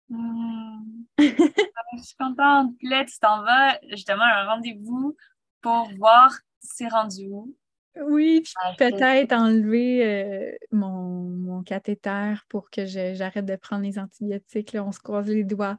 Hmm. 0.08 1.04
je 1.18 2.02
suis 2.02 2.16
contente. 2.16 2.74
Là, 2.82 3.04
tu 3.04 3.18
t'en 3.18 3.42
vas 3.42 3.78
justement 3.90 4.24
à 4.24 4.42
un 4.42 4.54
rendez-vous 4.54 5.16
pour 5.60 5.88
voir 5.96 6.36
c'est 6.60 6.88
rendu 6.88 7.26
où. 7.30 7.54
Oui, 7.96 8.40
puis 8.42 8.52
ah, 8.62 8.74
peut-être 8.76 9.32
enlever 9.32 10.04
euh, 10.04 10.52
mon, 10.72 11.62
cathéter 11.62 12.34
pour 12.48 12.68
que 12.70 12.84
j'arrête 12.84 13.46
de 13.46 13.56
prendre 13.56 13.84
les 13.84 13.98
antibiotiques. 13.98 14.72
Là, 14.72 14.84
on 14.84 14.92
se 14.92 14.98
croise 14.98 15.28
les 15.28 15.44
doigts. 15.44 15.78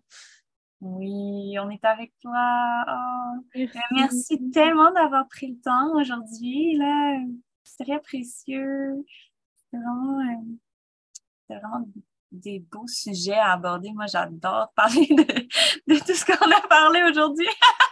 Oui, 0.81 1.57
on 1.59 1.69
est 1.69 1.83
avec 1.83 2.13
toi. 2.21 2.85
Oh. 2.87 3.43
Merci. 3.55 3.79
Merci. 3.91 4.49
tellement 4.51 4.91
d'avoir 4.91 5.27
pris 5.27 5.51
le 5.51 5.59
temps 5.61 5.93
aujourd'hui. 5.95 6.79
C'est 7.63 7.83
très 7.83 7.99
précieux. 7.99 9.03
Euh, 9.73 9.77
c'est 11.47 11.55
vraiment, 11.55 11.85
des 12.31 12.59
beaux 12.71 12.87
sujets 12.87 13.33
à 13.33 13.53
aborder. 13.53 13.91
Moi, 13.93 14.05
j'adore 14.07 14.71
parler 14.75 15.07
de, 15.07 15.99
tout 15.99 16.13
ce 16.13 16.25
qu'on 16.25 16.51
a 16.51 16.67
parlé 16.67 17.03
aujourd'hui. 17.03 17.47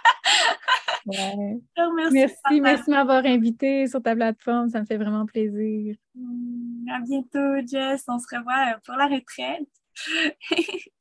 Merci, 1.06 2.62
merci 2.62 2.86
de 2.86 2.92
m'avoir 2.92 3.26
invité 3.26 3.88
sur 3.88 4.02
ta 4.02 4.16
plateforme. 4.16 4.70
Ça 4.70 4.82
me 4.82 4.86
fait 4.86 4.98
vraiment 4.98 5.26
plaisir. 5.26 5.96
Mm, 6.16 6.90
à 6.90 7.00
bientôt, 7.02 7.68
Jess. 7.68 8.06
On 8.08 8.20
se 8.20 8.36
revoit 8.36 8.80
pour 8.86 8.96
la 8.96 9.08
retraite. 9.08 9.68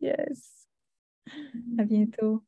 yes. 0.00 0.66
À 1.78 1.84
bientôt. 1.84 2.42